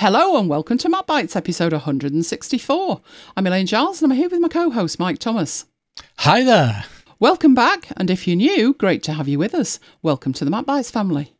Hello 0.00 0.38
and 0.38 0.48
welcome 0.48 0.78
to 0.78 0.88
MacBites 0.88 1.36
episode 1.36 1.74
164. 1.74 3.02
I'm 3.36 3.46
Elaine 3.46 3.66
Giles 3.66 4.00
and 4.00 4.10
I'm 4.10 4.16
here 4.16 4.30
with 4.30 4.40
my 4.40 4.48
co 4.48 4.70
host 4.70 4.98
Mike 4.98 5.18
Thomas. 5.18 5.66
Hi 6.20 6.42
there. 6.42 6.86
Welcome 7.18 7.54
back, 7.54 7.88
and 7.98 8.08
if 8.08 8.26
you're 8.26 8.34
new, 8.34 8.72
great 8.72 9.02
to 9.02 9.12
have 9.12 9.28
you 9.28 9.38
with 9.38 9.54
us. 9.54 9.78
Welcome 10.00 10.32
to 10.32 10.44
the 10.46 10.50
MacBites 10.50 10.90
family. 10.90 11.34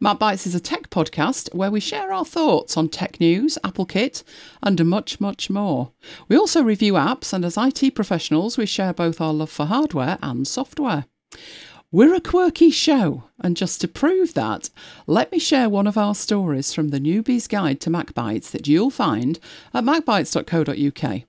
MacBites 0.00 0.46
is 0.46 0.54
a 0.54 0.60
tech 0.60 0.90
podcast 0.90 1.52
where 1.56 1.72
we 1.72 1.80
share 1.80 2.12
our 2.12 2.24
thoughts 2.24 2.76
on 2.76 2.88
tech 2.88 3.18
news, 3.18 3.58
Apple 3.64 3.84
Kit, 3.84 4.22
and 4.62 4.86
much, 4.86 5.20
much 5.20 5.50
more. 5.50 5.90
We 6.28 6.36
also 6.36 6.62
review 6.62 6.92
apps, 6.92 7.32
and 7.32 7.44
as 7.44 7.58
IT 7.58 7.96
professionals, 7.96 8.56
we 8.56 8.66
share 8.66 8.94
both 8.94 9.20
our 9.20 9.32
love 9.32 9.50
for 9.50 9.66
hardware 9.66 10.18
and 10.22 10.46
software. 10.46 11.06
We're 11.94 12.16
a 12.16 12.20
quirky 12.20 12.70
show, 12.70 13.22
and 13.38 13.56
just 13.56 13.80
to 13.80 13.86
prove 13.86 14.34
that, 14.34 14.68
let 15.06 15.30
me 15.30 15.38
share 15.38 15.68
one 15.68 15.86
of 15.86 15.96
our 15.96 16.16
stories 16.16 16.74
from 16.74 16.88
the 16.88 16.98
Newbie's 16.98 17.46
Guide 17.46 17.80
to 17.82 17.88
MacBites 17.88 18.50
that 18.50 18.66
you'll 18.66 18.90
find 18.90 19.38
at 19.72 19.84
macbites.co.uk. 19.84 21.22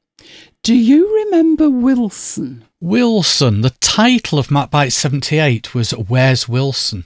Do 0.63 0.73
you 0.73 1.15
remember 1.17 1.69
Wilson? 1.69 2.65
Wilson. 2.81 3.61
The 3.61 3.75
title 3.79 4.39
of 4.39 4.47
MacBite 4.47 4.91
78 4.91 5.75
was 5.75 5.91
Where's 5.91 6.49
Wilson? 6.49 7.05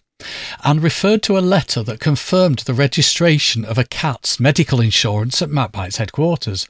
and 0.64 0.84
referred 0.84 1.24
to 1.24 1.38
a 1.38 1.40
letter 1.40 1.82
that 1.84 2.00
confirmed 2.00 2.60
the 2.60 2.74
registration 2.74 3.64
of 3.64 3.78
a 3.78 3.86
cat's 3.86 4.40
medical 4.40 4.82
insurance 4.82 5.42
at 5.42 5.50
MacBite's 5.50 5.98
headquarters. 5.98 6.68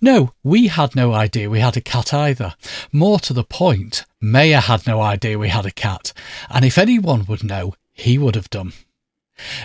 No, 0.00 0.32
we 0.42 0.66
had 0.68 0.96
no 0.96 1.12
idea 1.12 1.50
we 1.50 1.60
had 1.60 1.76
a 1.76 1.80
cat 1.80 2.12
either. 2.12 2.54
More 2.92 3.20
to 3.20 3.32
the 3.32 3.44
point, 3.44 4.04
Mayor 4.20 4.60
had 4.60 4.86
no 4.86 5.00
idea 5.00 5.38
we 5.38 5.48
had 5.48 5.66
a 5.66 5.70
cat, 5.70 6.12
and 6.50 6.64
if 6.64 6.78
anyone 6.78 7.24
would 7.26 7.44
know, 7.44 7.74
he 7.92 8.18
would 8.18 8.34
have 8.34 8.50
done. 8.50 8.72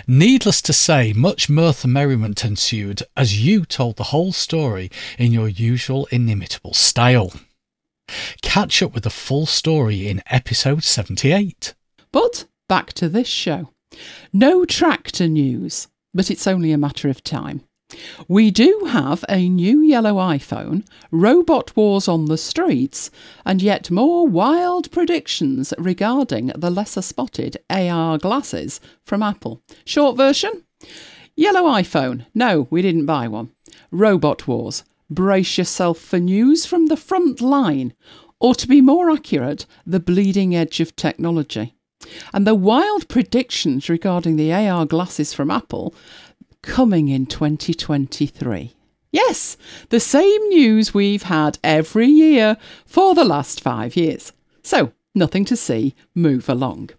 Needless 0.06 0.62
to 0.62 0.72
say, 0.72 1.12
much 1.12 1.48
mirth 1.48 1.84
and 1.84 1.92
merriment 1.92 2.44
ensued 2.44 3.02
as 3.16 3.44
you 3.44 3.64
told 3.64 3.96
the 3.96 4.04
whole 4.04 4.32
story 4.32 4.90
in 5.18 5.32
your 5.32 5.48
usual 5.48 6.06
inimitable 6.12 6.74
style. 6.74 7.32
Catch 8.42 8.82
up 8.82 8.94
with 8.94 9.04
the 9.04 9.10
full 9.10 9.46
story 9.46 10.06
in 10.06 10.22
episode 10.26 10.84
78. 10.84 11.74
But 12.12 12.46
back 12.68 12.92
to 12.94 13.08
this 13.08 13.28
show. 13.28 13.70
No 14.32 14.64
tractor 14.64 15.26
news, 15.26 15.88
but 16.12 16.30
it's 16.30 16.46
only 16.46 16.70
a 16.70 16.78
matter 16.78 17.08
of 17.08 17.24
time. 17.24 17.62
We 18.28 18.50
do 18.50 18.86
have 18.88 19.24
a 19.28 19.48
new 19.48 19.80
yellow 19.80 20.14
iPhone, 20.14 20.86
robot 21.10 21.76
wars 21.76 22.08
on 22.08 22.26
the 22.26 22.38
streets, 22.38 23.10
and 23.44 23.60
yet 23.62 23.90
more 23.90 24.26
wild 24.26 24.90
predictions 24.90 25.74
regarding 25.78 26.52
the 26.56 26.70
lesser 26.70 27.02
spotted 27.02 27.56
AR 27.70 28.18
glasses 28.18 28.80
from 29.04 29.22
Apple. 29.22 29.60
Short 29.84 30.16
version 30.16 30.64
Yellow 31.36 31.62
iPhone. 31.62 32.26
No, 32.32 32.68
we 32.70 32.80
didn't 32.80 33.06
buy 33.06 33.26
one. 33.26 33.50
Robot 33.90 34.46
wars. 34.46 34.84
Brace 35.10 35.58
yourself 35.58 35.98
for 35.98 36.18
news 36.18 36.64
from 36.64 36.86
the 36.86 36.96
front 36.96 37.40
line, 37.40 37.92
or 38.38 38.54
to 38.54 38.68
be 38.68 38.80
more 38.80 39.10
accurate, 39.10 39.66
the 39.84 40.00
bleeding 40.00 40.54
edge 40.54 40.80
of 40.80 40.94
technology. 40.96 41.74
And 42.32 42.46
the 42.46 42.54
wild 42.54 43.08
predictions 43.08 43.88
regarding 43.88 44.36
the 44.36 44.52
AR 44.52 44.86
glasses 44.86 45.32
from 45.32 45.50
Apple 45.50 45.94
coming 46.64 47.08
in 47.08 47.26
2023. 47.26 48.74
Yes, 49.12 49.56
the 49.90 50.00
same 50.00 50.48
news 50.48 50.92
we've 50.92 51.22
had 51.24 51.58
every 51.62 52.08
year 52.08 52.56
for 52.84 53.14
the 53.14 53.24
last 53.24 53.60
five 53.60 53.96
years. 53.96 54.32
So, 54.62 54.92
nothing 55.14 55.44
to 55.44 55.56
see, 55.56 55.94
move 56.14 56.48
along. 56.48 56.90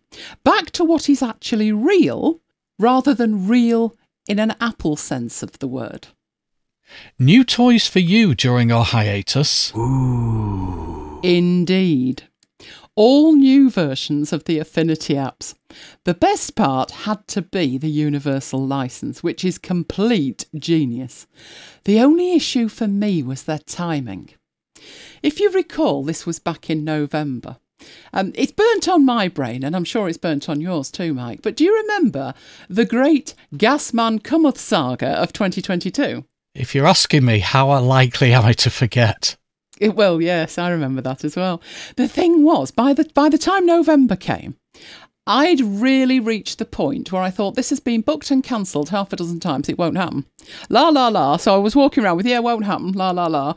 Back 0.43 0.71
to 0.71 0.83
what 0.83 1.09
is 1.09 1.21
actually 1.21 1.71
real 1.71 2.39
rather 2.79 3.13
than 3.13 3.47
real 3.47 3.95
in 4.27 4.39
an 4.39 4.55
Apple 4.61 4.95
sense 4.95 5.43
of 5.43 5.59
the 5.59 5.67
word. 5.67 6.07
New 7.19 7.43
toys 7.43 7.87
for 7.87 7.99
you 7.99 8.35
during 8.35 8.71
our 8.71 8.85
hiatus. 8.85 9.73
Ooh. 9.75 11.19
Indeed 11.23 12.23
all 12.95 13.33
new 13.33 13.69
versions 13.69 14.31
of 14.31 14.45
the 14.45 14.59
Affinity 14.59 15.15
apps. 15.15 15.55
The 16.05 16.13
best 16.13 16.55
part 16.55 16.91
had 16.91 17.27
to 17.29 17.41
be 17.41 17.77
the 17.77 17.89
universal 17.89 18.65
license, 18.65 19.21
which 19.21 19.43
is 19.43 19.57
complete 19.57 20.45
genius. 20.55 21.27
The 21.83 21.99
only 21.99 22.33
issue 22.33 22.69
for 22.69 22.87
me 22.87 23.21
was 23.21 23.43
their 23.43 23.59
timing. 23.59 24.29
If 25.21 25.39
you 25.39 25.51
recall, 25.51 26.03
this 26.03 26.25
was 26.25 26.39
back 26.39 26.69
in 26.69 26.83
November. 26.83 27.57
Um, 28.13 28.31
it's 28.35 28.51
burnt 28.51 28.87
on 28.87 29.05
my 29.05 29.27
brain, 29.27 29.63
and 29.63 29.75
I'm 29.75 29.83
sure 29.83 30.07
it's 30.07 30.17
burnt 30.17 30.47
on 30.47 30.61
yours 30.61 30.89
too, 30.89 31.13
Mike. 31.13 31.41
But 31.41 31.55
do 31.55 31.63
you 31.63 31.75
remember 31.75 32.33
the 32.69 32.85
great 32.85 33.33
Gasman 33.53 34.23
Cometh 34.23 34.57
saga 34.57 35.09
of 35.09 35.33
2022? 35.33 36.23
If 36.53 36.73
you're 36.73 36.87
asking 36.87 37.25
me, 37.25 37.39
how 37.39 37.77
likely 37.79 38.33
am 38.33 38.45
I 38.45 38.53
to 38.53 38.69
forget? 38.69 39.35
It, 39.79 39.95
well, 39.95 40.21
yes, 40.21 40.57
I 40.57 40.69
remember 40.69 41.01
that 41.01 41.23
as 41.23 41.35
well. 41.35 41.61
The 41.97 42.07
thing 42.07 42.43
was, 42.43 42.71
by 42.71 42.93
the 42.93 43.09
by 43.13 43.29
the 43.29 43.37
time 43.37 43.65
November 43.65 44.15
came, 44.15 44.55
I'd 45.27 45.59
really 45.59 46.19
reached 46.19 46.59
the 46.59 46.65
point 46.65 47.11
where 47.11 47.21
I 47.21 47.31
thought 47.31 47.55
this 47.55 47.71
has 47.71 47.79
been 47.79 48.01
booked 48.01 48.31
and 48.31 48.43
cancelled 48.43 48.89
half 48.89 49.11
a 49.11 49.15
dozen 49.15 49.39
times. 49.39 49.67
It 49.67 49.77
won't 49.77 49.97
happen. 49.97 50.25
La 50.69 50.89
la 50.89 51.07
la. 51.07 51.37
So 51.37 51.55
I 51.55 51.57
was 51.57 51.75
walking 51.75 52.03
around 52.03 52.17
with, 52.17 52.27
yeah, 52.27 52.37
it 52.37 52.43
won't 52.43 52.65
happen. 52.65 52.91
La 52.91 53.11
la 53.11 53.27
la. 53.27 53.55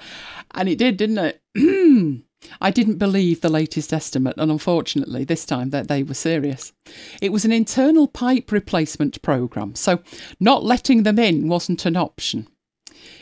And 0.53 0.69
it 0.69 0.79
did, 0.79 0.97
didn't 0.97 1.19
it? 1.19 1.43
I 2.61 2.71
didn't 2.71 2.99
believe 2.99 3.41
the 3.41 3.49
latest 3.49 3.93
estimate, 3.93 4.37
and 4.39 4.51
unfortunately, 4.51 5.25
this 5.25 5.45
time 5.45 5.71
that 5.71 5.89
they 5.89 6.03
were 6.03 6.15
serious. 6.15 6.73
It 7.21 7.33
was 7.33 7.45
an 7.45 7.53
internal 7.53 8.07
pipe 8.07 8.53
replacement 8.53 9.21
programme, 9.23 9.75
so 9.75 10.01
not 10.41 10.65
letting 10.65 11.03
them 11.03 11.19
in 11.19 11.49
wasn't 11.49 11.85
an 11.85 11.97
option. 11.97 12.49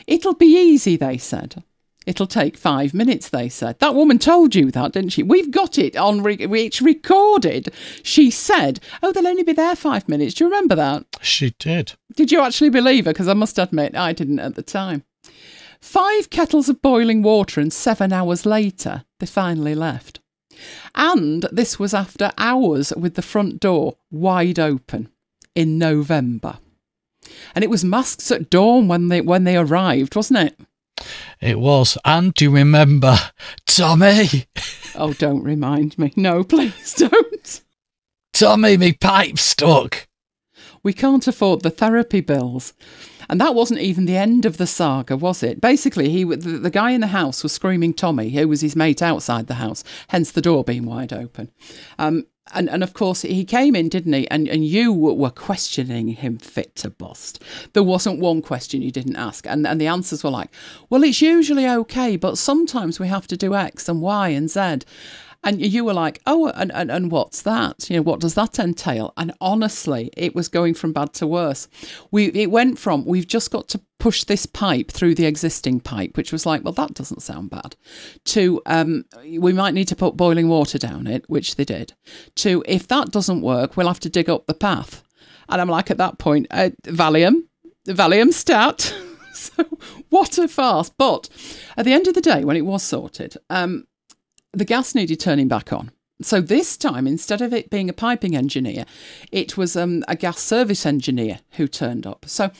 It'll 0.05 0.35
be 0.35 0.55
easy, 0.55 0.97
they 0.97 1.17
said. 1.17 1.63
It'll 2.07 2.25
take 2.25 2.55
five 2.55 2.93
minutes, 2.93 3.27
they 3.27 3.49
said. 3.49 3.79
That 3.79 3.93
woman 3.93 4.17
told 4.17 4.55
you 4.55 4.71
that, 4.71 4.93
didn't 4.93 5.09
she? 5.09 5.23
We've 5.23 5.51
got 5.51 5.77
it 5.77 5.97
on, 5.97 6.23
re- 6.23 6.37
it's 6.39 6.81
recorded. 6.81 7.73
She 8.01 8.31
said, 8.31 8.79
Oh, 9.03 9.11
they'll 9.11 9.27
only 9.27 9.43
be 9.43 9.51
there 9.51 9.75
five 9.75 10.07
minutes. 10.07 10.33
Do 10.33 10.45
you 10.45 10.49
remember 10.49 10.75
that? 10.75 11.05
She 11.21 11.53
did. 11.59 11.93
Did 12.15 12.31
you 12.31 12.39
actually 12.39 12.69
believe 12.69 13.05
her? 13.05 13.11
Because 13.11 13.27
I 13.27 13.33
must 13.33 13.59
admit, 13.59 13.93
I 13.93 14.13
didn't 14.13 14.39
at 14.39 14.55
the 14.55 14.63
time. 14.63 15.03
Five 15.81 16.29
kettles 16.29 16.69
of 16.69 16.81
boiling 16.81 17.23
water, 17.23 17.59
and 17.59 17.73
seven 17.73 18.13
hours 18.13 18.45
later, 18.45 19.03
they 19.19 19.25
finally 19.25 19.75
left. 19.75 20.21
And 20.95 21.45
this 21.51 21.77
was 21.77 21.93
after 21.93 22.31
hours 22.37 22.93
with 22.95 23.15
the 23.15 23.21
front 23.21 23.59
door 23.59 23.97
wide 24.09 24.59
open 24.59 25.09
in 25.55 25.77
November. 25.77 26.59
And 27.53 27.65
it 27.65 27.69
was 27.69 27.83
masks 27.83 28.31
at 28.31 28.49
dawn 28.49 28.87
when 28.87 29.09
they 29.09 29.19
when 29.19 29.43
they 29.43 29.57
arrived, 29.57 30.15
wasn't 30.15 30.39
it? 30.39 30.59
It 31.41 31.59
was. 31.59 31.97
And 32.03 32.33
do 32.33 32.45
you 32.45 32.51
remember 32.51 33.17
Tommy? 33.65 34.45
Oh, 34.95 35.13
don't 35.13 35.43
remind 35.43 35.97
me. 35.97 36.13
No, 36.15 36.43
please 36.43 36.93
don't. 36.97 37.61
Tommy, 38.33 38.77
me 38.77 38.93
pipe 38.93 39.37
stuck. 39.37 40.07
We 40.83 40.93
can't 40.93 41.27
afford 41.27 41.61
the 41.61 41.69
therapy 41.69 42.21
bills. 42.21 42.73
And 43.29 43.41
that 43.41 43.55
wasn't 43.55 43.81
even 43.81 44.05
the 44.05 44.15
end 44.15 44.45
of 44.45 44.57
the 44.57 44.67
saga, 44.67 45.17
was 45.17 45.43
it? 45.43 45.59
Basically, 45.59 46.09
he 46.09 46.23
the, 46.23 46.35
the 46.35 46.69
guy 46.69 46.91
in 46.91 47.01
the 47.01 47.07
house 47.07 47.43
was 47.43 47.51
screaming 47.51 47.93
Tommy, 47.93 48.29
who 48.29 48.47
was 48.47 48.61
his 48.61 48.75
mate 48.75 49.01
outside 49.01 49.47
the 49.47 49.55
house, 49.55 49.83
hence 50.07 50.31
the 50.31 50.41
door 50.41 50.63
being 50.63 50.85
wide 50.85 51.11
open. 51.11 51.51
Um, 51.99 52.25
and 52.53 52.69
and 52.69 52.83
of 52.83 52.93
course 52.93 53.21
he 53.21 53.43
came 53.45 53.75
in, 53.75 53.89
didn't 53.89 54.13
he? 54.13 54.29
And 54.29 54.47
and 54.47 54.65
you 54.65 54.93
were 54.93 55.29
questioning 55.29 56.09
him 56.09 56.37
fit 56.37 56.75
to 56.77 56.89
bust. 56.89 57.43
There 57.73 57.83
wasn't 57.83 58.19
one 58.19 58.41
question 58.41 58.81
you 58.81 58.91
didn't 58.91 59.15
ask, 59.15 59.45
and 59.47 59.65
and 59.67 59.79
the 59.79 59.87
answers 59.87 60.23
were 60.23 60.29
like, 60.29 60.51
well, 60.89 61.03
it's 61.03 61.21
usually 61.21 61.67
okay, 61.67 62.15
but 62.15 62.37
sometimes 62.37 62.99
we 62.99 63.07
have 63.07 63.27
to 63.27 63.37
do 63.37 63.55
X 63.55 63.87
and 63.89 64.01
Y 64.01 64.29
and 64.29 64.49
Z. 64.49 64.79
And 65.47 65.65
you 65.65 65.85
were 65.85 65.93
like, 65.93 66.19
oh, 66.25 66.51
and, 66.55 66.73
and, 66.73 66.91
and 66.91 67.09
what's 67.09 67.43
that? 67.43 67.89
You 67.89 67.95
know, 67.95 68.01
what 68.01 68.19
does 68.19 68.33
that 68.33 68.59
entail? 68.59 69.13
And 69.15 69.31
honestly, 69.39 70.09
it 70.17 70.35
was 70.35 70.49
going 70.49 70.73
from 70.73 70.91
bad 70.91 71.13
to 71.13 71.25
worse. 71.25 71.69
We 72.11 72.25
it 72.33 72.51
went 72.51 72.77
from 72.77 73.05
we've 73.05 73.25
just 73.25 73.49
got 73.49 73.69
to 73.69 73.79
push 73.97 74.25
this 74.25 74.45
pipe 74.45 74.91
through 74.91 75.15
the 75.15 75.25
existing 75.25 75.79
pipe, 75.79 76.17
which 76.17 76.33
was 76.33 76.45
like, 76.45 76.65
well, 76.65 76.73
that 76.73 76.95
doesn't 76.95 77.21
sound 77.21 77.49
bad, 77.49 77.77
to 78.25 78.61
um, 78.65 79.05
we 79.23 79.53
might 79.53 79.73
need 79.73 79.87
to 79.87 79.95
put 79.95 80.17
boiling 80.17 80.49
water 80.49 80.77
down 80.77 81.07
it, 81.07 81.23
which 81.29 81.55
they 81.55 81.63
did, 81.63 81.93
to 82.35 82.61
if 82.67 82.85
that 82.89 83.11
doesn't 83.11 83.41
work, 83.41 83.77
we'll 83.77 83.87
have 83.87 84.01
to 84.01 84.09
dig 84.09 84.29
up 84.29 84.47
the 84.47 84.53
path. 84.53 85.01
And 85.47 85.61
I'm 85.61 85.69
like, 85.69 85.89
at 85.89 85.97
that 85.97 86.17
point, 86.17 86.47
uh, 86.51 86.71
Valium, 86.83 87.43
Valium 87.87 88.33
stat. 88.33 88.93
so 89.33 89.63
what 90.09 90.37
a 90.39 90.49
farce. 90.49 90.89
But 90.89 91.29
at 91.77 91.85
the 91.85 91.93
end 91.93 92.09
of 92.09 92.15
the 92.15 92.21
day, 92.21 92.43
when 92.43 92.57
it 92.57 92.65
was 92.65 92.83
sorted, 92.83 93.37
um, 93.49 93.85
the 94.53 94.65
gas 94.65 94.95
needed 94.95 95.19
turning 95.19 95.47
back 95.47 95.71
on. 95.71 95.91
So 96.21 96.41
this 96.41 96.77
time, 96.77 97.05
instead 97.05 97.41
of 97.41 97.53
it 97.53 97.69
being 97.69 97.89
a 97.89 97.93
piping 97.93 98.35
engineer, 98.35 98.85
it 99.31 99.55
was 99.55 99.75
um, 99.75 100.03
a 100.07 100.15
gas 100.15 100.39
service 100.39 100.85
engineer 100.85 101.39
who 101.51 101.67
turned 101.67 102.07
up. 102.07 102.25
So 102.27 102.51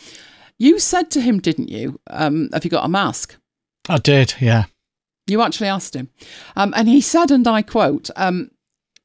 you 0.59 0.79
said 0.79 1.09
to 1.11 1.21
him, 1.21 1.39
didn't 1.39 1.69
you? 1.69 1.99
Um, 2.07 2.49
have 2.53 2.63
you 2.63 2.69
got 2.69 2.85
a 2.85 2.89
mask? 2.89 3.35
I 3.89 3.97
did, 3.97 4.35
yeah. 4.39 4.65
You 5.25 5.41
actually 5.41 5.67
asked 5.67 5.95
him. 5.95 6.09
Um, 6.55 6.73
and 6.77 6.87
he 6.87 7.01
said, 7.01 7.31
and 7.31 7.47
I 7.47 7.61
quote, 7.61 8.09
um, 8.15 8.51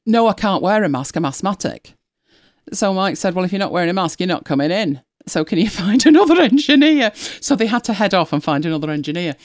No, 0.05 0.27
I 0.27 0.33
can't 0.33 0.63
wear 0.63 0.83
a 0.83 0.89
mask. 0.89 1.15
I'm 1.15 1.25
asthmatic. 1.25 1.95
So 2.71 2.93
Mike 2.93 3.17
said, 3.17 3.33
Well, 3.35 3.45
if 3.45 3.51
you're 3.51 3.59
not 3.59 3.71
wearing 3.71 3.89
a 3.89 3.93
mask, 3.93 4.19
you're 4.19 4.27
not 4.27 4.45
coming 4.45 4.71
in. 4.71 5.01
So 5.27 5.43
can 5.43 5.57
you 5.57 5.69
find 5.69 6.05
another 6.05 6.39
engineer? 6.41 7.11
So 7.41 7.55
they 7.55 7.67
had 7.67 7.83
to 7.85 7.93
head 7.93 8.13
off 8.13 8.33
and 8.33 8.43
find 8.43 8.65
another 8.65 8.89
engineer. 8.89 9.35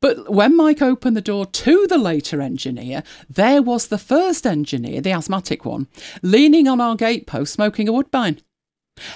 But 0.00 0.32
when 0.32 0.56
Mike 0.56 0.80
opened 0.80 1.16
the 1.16 1.20
door 1.20 1.46
to 1.46 1.86
the 1.88 1.98
later 1.98 2.40
engineer, 2.40 3.02
there 3.28 3.62
was 3.62 3.88
the 3.88 3.98
first 3.98 4.46
engineer, 4.46 5.00
the 5.00 5.12
asthmatic 5.12 5.64
one, 5.64 5.88
leaning 6.22 6.68
on 6.68 6.80
our 6.80 6.96
gatepost 6.96 7.48
smoking 7.48 7.88
a 7.88 7.92
woodbine. 7.92 8.40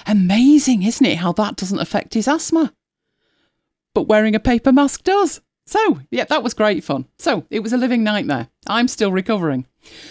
Amazing, 0.05 0.83
isn't 0.83 1.05
it, 1.05 1.19
how 1.19 1.31
that 1.33 1.55
doesn't 1.55 1.79
affect 1.79 2.13
his 2.13 2.27
asthma? 2.27 2.73
But 3.93 4.07
wearing 4.07 4.35
a 4.35 4.39
paper 4.39 4.71
mask 4.71 5.03
does. 5.03 5.41
So, 5.65 6.01
yeah, 6.11 6.25
that 6.25 6.43
was 6.43 6.53
great 6.53 6.83
fun. 6.83 7.05
So, 7.17 7.45
it 7.49 7.61
was 7.61 7.71
a 7.71 7.77
living 7.77 8.03
nightmare. 8.03 8.49
I'm 8.67 8.89
still 8.89 9.11
recovering. 9.11 9.65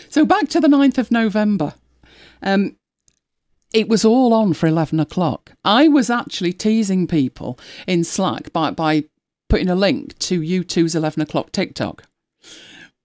So, 0.08 0.24
back 0.24 0.48
to 0.48 0.60
the 0.60 0.68
9th 0.68 0.96
of 0.96 1.10
November. 1.10 1.74
Um, 2.42 2.76
it 3.74 3.88
was 3.88 4.04
all 4.04 4.32
on 4.32 4.54
for 4.54 4.66
11 4.66 5.00
o'clock. 5.00 5.52
I 5.64 5.88
was 5.88 6.10
actually 6.10 6.52
teasing 6.52 7.06
people 7.06 7.58
in 7.86 8.04
Slack 8.04 8.52
by, 8.52 8.70
by 8.70 9.04
putting 9.52 9.68
a 9.68 9.74
link 9.74 10.18
to 10.18 10.40
U2's 10.40 10.94
11 10.94 11.20
o'clock 11.20 11.52
Tick 11.52 11.74
Tock, 11.74 12.04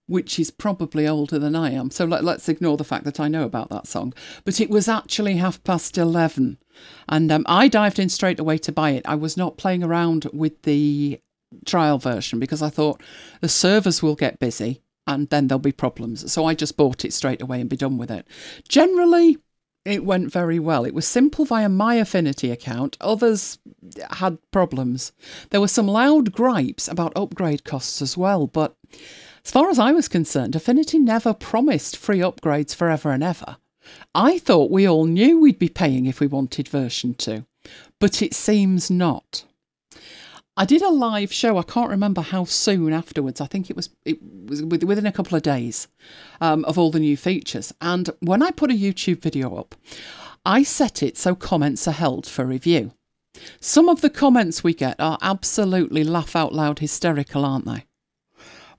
which 0.06 0.40
is 0.40 0.50
probably 0.50 1.06
older 1.06 1.38
than 1.38 1.58
I 1.58 1.72
am. 1.72 1.92
So 1.92 2.06
let, 2.06 2.24
us 2.24 2.48
ignore 2.48 2.78
the 2.78 2.86
fact 2.86 3.04
that 3.04 3.20
I 3.20 3.28
know 3.28 3.44
about 3.44 3.68
that 3.68 3.86
song. 3.86 4.14
But 4.46 4.62
it 4.62 4.70
was 4.70 4.88
actually 4.88 5.36
half 5.36 5.62
past 5.66 5.98
11. 5.98 6.58
And 7.10 7.32
um, 7.34 7.44
I 7.48 7.68
dived 7.68 8.00
in 8.00 8.08
straight 8.08 8.40
away 8.40 8.60
to 8.60 8.72
buy 8.72 8.92
it. 8.92 9.06
I 9.06 9.16
was 9.16 9.36
not 9.36 9.58
playing 9.58 9.84
around 9.84 10.30
with 10.32 10.62
the 10.62 11.20
trial 11.66 11.98
version 11.98 12.40
because 12.40 12.62
I 12.62 12.70
thought 12.70 13.04
the 13.42 13.50
servers 13.50 14.02
will 14.02 14.16
get 14.16 14.40
busy 14.40 14.82
and 15.06 15.28
then 15.28 15.48
there'll 15.48 15.60
be 15.60 15.74
problems. 15.74 16.32
So 16.32 16.46
I 16.46 16.54
just 16.54 16.78
bought 16.78 17.04
it 17.04 17.12
straight 17.12 17.42
away 17.42 17.60
and 17.60 17.70
be 17.70 17.76
done 17.76 17.98
with 17.98 18.10
it. 18.10 18.26
Generally, 18.70 19.36
it 19.88 20.04
went 20.04 20.32
very 20.32 20.60
well. 20.60 20.84
It 20.84 20.94
was 20.94 21.08
simple 21.08 21.46
via 21.46 21.70
my 21.70 21.96
Affinity 21.96 22.52
account. 22.52 22.98
Others 23.00 23.58
had 24.12 24.38
problems. 24.52 25.14
There 25.50 25.62
were 25.62 25.68
some 25.68 25.88
loud 25.88 26.34
gripes 26.34 26.88
about 26.88 27.16
upgrade 27.16 27.64
costs 27.64 28.02
as 28.02 28.18
well, 28.18 28.48
but 28.48 28.76
as 29.46 29.52
far 29.52 29.70
as 29.70 29.80
I 29.80 29.94
was 29.94 30.08
concerned, 30.08 30.56
Affinity 30.56 31.00
never 31.00 31.34
promised 31.34 31.96
free 31.96 32.20
upgrades 32.20 32.76
forever 32.76 33.12
and 33.12 33.24
ever. 33.24 33.58
I 34.14 34.40
thought 34.40 34.72
we 34.72 34.86
all 34.86 35.06
knew 35.06 35.40
we'd 35.40 35.58
be 35.58 35.70
paying 35.70 36.06
if 36.06 36.20
we 36.20 36.28
wanted 36.28 36.68
version 36.68 37.14
2, 37.14 37.46
but 38.00 38.22
it 38.22 38.34
seems 38.34 38.92
not. 38.92 39.46
I 40.60 40.66
did 40.66 40.82
a 40.82 40.90
live 40.90 41.32
show. 41.32 41.60
I 41.60 41.64
can't 41.64 41.92
remember 41.92 42.22
how 42.22 42.44
soon 42.44 42.92
afterwards. 42.92 43.40
I 43.40 43.46
think 43.46 43.70
it 43.70 43.76
was 43.76 43.92
it 44.06 44.18
was 44.48 44.64
within 44.64 45.06
a 45.06 45.12
couple 45.12 45.38
of 45.38 45.44
days 45.44 45.88
um, 46.42 46.66
of 46.66 46.80
all 46.80 46.90
the 46.90 47.00
new 47.00 47.16
features. 47.16 47.72
And 47.80 48.10
when 48.22 48.42
I 48.42 48.50
put 48.50 48.72
a 48.72 48.74
YouTube 48.74 49.22
video 49.22 49.56
up, 49.56 49.76
I 50.44 50.64
set 50.64 51.04
it 51.04 51.16
so 51.16 51.36
comments 51.36 51.88
are 51.88 51.92
held 51.92 52.26
for 52.26 52.44
review. 52.44 52.92
Some 53.62 53.88
of 53.88 54.02
the 54.02 54.10
comments 54.10 54.64
we 54.64 54.74
get 54.74 55.00
are 55.00 55.20
absolutely 55.22 56.04
laugh 56.04 56.36
out 56.36 56.54
loud 56.54 56.80
hysterical, 56.80 57.46
aren't 57.46 57.66
they? 57.66 57.86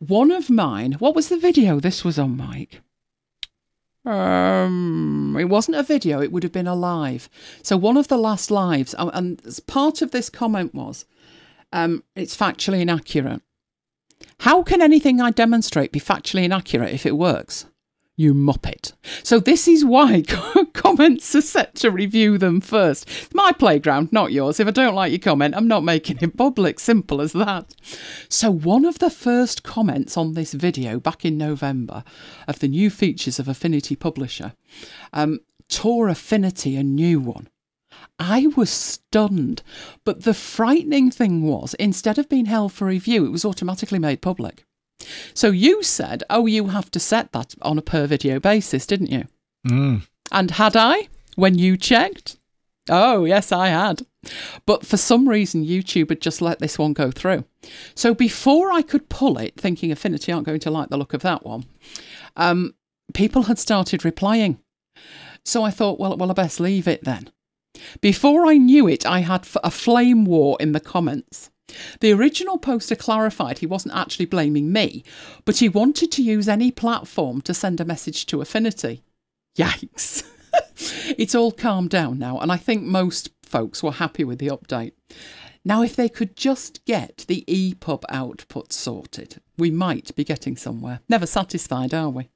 One 0.01 0.33
of 0.33 0.51
mine. 0.51 0.95
What 0.95 1.15
was 1.15 1.29
the 1.29 1.39
video 1.39 1.79
this 1.79 2.05
was 2.05 2.19
on, 2.19 2.37
Mike? 2.37 2.81
Um, 4.05 5.37
it 5.39 5.45
wasn't 5.45 5.77
a 5.77 5.83
video. 5.83 6.21
It 6.21 6.33
would 6.33 6.43
have 6.43 6.53
been 6.53 6.67
a 6.67 6.75
live. 6.75 7.29
So 7.63 7.77
one 7.77 7.97
of 7.97 8.09
the 8.09 8.17
last 8.17 8.51
lives, 8.51 8.97
and 8.99 9.41
part 9.67 10.03
of 10.03 10.11
this 10.11 10.29
comment 10.29 10.75
was 10.75 11.05
um, 11.73 12.05
it's 12.15 12.37
factually 12.37 12.81
inaccurate. 12.81 13.43
How 14.41 14.63
can 14.63 14.81
anything 14.81 15.21
I 15.21 15.31
demonstrate 15.31 15.93
be 15.93 16.01
factually 16.01 16.45
inaccurate 16.45 16.93
if 16.93 17.07
it 17.07 17.17
works? 17.17 17.67
You 18.17 18.35
muppet. 18.35 18.95
So, 19.23 19.39
this 19.39 19.69
is 19.69 19.85
why 19.85 20.23
comments 20.73 21.37
are 21.37 21.41
set 21.41 21.77
to 21.77 21.91
review 21.93 22.37
them 22.37 22.61
first. 22.61 23.09
It's 23.09 23.35
my 23.35 23.53
playground, 23.53 24.13
not 24.13 24.33
yours. 24.33 24.59
If 24.59 24.67
I 24.67 24.73
don't 24.73 24.97
like 24.97 25.13
your 25.13 25.21
comment, 25.21 25.55
I'm 25.55 25.69
not 25.69 25.85
making 25.85 26.19
it 26.21 26.37
public. 26.37 26.81
Simple 26.81 27.21
as 27.21 27.33
that. 27.35 27.77
So, 28.29 28.51
one 28.51 28.85
of 28.85 28.99
the 28.99 29.11
first 29.11 29.63
comments 29.63 30.17
on 30.17 30.35
this 30.35 30.53
video 30.53 30.99
back 30.99 31.25
in 31.25 31.39
November 31.39 32.03
of 32.49 32.59
the 32.59 32.67
new 32.67 32.91
features 32.91 33.39
of 33.39 33.47
Affinity 33.47 33.95
Publisher 33.95 34.53
um, 35.13 35.39
tore 35.69 36.09
Affinity 36.09 36.77
a 36.77 36.83
new 36.83 37.21
one. 37.21 37.49
I 38.19 38.49
was 38.57 38.71
stunned. 38.71 39.63
But 40.05 40.25
the 40.25 40.35
frightening 40.35 41.11
thing 41.11 41.43
was, 41.43 41.75
instead 41.75 42.19
of 42.19 42.29
being 42.29 42.47
held 42.47 42.73
for 42.73 42.87
review, 42.87 43.25
it 43.25 43.31
was 43.31 43.45
automatically 43.45 43.99
made 43.99 44.23
public. 44.23 44.65
So 45.35 45.51
you 45.51 45.83
said, 45.83 46.25
oh, 46.29 46.47
you 46.47 46.69
have 46.69 46.91
to 46.91 47.01
set 47.01 47.33
that 47.33 47.55
on 47.63 47.79
a 47.79 47.83
per 47.83 48.07
video 48.07 48.41
basis, 48.41 48.87
didn't 48.87 49.11
you? 49.11 49.25
Mm. 49.67 50.07
And 50.33 50.51
had 50.53 50.77
I 50.77 51.09
when 51.37 51.57
you 51.57 51.77
checked? 51.77 52.37
Oh, 52.91 53.25
yes, 53.25 53.53
I 53.53 53.69
had. 53.69 54.03
But 54.67 54.85
for 54.85 54.97
some 54.97 55.29
reason, 55.29 55.65
YouTube 55.65 56.09
had 56.09 56.21
just 56.21 56.43
let 56.43 56.59
this 56.59 56.79
one 56.79 56.95
go 56.95 57.11
through. 57.11 57.45
So 57.95 58.15
before 58.15 58.73
I 58.73 58.83
could 58.83 59.09
pull 59.09 59.39
it, 59.39 59.55
thinking 59.57 59.93
Affinity 59.93 60.33
aren't 60.33 60.47
going 60.47 60.61
to 60.61 60.71
like 60.71 60.89
the 60.89 60.97
look 60.97 61.15
of 61.15 61.23
that 61.23 61.45
one, 61.45 61.65
um, 62.37 62.75
people 63.15 63.45
had 63.45 63.59
started 63.59 64.05
replying. 64.05 64.59
So 65.45 65.63
I 65.63 65.71
thought, 65.71 66.01
well, 66.01 66.17
well, 66.17 66.31
I 66.31 66.35
best 66.35 66.61
leave 66.61 66.89
it 66.89 67.05
then. 67.05 67.31
Before 68.01 68.47
I 68.47 68.57
knew 68.57 68.89
it, 68.89 69.07
I 69.07 69.21
had 69.21 69.47
a 69.63 69.71
flame 69.71 70.25
war 70.25 70.57
in 70.61 70.73
the 70.73 70.81
comments. 70.81 71.51
The 72.01 72.13
original 72.13 72.59
poster 72.59 72.97
clarified 72.97 73.59
he 73.59 73.67
wasn't 73.67 73.95
actually 73.95 74.27
blaming 74.27 74.73
me, 74.73 75.05
but 75.45 75.59
he 75.59 75.69
wanted 75.69 76.11
to 76.13 76.23
use 76.23 76.49
any 76.49 76.71
platform 76.71 77.43
to 77.43 77.55
send 77.55 77.81
a 77.81 77.85
message 77.85 78.27
to 78.27 78.41
Affinity. 78.41 79.03
Yikes. 79.57 80.25
it's 81.19 81.35
all 81.35 81.53
calmed 81.53 81.91
down 81.91 82.19
now, 82.19 82.39
and 82.39 82.51
I 82.51 82.57
think 82.57 82.85
most 82.85 83.31
folks 83.43 83.83
were 83.83 83.93
happy 83.93 84.25
with 84.25 84.39
the 84.39 84.49
update. 84.49 84.93
Now, 85.65 85.83
if 85.83 85.97
they 85.97 86.09
could 86.09 86.37
just 86.37 86.85
get 86.87 87.25
the 87.29 87.45
EPUB 87.47 88.05
output 88.09 88.73
sorted, 88.73 89.41
we 89.59 89.71
might 89.71 90.15
be 90.17 90.25
getting 90.25 90.57
somewhere. 90.57 91.01
Never 91.09 91.27
satisfied, 91.27 91.93
are 91.93 92.09
we? 92.09 92.31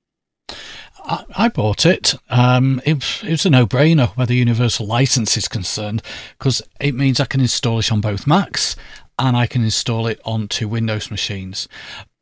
I, 1.12 1.24
I 1.36 1.48
bought 1.48 1.84
it. 1.84 2.14
Um, 2.30 2.80
it. 2.86 3.04
It 3.22 3.30
was 3.30 3.44
a 3.44 3.50
no-brainer 3.50 4.08
where 4.16 4.26
the 4.26 4.34
universal 4.34 4.86
license 4.86 5.36
is 5.36 5.46
concerned 5.46 6.02
because 6.38 6.62
it 6.80 6.94
means 6.94 7.20
I 7.20 7.26
can 7.26 7.42
install 7.42 7.78
it 7.78 7.92
on 7.92 8.00
both 8.00 8.26
Macs 8.26 8.76
and 9.18 9.36
I 9.36 9.46
can 9.46 9.62
install 9.62 10.06
it 10.06 10.20
onto 10.24 10.66
Windows 10.66 11.10
machines. 11.10 11.68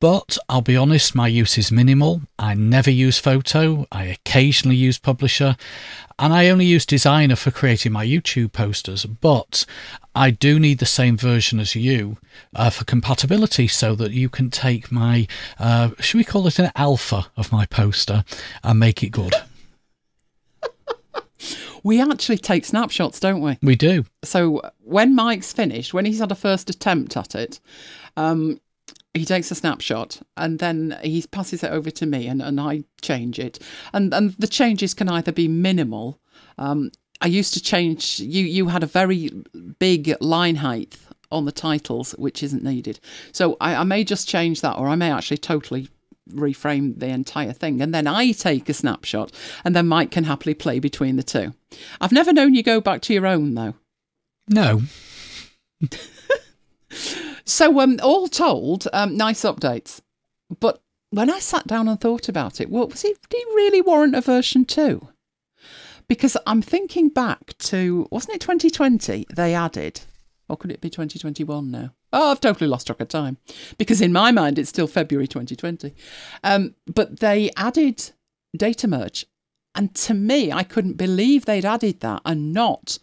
But 0.01 0.37
I'll 0.49 0.61
be 0.61 0.77
honest, 0.77 1.15
my 1.15 1.29
use 1.29 1.57
is 1.57 1.71
minimal. 1.71 2.23
I 2.37 2.55
never 2.55 2.91
use 2.91 3.21
Photo, 3.21 3.87
I 3.93 4.07
occasionally 4.07 4.77
use 4.77 4.99
Publisher, 4.99 5.57
and 6.21 6.35
I 6.35 6.49
only 6.51 6.67
use 6.67 6.85
Designer 6.85 7.35
for 7.35 7.51
creating 7.51 7.93
my 7.93 8.07
YouTube 8.07 8.53
posters. 8.53 9.07
But 9.07 9.65
I 10.15 10.31
do 10.31 10.61
need 10.61 10.79
the 10.79 10.87
same 10.87 11.17
version 11.17 11.59
as 11.59 11.75
you 11.75 12.19
uh, 12.55 12.69
for 12.69 12.85
compatibility 12.85 13.67
so 13.67 13.95
that 13.95 14.13
you 14.13 14.29
can 14.29 14.51
take 14.51 14.93
my, 14.93 15.27
uh, 15.59 15.91
should 15.99 16.19
we 16.19 16.25
call 16.25 16.47
it 16.47 16.59
an 16.59 16.71
alpha 16.77 17.27
of 17.39 17.51
my 17.51 17.65
poster 17.67 18.25
and 18.63 18.79
make 18.79 19.03
it 19.03 19.09
good. 19.09 19.33
we 21.83 22.03
actually 22.03 22.39
take 22.39 22.67
snapshots, 22.67 23.19
don't 23.19 23.41
we? 23.41 23.59
We 23.63 23.75
do. 23.75 24.05
So 24.23 24.61
when 24.81 25.15
Mike's 25.15 25.55
finished, 25.55 25.95
when 25.95 26.05
he's 26.05 26.19
had 26.19 26.31
a 26.31 26.37
first 26.37 26.69
attempt 26.69 27.17
at 27.17 27.35
it, 27.35 27.61
um, 28.19 28.61
he 29.15 29.25
takes 29.25 29.51
a 29.51 29.55
snapshot 29.55 30.21
and 30.37 30.59
then 30.59 30.99
he 31.03 31.25
passes 31.31 31.65
it 31.65 31.71
over 31.71 31.91
to 31.91 32.07
me 32.07 32.27
and, 32.29 32.41
and 32.41 32.61
I 32.61 32.85
change 33.03 33.39
it. 33.39 33.59
And 33.93 34.15
and 34.15 34.35
the 34.39 34.47
changes 34.47 34.95
can 34.95 35.09
either 35.09 35.33
be 35.33 35.49
minimal. 35.49 36.21
Um, 36.59 36.93
I 37.21 37.27
used 37.27 37.55
to 37.55 37.63
change 37.63 38.21
you 38.21 38.45
you 38.45 38.69
had 38.69 38.83
a 38.83 38.87
very 38.87 39.31
big 39.79 40.15
line 40.21 40.57
height 40.57 40.97
on 41.33 41.45
the 41.45 41.53
titles 41.53 42.13
which 42.13 42.43
isn't 42.43 42.63
needed. 42.63 43.01
So 43.33 43.57
I, 43.61 43.77
I 43.77 43.85
may 43.85 44.05
just 44.05 44.29
change 44.29 44.61
that 44.61 44.77
or 44.77 44.89
I 44.89 44.95
may 44.95 45.11
actually 45.11 45.39
totally 45.39 45.89
reframe 46.31 46.99
the 46.99 47.09
entire 47.09 47.53
thing 47.53 47.83
and 47.83 47.93
then 47.93 48.07
I 48.07 48.31
take 48.31 48.69
a 48.69 48.75
snapshot 48.75 49.33
and 49.65 49.75
then 49.75 49.89
Mike 49.89 50.13
can 50.13 50.25
happily 50.25 50.55
play 50.55 50.79
between 50.79 51.17
the 51.17 51.25
two. 51.25 51.53
I've 52.01 52.13
never 52.13 52.33
known 52.33 52.55
you 52.55 52.63
go 52.63 52.81
back 52.81 53.01
to 53.03 53.15
your 53.15 53.27
own 53.27 53.55
though. 53.55 53.75
No. 54.49 54.83
so 57.45 57.81
um 57.81 57.99
all 58.03 58.29
told, 58.29 58.87
um 58.93 59.17
nice 59.17 59.43
updates. 59.43 60.01
But 60.59 60.83
when 61.11 61.31
I 61.31 61.39
sat 61.39 61.67
down 61.67 61.89
and 61.89 62.01
thought 62.01 62.29
about 62.29 62.61
it, 62.61 62.71
well, 62.71 62.89
was 62.89 63.05
it 63.05 63.19
did 63.29 63.47
really 63.55 63.81
warrant 63.81 64.15
a 64.15 64.21
version 64.21 64.65
2? 64.65 65.09
Because 66.09 66.37
I'm 66.47 66.63
thinking 66.63 67.09
back 67.09 67.57
to 67.59 68.09
wasn't 68.11 68.37
it 68.37 68.41
2020 68.41 69.27
they 69.35 69.55
added 69.55 70.01
or 70.51 70.57
could 70.57 70.73
it 70.73 70.81
be 70.81 70.91
2021 70.91 71.71
now? 71.71 71.95
Oh, 72.13 72.33
I've 72.33 72.41
totally 72.41 72.69
lost 72.69 72.89
track 72.89 73.01
of 73.01 73.09
time 73.09 73.39
because 73.79 74.01
in 74.01 74.13
my 74.13 74.33
mind 74.33 74.59
it's 74.59 74.69
still 74.69 74.89
February 74.89 75.29
2020. 75.29 75.95
Um, 76.43 76.75
but 76.93 77.21
they 77.21 77.51
added 77.57 78.11
data 78.57 78.89
merge, 78.89 79.27
and 79.77 79.95
to 79.95 80.15
me, 80.15 80.51
I 80.51 80.65
couldn't 80.65 80.95
believe 80.95 81.45
they'd 81.45 81.65
added 81.65 82.01
that 82.01 82.23
and 82.25 82.53
not 82.53 82.99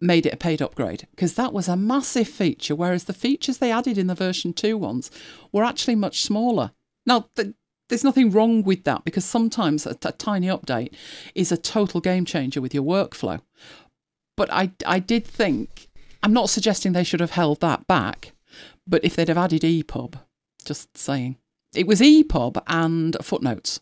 made 0.00 0.26
it 0.26 0.34
a 0.34 0.36
paid 0.36 0.60
upgrade 0.60 1.06
because 1.10 1.34
that 1.34 1.52
was 1.52 1.68
a 1.68 1.76
massive 1.76 2.28
feature. 2.28 2.74
Whereas 2.74 3.04
the 3.04 3.12
features 3.12 3.58
they 3.58 3.72
added 3.72 3.98
in 3.98 4.06
the 4.06 4.14
version 4.14 4.52
two 4.52 4.76
ones 4.76 5.10
were 5.52 5.64
actually 5.64 5.94
much 5.94 6.22
smaller. 6.22 6.72
Now, 7.06 7.28
the, 7.36 7.54
there's 7.88 8.04
nothing 8.04 8.30
wrong 8.30 8.62
with 8.62 8.84
that 8.84 9.04
because 9.04 9.24
sometimes 9.24 9.86
a, 9.86 9.94
t- 9.94 10.08
a 10.08 10.12
tiny 10.12 10.46
update 10.46 10.94
is 11.34 11.52
a 11.52 11.56
total 11.56 12.00
game 12.00 12.24
changer 12.24 12.60
with 12.60 12.74
your 12.74 12.84
workflow. 12.84 13.40
but 14.36 14.52
I, 14.52 14.72
I 14.86 14.98
did 14.98 15.26
think, 15.26 15.88
I'm 16.22 16.32
not 16.32 16.50
suggesting 16.50 16.92
they 16.92 17.04
should 17.04 17.20
have 17.20 17.32
held 17.32 17.60
that 17.60 17.86
back, 17.86 18.32
but 18.86 19.04
if 19.04 19.16
they'd 19.16 19.28
have 19.28 19.38
added 19.38 19.62
EPUB, 19.62 20.14
just 20.64 20.96
saying. 20.96 21.36
It 21.74 21.86
was 21.86 22.00
EPUB 22.00 22.62
and 22.66 23.16
footnotes. 23.22 23.80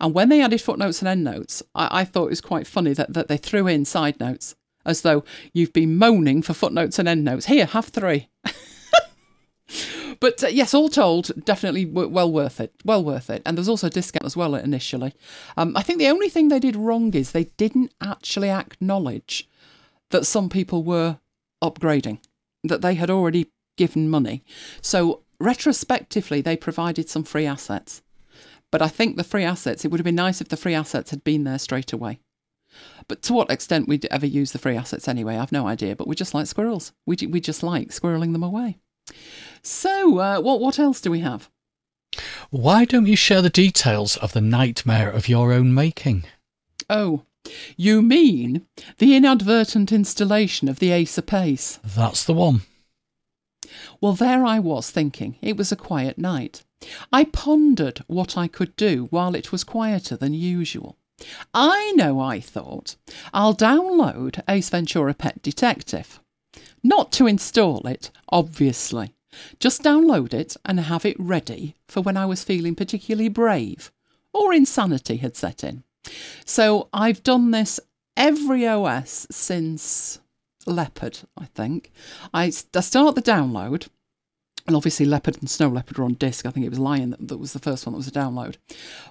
And 0.00 0.14
when 0.14 0.28
they 0.28 0.40
added 0.40 0.60
footnotes 0.60 1.02
and 1.02 1.08
endnotes, 1.08 1.62
I, 1.74 2.00
I 2.00 2.04
thought 2.04 2.26
it 2.26 2.30
was 2.30 2.40
quite 2.40 2.66
funny 2.66 2.92
that, 2.94 3.12
that 3.12 3.28
they 3.28 3.36
threw 3.36 3.66
in 3.66 3.84
side 3.84 4.20
notes 4.20 4.54
as 4.88 5.02
though 5.02 5.22
you've 5.52 5.72
been 5.72 5.98
moaning 5.98 6.42
for 6.42 6.54
footnotes 6.54 6.98
and 6.98 7.08
endnotes. 7.08 7.46
Here, 7.46 7.66
have 7.66 7.86
three. 7.86 8.28
but 10.20 10.42
uh, 10.42 10.48
yes, 10.48 10.72
all 10.72 10.88
told, 10.88 11.30
definitely 11.44 11.84
w- 11.84 12.08
well 12.08 12.32
worth 12.32 12.58
it. 12.58 12.72
Well 12.84 13.04
worth 13.04 13.28
it. 13.28 13.42
And 13.44 13.56
there's 13.56 13.68
also 13.68 13.88
a 13.88 13.90
discount 13.90 14.24
as 14.24 14.36
well 14.36 14.54
initially. 14.54 15.14
Um, 15.56 15.76
I 15.76 15.82
think 15.82 15.98
the 15.98 16.08
only 16.08 16.30
thing 16.30 16.48
they 16.48 16.58
did 16.58 16.74
wrong 16.74 17.12
is 17.14 17.30
they 17.30 17.44
didn't 17.58 17.92
actually 18.00 18.50
acknowledge 18.50 19.48
that 20.10 20.26
some 20.26 20.48
people 20.48 20.82
were 20.82 21.18
upgrading, 21.62 22.20
that 22.64 22.80
they 22.80 22.94
had 22.94 23.10
already 23.10 23.48
given 23.76 24.08
money. 24.08 24.42
So 24.80 25.22
retrospectively, 25.38 26.40
they 26.40 26.56
provided 26.56 27.10
some 27.10 27.24
free 27.24 27.44
assets. 27.44 28.00
But 28.70 28.82
I 28.82 28.88
think 28.88 29.16
the 29.16 29.24
free 29.24 29.44
assets, 29.44 29.84
it 29.84 29.90
would 29.90 30.00
have 30.00 30.04
been 30.04 30.14
nice 30.14 30.40
if 30.40 30.48
the 30.48 30.56
free 30.56 30.74
assets 30.74 31.10
had 31.10 31.24
been 31.24 31.44
there 31.44 31.58
straight 31.58 31.92
away. 31.92 32.20
But 33.06 33.22
to 33.22 33.32
what 33.32 33.50
extent 33.50 33.88
we'd 33.88 34.06
ever 34.10 34.26
use 34.26 34.52
the 34.52 34.58
free 34.58 34.76
assets 34.76 35.08
anyway, 35.08 35.36
I've 35.36 35.52
no 35.52 35.66
idea. 35.66 35.96
But 35.96 36.06
we 36.08 36.14
just 36.14 36.34
like 36.34 36.46
squirrels. 36.46 36.92
We, 37.06 37.16
we 37.28 37.40
just 37.40 37.62
like 37.62 37.88
squirreling 37.88 38.32
them 38.32 38.42
away. 38.42 38.78
So, 39.62 40.18
uh, 40.18 40.40
what, 40.40 40.60
what 40.60 40.78
else 40.78 41.00
do 41.00 41.10
we 41.10 41.20
have? 41.20 41.48
Why 42.50 42.84
don't 42.84 43.06
you 43.06 43.16
share 43.16 43.42
the 43.42 43.50
details 43.50 44.16
of 44.16 44.32
the 44.32 44.40
nightmare 44.40 45.10
of 45.10 45.28
your 45.28 45.52
own 45.52 45.72
making? 45.74 46.24
Oh, 46.90 47.24
you 47.76 48.02
mean 48.02 48.66
the 48.98 49.16
inadvertent 49.16 49.92
installation 49.92 50.68
of 50.68 50.78
the 50.78 50.90
Ace 50.90 51.16
of 51.16 51.24
Apace? 51.24 51.78
That's 51.82 52.24
the 52.24 52.34
one. 52.34 52.62
Well, 54.00 54.12
there 54.12 54.44
I 54.44 54.58
was 54.58 54.90
thinking 54.90 55.36
it 55.40 55.56
was 55.56 55.72
a 55.72 55.76
quiet 55.76 56.18
night. 56.18 56.64
I 57.12 57.24
pondered 57.24 58.04
what 58.06 58.36
I 58.36 58.48
could 58.48 58.76
do 58.76 59.06
while 59.10 59.34
it 59.34 59.50
was 59.50 59.64
quieter 59.64 60.16
than 60.16 60.34
usual. 60.34 60.97
I 61.52 61.92
know, 61.96 62.20
I 62.20 62.40
thought, 62.40 62.96
I'll 63.32 63.54
download 63.54 64.42
Ace 64.48 64.70
Ventura 64.70 65.14
Pet 65.14 65.42
Detective. 65.42 66.20
Not 66.82 67.12
to 67.12 67.26
install 67.26 67.86
it, 67.86 68.10
obviously. 68.28 69.14
Just 69.58 69.82
download 69.82 70.32
it 70.32 70.56
and 70.64 70.80
have 70.80 71.04
it 71.04 71.16
ready 71.18 71.74
for 71.86 72.00
when 72.00 72.16
I 72.16 72.26
was 72.26 72.44
feeling 72.44 72.74
particularly 72.74 73.28
brave 73.28 73.90
or 74.32 74.52
insanity 74.52 75.16
had 75.16 75.36
set 75.36 75.64
in. 75.64 75.82
So 76.44 76.88
I've 76.92 77.22
done 77.22 77.50
this 77.50 77.80
every 78.16 78.66
OS 78.66 79.26
since 79.30 80.20
Leopard, 80.66 81.20
I 81.36 81.46
think. 81.46 81.90
I, 82.32 82.44
I 82.44 82.50
start 82.50 83.14
the 83.14 83.22
download, 83.22 83.88
and 84.68 84.76
obviously 84.76 85.06
Leopard 85.06 85.38
and 85.40 85.48
Snow 85.48 85.68
Leopard 85.68 85.96
were 85.96 86.04
on 86.04 86.14
disc. 86.14 86.44
I 86.44 86.50
think 86.50 86.66
it 86.66 86.68
was 86.68 86.78
Lion 86.78 87.10
that, 87.10 87.26
that 87.26 87.38
was 87.38 87.54
the 87.54 87.58
first 87.58 87.86
one 87.86 87.94
that 87.94 87.96
was 87.96 88.06
a 88.06 88.12
download. 88.12 88.56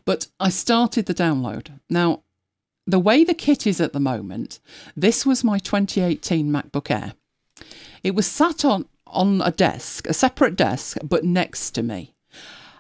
But 0.06 0.28
I 0.40 0.50
started 0.50 1.08
the 1.08 1.16
download. 1.16 1.80
Now, 1.90 2.22
the 2.86 3.00
way 3.00 3.24
the 3.24 3.34
kit 3.34 3.66
is 3.66 3.82
at 3.82 3.92
the 3.92 4.00
moment, 4.00 4.60
this 4.96 5.26
was 5.26 5.44
my 5.44 5.58
2018 5.58 6.50
MacBook 6.50 6.92
Air. 6.92 7.16
It 8.04 8.14
was 8.14 8.28
sat 8.28 8.64
on, 8.64 8.86
on 9.08 9.42
a 9.42 9.52
desk, 9.52 10.08
a 10.08 10.14
separate 10.14 10.56
desk, 10.56 11.00
but 11.04 11.26
next 11.26 11.72
to 11.72 11.84
me. 11.84 12.14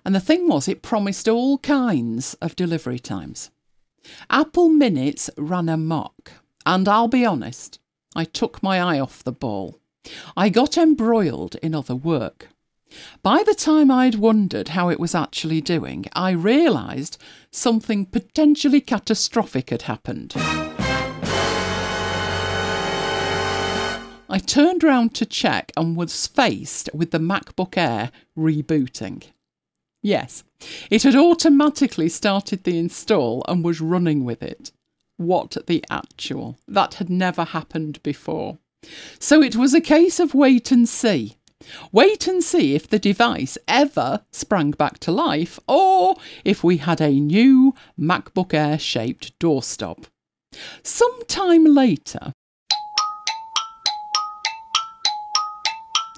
And 0.05 0.13
the 0.13 0.19
thing 0.19 0.47
was, 0.47 0.67
it 0.67 0.83
promised 0.83 1.27
all 1.27 1.57
kinds 1.57 2.35
of 2.35 2.55
delivery 2.55 2.99
times. 2.99 3.49
Apple 4.29 4.69
Minutes 4.69 5.31
ran 5.35 5.67
amok, 5.67 6.31
and 6.65 6.87
I'll 6.87 7.09
be 7.09 7.25
honest, 7.25 7.79
I 8.15 8.23
took 8.23 8.61
my 8.61 8.79
eye 8.79 8.99
off 8.99 9.23
the 9.23 9.33
ball. 9.33 9.79
I 10.37 10.49
got 10.49 10.77
embroiled 10.77 11.55
in 11.55 11.73
other 11.75 11.95
work. 11.95 12.49
By 13.21 13.43
the 13.43 13.55
time 13.55 13.91
I'd 13.91 14.15
wondered 14.15 14.69
how 14.69 14.89
it 14.89 14.99
was 14.99 15.13
actually 15.15 15.61
doing, 15.61 16.05
I 16.13 16.31
realised 16.31 17.17
something 17.51 18.05
potentially 18.05 18.81
catastrophic 18.81 19.69
had 19.69 19.83
happened. 19.83 20.33
I 24.29 24.39
turned 24.39 24.83
round 24.83 25.15
to 25.15 25.25
check 25.25 25.71
and 25.77 25.95
was 25.95 26.27
faced 26.27 26.89
with 26.93 27.11
the 27.11 27.19
MacBook 27.19 27.77
Air 27.77 28.11
rebooting. 28.37 29.23
Yes, 30.03 30.43
it 30.91 31.03
had 31.03 31.15
automatically 31.15 32.09
started 32.09 32.63
the 32.63 32.77
install 32.77 33.43
and 33.47 33.63
was 33.63 33.81
running 33.81 34.25
with 34.25 34.43
it. 34.43 34.71
What 35.15 35.57
the 35.65 35.83
actual? 35.89 36.57
That 36.67 36.95
had 36.95 37.09
never 37.09 37.45
happened 37.45 38.03
before. 38.03 38.59
So 39.17 39.41
it 39.41 39.55
was 39.55 39.73
a 39.73 39.81
case 39.81 40.19
of 40.19 40.35
wait 40.35 40.71
and 40.71 40.87
see. 40.87 41.36
Wait 41.91 42.27
and 42.27 42.43
see 42.43 42.75
if 42.75 42.87
the 42.87 42.99
device 42.99 43.57
ever 43.67 44.21
sprang 44.31 44.71
back 44.71 44.99
to 44.99 45.11
life 45.11 45.59
or 45.67 46.15
if 46.43 46.63
we 46.63 46.77
had 46.77 47.01
a 47.01 47.19
new 47.19 47.73
MacBook 47.99 48.53
Air 48.53 48.77
shaped 48.77 49.37
doorstop. 49.39 50.05
Sometime 50.83 51.65
later, 51.65 52.31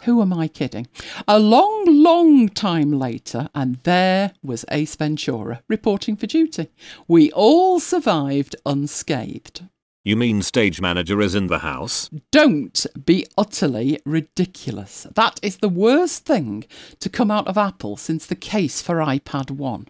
Who 0.03 0.21
am 0.21 0.33
I 0.33 0.47
kidding? 0.47 0.87
A 1.27 1.37
long, 1.37 1.85
long 1.85 2.47
time 2.49 2.93
later, 2.93 3.49
and 3.53 3.75
there 3.83 4.33
was 4.41 4.65
Ace 4.71 4.95
Ventura 4.95 5.61
reporting 5.67 6.15
for 6.15 6.25
duty. 6.25 6.69
We 7.07 7.31
all 7.33 7.79
survived 7.79 8.55
unscathed. 8.65 9.65
You 10.05 10.15
mean 10.15 10.41
stage 10.41 10.79
manager 10.79 11.19
is 11.21 11.35
in 11.35 11.47
the 11.47 11.59
house? 11.59 12.09
Don't 12.31 12.85
be 13.05 13.27
utterly 13.37 13.99
ridiculous. 14.05 15.05
That 15.13 15.41
is 15.43 15.57
the 15.57 15.67
worst 15.67 16.25
thing 16.25 16.63
to 16.99 17.09
come 17.09 17.29
out 17.29 17.47
of 17.47 17.57
Apple 17.57 17.97
since 17.97 18.25
the 18.25 18.35
case 18.35 18.81
for 18.81 18.95
iPad 18.95 19.51
1. 19.51 19.87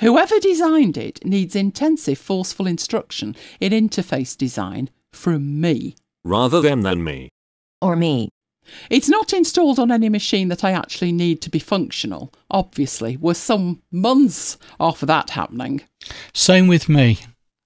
Whoever 0.00 0.40
designed 0.40 0.96
it 0.96 1.22
needs 1.22 1.54
intensive, 1.54 2.16
forceful 2.18 2.66
instruction 2.66 3.36
in 3.60 3.72
interface 3.72 4.36
design 4.36 4.88
from 5.12 5.60
me. 5.60 5.96
Rather 6.24 6.62
them 6.62 6.80
than 6.80 7.04
me. 7.04 7.28
Or 7.82 7.94
me. 7.94 8.30
It's 8.88 9.08
not 9.08 9.34
installed 9.34 9.78
on 9.78 9.92
any 9.92 10.08
machine 10.08 10.48
that 10.48 10.64
I 10.64 10.72
actually 10.72 11.12
need 11.12 11.42
to 11.42 11.50
be 11.50 11.58
functional. 11.58 12.32
Obviously, 12.50 13.18
we're 13.18 13.34
some 13.34 13.82
months 13.92 14.56
off 14.80 15.00
that 15.00 15.30
happening. 15.30 15.82
Same 16.32 16.66
with 16.68 16.88
me. 16.88 17.18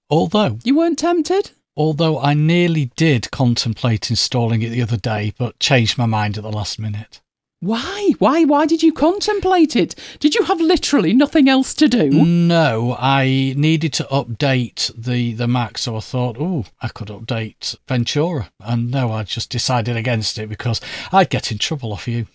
Although, 0.09 0.59
You 0.65 0.75
weren't 0.75 0.99
tempted? 0.99 1.51
Although 1.75 2.19
I 2.19 2.33
nearly 2.33 2.91
did 2.95 3.31
contemplate 3.31 4.09
installing 4.09 4.61
it 4.61 4.69
the 4.69 4.81
other 4.81 4.97
day, 4.97 5.33
but 5.37 5.59
changed 5.59 5.97
my 5.97 6.05
mind 6.05 6.37
at 6.37 6.43
the 6.43 6.51
last 6.51 6.79
minute. 6.79 7.21
Why? 7.61 8.13
Why? 8.17 8.43
Why 8.43 8.65
did 8.65 8.81
you 8.81 8.91
contemplate 8.91 9.75
it? 9.75 9.93
Did 10.19 10.33
you 10.33 10.43
have 10.45 10.59
literally 10.59 11.13
nothing 11.13 11.47
else 11.47 11.75
to 11.75 11.87
do? 11.87 12.09
No, 12.09 12.97
I 12.99 13.53
needed 13.55 13.93
to 13.93 14.03
update 14.05 14.91
the, 14.97 15.33
the 15.33 15.47
Mac, 15.47 15.77
so 15.77 15.95
I 15.95 15.99
thought, 15.99 16.37
oh, 16.39 16.65
I 16.81 16.87
could 16.87 17.09
update 17.09 17.75
Ventura. 17.87 18.51
And 18.59 18.89
no, 18.89 19.11
I 19.11 19.21
just 19.23 19.51
decided 19.51 19.95
against 19.95 20.39
it 20.39 20.49
because 20.49 20.81
I'd 21.11 21.29
get 21.29 21.51
in 21.51 21.59
trouble 21.59 21.93
off 21.93 22.07
you. 22.07 22.25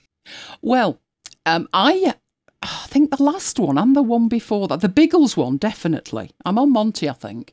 Well, 0.63 1.01
um, 1.45 1.69
I, 1.73 2.15
I 2.63 2.87
think 2.87 3.11
the 3.11 3.23
last 3.23 3.59
one 3.59 3.79
and 3.79 3.97
the 3.97 4.03
one 4.03 4.29
before 4.29 4.69
that, 4.69 4.81
the 4.81 4.89
Biggles 4.89 5.37
one, 5.37 5.57
definitely. 5.57 6.31
I'm 6.45 6.57
on 6.57 6.73
Monty, 6.73 7.09
I 7.09 7.15
think. 7.15 7.53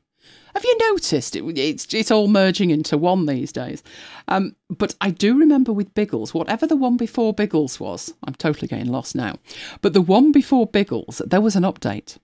Have 0.53 0.63
you 0.63 0.77
noticed 0.91 1.35
it, 1.35 1.43
it's 1.57 1.93
it's 1.93 2.11
all 2.11 2.27
merging 2.27 2.69
into 2.69 2.97
one 2.97 3.25
these 3.25 3.51
days? 3.51 3.81
Um, 4.27 4.55
but 4.69 4.95
I 5.01 5.09
do 5.09 5.37
remember 5.37 5.73
with 5.73 5.93
Biggles, 5.95 6.33
whatever 6.33 6.67
the 6.67 6.75
one 6.75 6.95
before 6.95 7.33
Biggles 7.33 7.79
was, 7.79 8.13
I'm 8.23 8.35
totally 8.35 8.67
getting 8.67 8.91
lost 8.91 9.15
now. 9.15 9.37
But 9.81 9.93
the 9.93 10.01
one 10.01 10.31
before 10.31 10.67
Biggles, 10.67 11.21
there 11.25 11.41
was 11.41 11.55
an 11.55 11.63
update. 11.63 12.17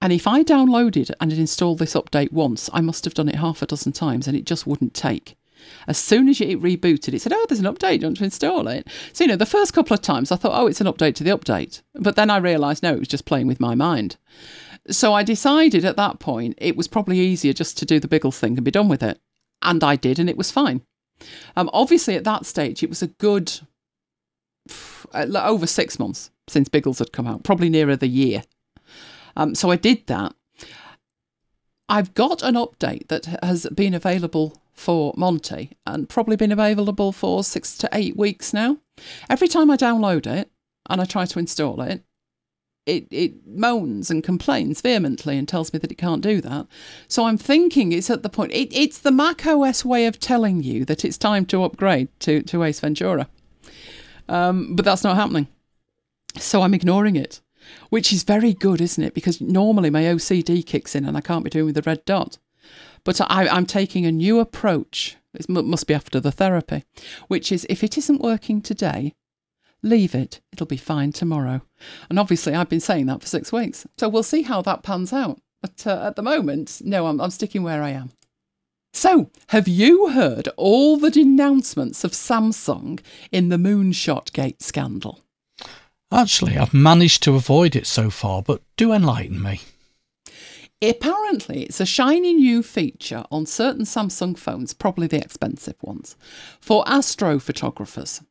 And 0.00 0.12
if 0.12 0.26
I 0.26 0.42
downloaded 0.42 1.12
and 1.20 1.32
installed 1.32 1.78
this 1.78 1.94
update 1.94 2.32
once, 2.32 2.68
I 2.72 2.80
must 2.80 3.04
have 3.04 3.14
done 3.14 3.28
it 3.28 3.36
half 3.36 3.62
a 3.62 3.66
dozen 3.66 3.92
times 3.92 4.26
and 4.26 4.36
it 4.36 4.44
just 4.44 4.66
wouldn't 4.66 4.94
take. 4.94 5.36
As 5.86 5.98
soon 5.98 6.28
as 6.28 6.40
it 6.40 6.60
rebooted, 6.60 7.14
it 7.14 7.20
said, 7.20 7.32
Oh, 7.32 7.46
there's 7.48 7.60
an 7.60 7.72
update, 7.72 8.00
don't 8.00 8.18
you 8.18 8.24
install 8.24 8.68
it? 8.68 8.86
So, 9.12 9.24
you 9.24 9.28
know, 9.28 9.36
the 9.36 9.46
first 9.46 9.72
couple 9.72 9.94
of 9.94 10.02
times 10.02 10.30
I 10.30 10.36
thought, 10.36 10.58
Oh, 10.58 10.66
it's 10.66 10.80
an 10.80 10.86
update 10.86 11.14
to 11.16 11.24
the 11.24 11.36
update. 11.36 11.82
But 11.94 12.16
then 12.16 12.30
I 12.30 12.38
realised, 12.38 12.82
no, 12.82 12.92
it 12.92 12.98
was 12.98 13.08
just 13.08 13.24
playing 13.24 13.46
with 13.46 13.60
my 13.60 13.74
mind. 13.74 14.16
So 14.90 15.12
I 15.14 15.22
decided 15.22 15.84
at 15.84 15.96
that 15.96 16.18
point 16.18 16.54
it 16.58 16.76
was 16.76 16.88
probably 16.88 17.18
easier 17.18 17.52
just 17.52 17.78
to 17.78 17.86
do 17.86 18.00
the 18.00 18.08
Biggles 18.08 18.38
thing 18.38 18.56
and 18.56 18.64
be 18.64 18.70
done 18.70 18.88
with 18.88 19.02
it. 19.02 19.20
And 19.62 19.82
I 19.84 19.96
did, 19.96 20.18
and 20.18 20.28
it 20.28 20.36
was 20.36 20.50
fine. 20.50 20.82
Um, 21.54 21.70
obviously, 21.72 22.16
at 22.16 22.24
that 22.24 22.46
stage, 22.46 22.82
it 22.82 22.88
was 22.88 23.02
a 23.02 23.06
good 23.06 23.60
over 25.14 25.66
six 25.66 25.98
months 25.98 26.30
since 26.48 26.68
Biggles 26.68 26.98
had 26.98 27.12
come 27.12 27.26
out, 27.26 27.44
probably 27.44 27.68
nearer 27.68 27.96
the 27.96 28.08
year. 28.08 28.42
Um, 29.36 29.54
so 29.54 29.70
I 29.70 29.76
did 29.76 30.06
that. 30.06 30.34
I've 31.88 32.14
got 32.14 32.42
an 32.42 32.54
update 32.54 33.08
that 33.08 33.26
has 33.42 33.66
been 33.74 33.94
available 33.94 34.61
for 34.72 35.12
Monty 35.16 35.76
and 35.86 36.08
probably 36.08 36.36
been 36.36 36.52
available 36.52 37.12
for 37.12 37.44
six 37.44 37.76
to 37.78 37.88
eight 37.92 38.16
weeks 38.16 38.52
now. 38.52 38.78
Every 39.28 39.48
time 39.48 39.70
I 39.70 39.76
download 39.76 40.26
it 40.26 40.50
and 40.88 41.00
I 41.00 41.04
try 41.04 41.26
to 41.26 41.38
install 41.38 41.80
it, 41.82 42.02
it, 42.84 43.06
it 43.10 43.46
moans 43.46 44.10
and 44.10 44.24
complains 44.24 44.80
vehemently 44.80 45.38
and 45.38 45.46
tells 45.46 45.72
me 45.72 45.78
that 45.78 45.92
it 45.92 45.98
can't 45.98 46.22
do 46.22 46.40
that. 46.40 46.66
So 47.06 47.26
I'm 47.26 47.38
thinking 47.38 47.92
it's 47.92 48.10
at 48.10 48.22
the 48.22 48.28
point, 48.28 48.52
it, 48.52 48.72
it's 48.72 48.98
the 48.98 49.12
Mac 49.12 49.46
OS 49.46 49.84
way 49.84 50.06
of 50.06 50.18
telling 50.18 50.62
you 50.62 50.84
that 50.86 51.04
it's 51.04 51.18
time 51.18 51.46
to 51.46 51.62
upgrade 51.62 52.08
to, 52.20 52.42
to 52.42 52.64
Ace 52.64 52.80
Ventura. 52.80 53.28
Um, 54.28 54.74
but 54.74 54.84
that's 54.84 55.04
not 55.04 55.16
happening. 55.16 55.46
So 56.38 56.62
I'm 56.62 56.74
ignoring 56.74 57.16
it, 57.16 57.40
which 57.90 58.12
is 58.12 58.24
very 58.24 58.52
good, 58.52 58.80
isn't 58.80 59.04
it? 59.04 59.14
Because 59.14 59.40
normally 59.40 59.90
my 59.90 60.02
OCD 60.02 60.66
kicks 60.66 60.94
in 60.96 61.04
and 61.04 61.16
I 61.16 61.20
can't 61.20 61.44
be 61.44 61.50
doing 61.50 61.66
with 61.66 61.74
the 61.76 61.82
red 61.82 62.04
dot. 62.04 62.38
But 63.04 63.20
I, 63.20 63.48
I'm 63.48 63.66
taking 63.66 64.06
a 64.06 64.12
new 64.12 64.38
approach. 64.38 65.16
It 65.34 65.48
must 65.48 65.86
be 65.86 65.94
after 65.94 66.20
the 66.20 66.32
therapy, 66.32 66.84
which 67.28 67.50
is 67.50 67.66
if 67.70 67.82
it 67.82 67.96
isn't 67.98 68.20
working 68.20 68.60
today, 68.60 69.14
leave 69.82 70.14
it. 70.14 70.40
It'll 70.52 70.66
be 70.66 70.76
fine 70.76 71.12
tomorrow. 71.12 71.62
And 72.08 72.18
obviously, 72.18 72.54
I've 72.54 72.68
been 72.68 72.80
saying 72.80 73.06
that 73.06 73.20
for 73.20 73.26
six 73.26 73.52
weeks. 73.52 73.86
So 73.98 74.08
we'll 74.08 74.22
see 74.22 74.42
how 74.42 74.62
that 74.62 74.82
pans 74.82 75.12
out. 75.12 75.40
But 75.60 75.86
uh, 75.86 76.04
at 76.06 76.16
the 76.16 76.22
moment, 76.22 76.82
no, 76.84 77.06
I'm, 77.06 77.20
I'm 77.20 77.30
sticking 77.30 77.62
where 77.62 77.82
I 77.82 77.90
am. 77.90 78.10
So, 78.94 79.30
have 79.48 79.68
you 79.68 80.10
heard 80.10 80.48
all 80.56 80.98
the 80.98 81.10
denouncements 81.10 82.04
of 82.04 82.12
Samsung 82.12 83.00
in 83.30 83.48
the 83.48 83.56
Moonshot 83.56 84.32
Gate 84.32 84.60
scandal? 84.60 85.20
Actually, 86.12 86.58
I've 86.58 86.74
managed 86.74 87.22
to 87.22 87.34
avoid 87.34 87.74
it 87.74 87.86
so 87.86 88.10
far, 88.10 88.42
but 88.42 88.60
do 88.76 88.92
enlighten 88.92 89.42
me. 89.42 89.62
Apparently, 90.82 91.62
it's 91.62 91.80
a 91.80 91.86
shiny 91.86 92.34
new 92.34 92.60
feature 92.60 93.24
on 93.30 93.46
certain 93.46 93.84
Samsung 93.84 94.36
phones, 94.36 94.74
probably 94.74 95.06
the 95.06 95.22
expensive 95.22 95.76
ones, 95.80 96.16
for 96.60 96.84
astrophotographers. 96.86 98.24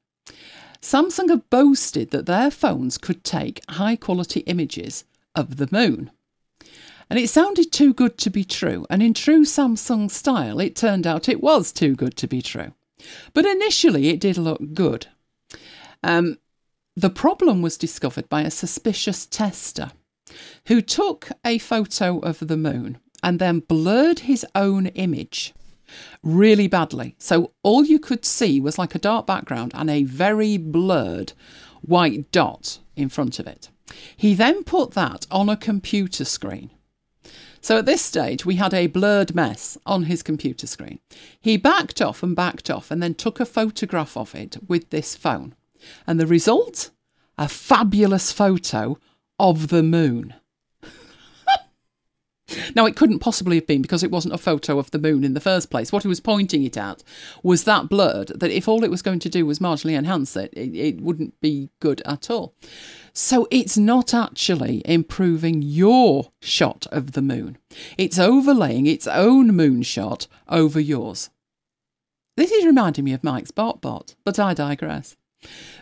Samsung 0.81 1.29
have 1.29 1.49
boasted 1.49 2.11
that 2.11 2.25
their 2.25 2.51
phones 2.51 2.97
could 2.97 3.23
take 3.23 3.63
high 3.69 3.95
quality 3.95 4.41
images 4.41 5.05
of 5.33 5.55
the 5.55 5.69
moon. 5.71 6.11
And 7.09 7.17
it 7.17 7.29
sounded 7.29 7.71
too 7.71 7.93
good 7.93 8.17
to 8.17 8.29
be 8.29 8.43
true, 8.43 8.85
and 8.89 9.01
in 9.01 9.13
true 9.13 9.45
Samsung 9.45 10.11
style, 10.11 10.59
it 10.59 10.75
turned 10.75 11.07
out 11.07 11.29
it 11.29 11.41
was 11.41 11.71
too 11.71 11.95
good 11.95 12.17
to 12.17 12.27
be 12.27 12.41
true. 12.41 12.73
But 13.33 13.45
initially, 13.45 14.09
it 14.09 14.19
did 14.19 14.37
look 14.37 14.73
good. 14.73 15.07
Um, 16.03 16.37
the 16.97 17.09
problem 17.09 17.61
was 17.61 17.77
discovered 17.77 18.27
by 18.27 18.41
a 18.41 18.51
suspicious 18.51 19.25
tester 19.25 19.91
who 20.67 20.81
took 20.81 21.29
a 21.45 21.57
photo 21.57 22.19
of 22.19 22.39
the 22.39 22.57
moon 22.57 22.99
and 23.23 23.39
then 23.39 23.59
blurred 23.59 24.19
his 24.19 24.45
own 24.55 24.87
image 24.87 25.53
really 26.23 26.67
badly. 26.67 27.15
So 27.17 27.51
all 27.63 27.83
you 27.83 27.99
could 27.99 28.25
see 28.25 28.59
was 28.59 28.77
like 28.77 28.95
a 28.95 28.99
dark 28.99 29.27
background 29.27 29.71
and 29.75 29.89
a 29.89 30.03
very 30.03 30.57
blurred 30.57 31.33
white 31.81 32.31
dot 32.31 32.79
in 32.95 33.09
front 33.09 33.39
of 33.39 33.47
it. 33.47 33.69
He 34.15 34.33
then 34.33 34.63
put 34.63 34.91
that 34.91 35.27
on 35.29 35.49
a 35.49 35.57
computer 35.57 36.25
screen. 36.25 36.69
So 37.59 37.77
at 37.77 37.85
this 37.85 38.01
stage, 38.01 38.45
we 38.45 38.55
had 38.55 38.73
a 38.73 38.87
blurred 38.87 39.35
mess 39.35 39.77
on 39.85 40.03
his 40.03 40.23
computer 40.23 40.65
screen. 40.65 40.99
He 41.39 41.57
backed 41.57 42.01
off 42.01 42.23
and 42.23 42.35
backed 42.35 42.71
off 42.71 42.89
and 42.89 43.03
then 43.03 43.13
took 43.13 43.39
a 43.39 43.45
photograph 43.45 44.17
of 44.17 44.33
it 44.33 44.57
with 44.67 44.89
this 44.89 45.15
phone. 45.15 45.53
And 46.07 46.19
the 46.19 46.25
result? 46.25 46.89
A 47.37 47.47
fabulous 47.47 48.31
photo 48.31 48.97
of 49.41 49.67
the 49.69 49.83
moon. 49.83 50.35
Now, 52.75 52.85
it 52.85 52.97
couldn't 52.97 53.19
possibly 53.19 53.55
have 53.55 53.67
been 53.67 53.81
because 53.81 54.03
it 54.03 54.11
wasn't 54.11 54.33
a 54.33 54.37
photo 54.37 54.77
of 54.77 54.91
the 54.91 54.99
moon 54.99 55.23
in 55.23 55.33
the 55.33 55.39
first 55.39 55.69
place. 55.69 55.93
What 55.93 56.03
he 56.03 56.09
was 56.09 56.19
pointing 56.19 56.63
it 56.63 56.75
at 56.75 57.01
was 57.43 57.63
that 57.63 57.87
blurred 57.87 58.27
that 58.39 58.51
if 58.51 58.67
all 58.67 58.83
it 58.83 58.91
was 58.91 59.01
going 59.01 59.19
to 59.19 59.29
do 59.29 59.45
was 59.45 59.59
marginally 59.59 59.97
enhance 59.97 60.35
it, 60.35 60.51
it, 60.53 60.75
it 60.75 61.01
wouldn't 61.01 61.39
be 61.39 61.69
good 61.79 62.01
at 62.05 62.29
all. 62.29 62.53
So 63.13 63.47
it's 63.51 63.77
not 63.77 64.13
actually 64.13 64.81
improving 64.83 65.61
your 65.61 66.31
shot 66.41 66.87
of 66.91 67.13
the 67.13 67.21
moon, 67.21 67.57
it's 67.97 68.19
overlaying 68.19 68.85
its 68.85 69.07
own 69.07 69.51
moonshot 69.51 70.27
over 70.49 70.79
yours. 70.79 71.29
This 72.37 72.51
is 72.51 72.65
reminding 72.65 73.05
me 73.05 73.13
of 73.13 73.23
Mike's 73.23 73.51
BotBot, 73.51 74.15
but 74.23 74.39
I 74.39 74.53
digress. 74.53 75.15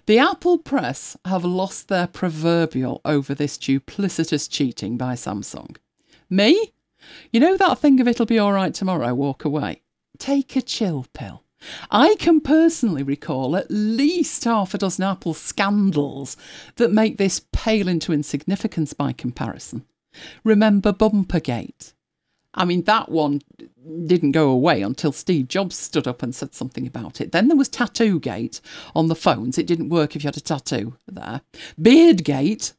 The 0.10 0.18
Apple 0.18 0.58
press 0.58 1.16
have 1.24 1.46
lost 1.46 1.88
their 1.88 2.08
proverbial 2.08 3.00
over 3.06 3.36
this 3.36 3.60
duplicitous 3.60 4.50
cheating 4.50 4.98
by 4.98 5.14
Samsung. 5.14 5.78
Me? 6.32 6.74
You 7.32 7.40
know 7.40 7.56
that 7.58 7.78
thing 7.78 8.00
of 8.00 8.08
it'll 8.08 8.26
be 8.26 8.40
all 8.40 8.52
right 8.52 8.74
tomorrow, 8.74 9.14
walk 9.14 9.46
away? 9.46 9.84
Take 10.18 10.56
a 10.56 10.64
chill 10.64 11.06
pill. 11.14 11.44
I 11.92 12.16
can 12.16 12.42
personally 12.42 13.04
recall 13.04 13.56
at 13.56 13.70
least 13.70 14.46
half 14.46 14.74
a 14.74 14.80
dozen 14.80 15.04
Apple 15.04 15.36
scandals 15.36 16.38
that 16.78 16.92
make 16.92 17.20
this 17.20 17.46
pale 17.54 17.88
into 17.88 18.12
insignificance 18.12 18.94
by 18.94 19.12
comparison. 19.12 19.86
Remember 20.44 20.92
Bumpergate? 20.92 21.94
I 22.56 22.66
mean, 22.66 22.82
that 22.86 23.10
one 23.10 23.42
didn't 24.06 24.32
go 24.32 24.50
away 24.50 24.82
until 24.82 25.12
Steve 25.12 25.48
Jobs 25.48 25.76
stood 25.76 26.08
up 26.08 26.22
and 26.22 26.34
said 26.34 26.54
something 26.54 26.86
about 26.86 27.22
it. 27.22 27.32
Then 27.32 27.48
there 27.48 27.58
was 27.58 27.70
Tattoo 27.70 28.20
Gate 28.20 28.62
on 28.96 29.08
the 29.08 29.16
phones. 29.16 29.58
It 29.58 29.68
didn't 29.68 29.90
work 29.90 30.16
if 30.16 30.24
you 30.24 30.28
had 30.28 30.38
a 30.38 30.42
tattoo 30.42 30.96
there. 31.08 31.42
Beard 31.82 32.24
Gate, 32.24 32.74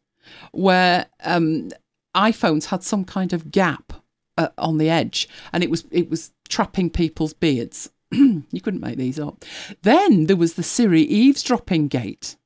where 0.52 1.06
um, 1.24 1.70
iPhones 2.14 2.66
had 2.66 2.82
some 2.82 3.04
kind 3.04 3.32
of 3.32 3.50
gap 3.50 3.92
uh, 4.36 4.48
on 4.58 4.78
the 4.78 4.90
edge, 4.90 5.28
and 5.52 5.62
it 5.62 5.70
was 5.70 5.84
it 5.90 6.10
was 6.10 6.32
trapping 6.48 6.90
people's 6.90 7.32
beards. 7.32 7.90
you 8.10 8.60
couldn't 8.62 8.80
make 8.80 8.98
these 8.98 9.20
up. 9.20 9.44
Then 9.82 10.26
there 10.26 10.36
was 10.36 10.54
the 10.54 10.62
Siri 10.62 11.02
eavesdropping 11.02 11.88
gate, 11.88 12.36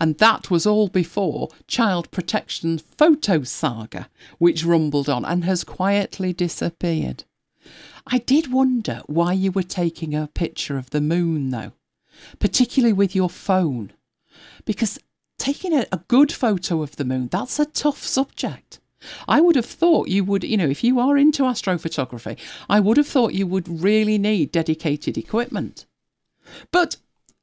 and 0.00 0.18
that 0.18 0.50
was 0.50 0.66
all 0.66 0.88
before 0.88 1.48
child 1.66 2.10
protection 2.10 2.78
photo 2.78 3.42
saga, 3.42 4.08
which 4.38 4.64
rumbled 4.64 5.08
on 5.08 5.24
and 5.24 5.44
has 5.44 5.64
quietly 5.64 6.32
disappeared. 6.32 7.24
I 8.12 8.18
did 8.18 8.52
wonder 8.52 9.02
why 9.06 9.34
you 9.34 9.52
were 9.52 9.62
taking 9.62 10.16
a 10.16 10.26
picture 10.26 10.76
of 10.76 10.90
the 10.90 11.00
moon, 11.00 11.50
though, 11.50 11.72
particularly 12.40 12.92
with 12.92 13.14
your 13.14 13.30
phone, 13.30 13.92
because 14.64 14.98
taking 15.38 15.72
a, 15.72 15.86
a 15.92 15.98
good 16.08 16.32
photo 16.32 16.82
of 16.82 16.96
the 16.96 17.04
moon, 17.04 17.28
that's 17.28 17.60
a 17.60 17.66
tough 17.66 18.02
subject. 18.02 18.80
I 19.28 19.40
would 19.40 19.54
have 19.54 19.64
thought 19.64 20.08
you 20.08 20.24
would, 20.24 20.42
you 20.42 20.56
know, 20.56 20.68
if 20.68 20.82
you 20.82 20.98
are 20.98 21.16
into 21.16 21.44
astrophotography, 21.44 22.36
I 22.68 22.80
would 22.80 22.96
have 22.96 23.06
thought 23.06 23.32
you 23.32 23.46
would 23.46 23.82
really 23.82 24.18
need 24.18 24.50
dedicated 24.50 25.16
equipment. 25.16 25.86
But 26.72 26.96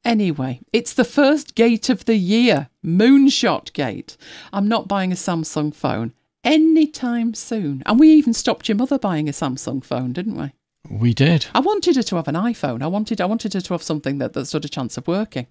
anyway, 0.04 0.60
it's 0.70 0.92
the 0.92 1.02
first 1.02 1.54
gate 1.54 1.88
of 1.88 2.04
the 2.04 2.16
year, 2.16 2.68
Moonshot 2.84 3.72
Gate. 3.72 4.18
I'm 4.52 4.68
not 4.68 4.86
buying 4.86 5.12
a 5.12 5.16
Samsung 5.16 5.74
phone 5.74 6.12
anytime 6.44 7.34
soon. 7.34 7.82
And 7.86 7.98
we 7.98 8.10
even 8.10 8.34
stopped 8.34 8.68
your 8.68 8.76
mother 8.76 8.98
buying 8.98 9.28
a 9.28 9.32
Samsung 9.32 9.82
phone, 9.82 10.12
didn't 10.12 10.36
we? 10.36 10.52
We 10.90 11.12
did. 11.12 11.46
I 11.54 11.60
wanted 11.60 11.96
her 11.96 12.02
to 12.02 12.16
have 12.16 12.28
an 12.28 12.34
iPhone. 12.34 12.82
I 12.82 12.86
wanted 12.86 13.20
I 13.20 13.26
wanted 13.26 13.54
her 13.54 13.60
to 13.60 13.74
have 13.74 13.82
something 13.82 14.18
that, 14.18 14.32
that 14.32 14.46
stood 14.46 14.64
a 14.64 14.68
chance 14.68 14.96
of 14.96 15.06
working. 15.06 15.46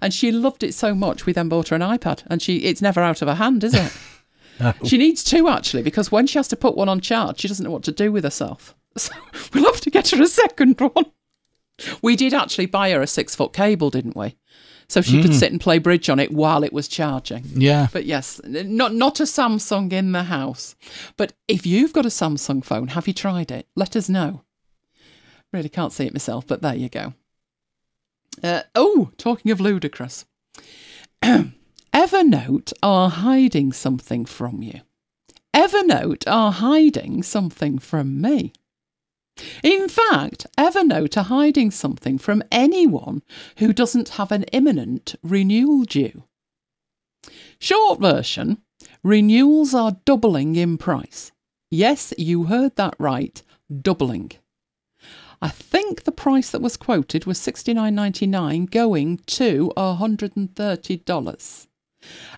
And 0.00 0.14
she 0.14 0.30
loved 0.30 0.62
it 0.62 0.74
so 0.74 0.94
much 0.94 1.26
we 1.26 1.32
then 1.32 1.48
bought 1.48 1.68
her 1.68 1.76
an 1.76 1.82
iPad. 1.82 2.22
And 2.28 2.40
she 2.40 2.58
it's 2.58 2.82
never 2.82 3.00
out 3.02 3.22
of 3.22 3.28
her 3.28 3.34
hand, 3.34 3.64
is 3.64 3.74
it? 3.74 3.92
No. 4.58 4.72
She 4.84 4.96
needs 4.96 5.22
two 5.22 5.48
actually, 5.48 5.82
because 5.82 6.10
when 6.10 6.26
she 6.26 6.38
has 6.38 6.48
to 6.48 6.56
put 6.56 6.78
one 6.78 6.88
on 6.88 7.02
charge, 7.02 7.40
she 7.40 7.48
doesn't 7.48 7.62
know 7.62 7.70
what 7.70 7.82
to 7.82 7.92
do 7.92 8.10
with 8.10 8.24
herself. 8.24 8.74
So 8.96 9.12
we'll 9.52 9.66
have 9.66 9.82
to 9.82 9.90
get 9.90 10.08
her 10.08 10.22
a 10.22 10.26
second 10.26 10.80
one. 10.94 11.04
We 12.00 12.16
did 12.16 12.32
actually 12.32 12.64
buy 12.64 12.92
her 12.92 13.02
a 13.02 13.06
six 13.06 13.34
foot 13.34 13.52
cable, 13.52 13.90
didn't 13.90 14.16
we? 14.16 14.38
So 14.88 15.02
she 15.02 15.18
mm. 15.18 15.22
could 15.22 15.34
sit 15.34 15.52
and 15.52 15.60
play 15.60 15.78
bridge 15.78 16.08
on 16.08 16.18
it 16.18 16.32
while 16.32 16.64
it 16.64 16.72
was 16.72 16.88
charging. 16.88 17.44
Yeah. 17.54 17.88
But 17.92 18.06
yes, 18.06 18.40
not 18.44 18.94
not 18.94 19.20
a 19.20 19.24
Samsung 19.24 19.92
in 19.92 20.12
the 20.12 20.22
house. 20.22 20.76
But 21.18 21.34
if 21.46 21.66
you've 21.66 21.92
got 21.92 22.06
a 22.06 22.08
Samsung 22.08 22.64
phone, 22.64 22.88
have 22.88 23.06
you 23.06 23.12
tried 23.12 23.50
it? 23.50 23.68
Let 23.76 23.96
us 23.96 24.08
know. 24.08 24.45
Really 25.56 25.70
can't 25.70 25.90
see 25.90 26.04
it 26.04 26.12
myself, 26.12 26.46
but 26.46 26.60
there 26.60 26.74
you 26.74 26.90
go. 26.90 27.14
Uh, 28.42 28.64
oh, 28.74 29.10
talking 29.16 29.50
of 29.50 29.58
ludicrous. 29.58 30.26
Evernote 31.22 32.74
are 32.82 33.08
hiding 33.08 33.72
something 33.72 34.26
from 34.26 34.62
you. 34.62 34.82
Evernote 35.54 36.24
are 36.26 36.52
hiding 36.52 37.22
something 37.22 37.78
from 37.78 38.20
me. 38.20 38.52
In 39.62 39.88
fact, 39.88 40.46
Evernote 40.58 41.16
are 41.16 41.24
hiding 41.24 41.70
something 41.70 42.18
from 42.18 42.42
anyone 42.52 43.22
who 43.56 43.72
doesn't 43.72 44.10
have 44.10 44.30
an 44.30 44.42
imminent 44.52 45.14
renewal 45.22 45.84
due. 45.84 46.24
Short 47.58 47.98
version 47.98 48.58
renewals 49.02 49.72
are 49.72 49.96
doubling 50.04 50.54
in 50.54 50.76
price. 50.76 51.32
Yes, 51.70 52.12
you 52.18 52.44
heard 52.44 52.76
that 52.76 52.94
right, 52.98 53.42
doubling. 53.80 54.32
I 55.42 55.48
think 55.48 56.04
the 56.04 56.12
price 56.12 56.50
that 56.50 56.62
was 56.62 56.76
quoted 56.76 57.26
was 57.26 57.38
$69.99 57.38 58.70
going 58.70 59.18
to 59.26 59.72
$130. 59.76 61.66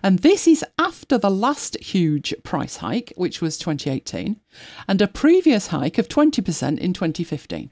And 0.01 0.19
this 0.19 0.47
is 0.47 0.65
after 0.77 1.17
the 1.17 1.29
last 1.29 1.77
huge 1.77 2.33
price 2.43 2.77
hike, 2.77 3.13
which 3.15 3.41
was 3.41 3.57
2018, 3.57 4.39
and 4.87 5.01
a 5.01 5.07
previous 5.07 5.67
hike 5.67 5.97
of 5.97 6.07
20% 6.07 6.79
in 6.79 6.93
2015. 6.93 7.69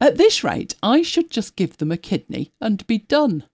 At 0.00 0.16
this 0.18 0.44
rate, 0.44 0.74
I 0.82 1.02
should 1.02 1.30
just 1.30 1.56
give 1.56 1.78
them 1.78 1.90
a 1.90 1.96
kidney 1.96 2.52
and 2.60 2.86
be 2.86 2.98
done. 2.98 3.44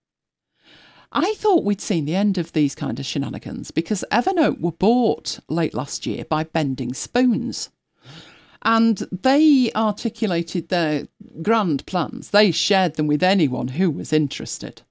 I 1.13 1.35
thought 1.35 1.65
we'd 1.65 1.81
seen 1.81 2.07
the 2.07 2.17
end 2.17 2.39
of 2.39 2.53
these 2.53 2.75
kind 2.75 2.99
of 2.99 3.05
shenanigans 3.05 3.71
because 3.71 4.05
Evernote 4.11 4.61
were 4.61 4.73
bought 4.73 5.41
late 5.49 5.75
last 5.75 6.07
year 6.07 6.25
by 6.25 6.43
Bending 6.45 6.95
Spoons. 6.95 7.69
And 8.63 8.99
they 9.11 9.71
articulated 9.75 10.69
their 10.69 11.09
grand 11.43 11.85
plans. 11.87 12.31
They 12.31 12.51
shared 12.53 12.95
them 12.95 13.09
with 13.09 13.23
anyone 13.23 13.69
who 13.69 13.91
was 13.91 14.13
interested, 14.13 14.83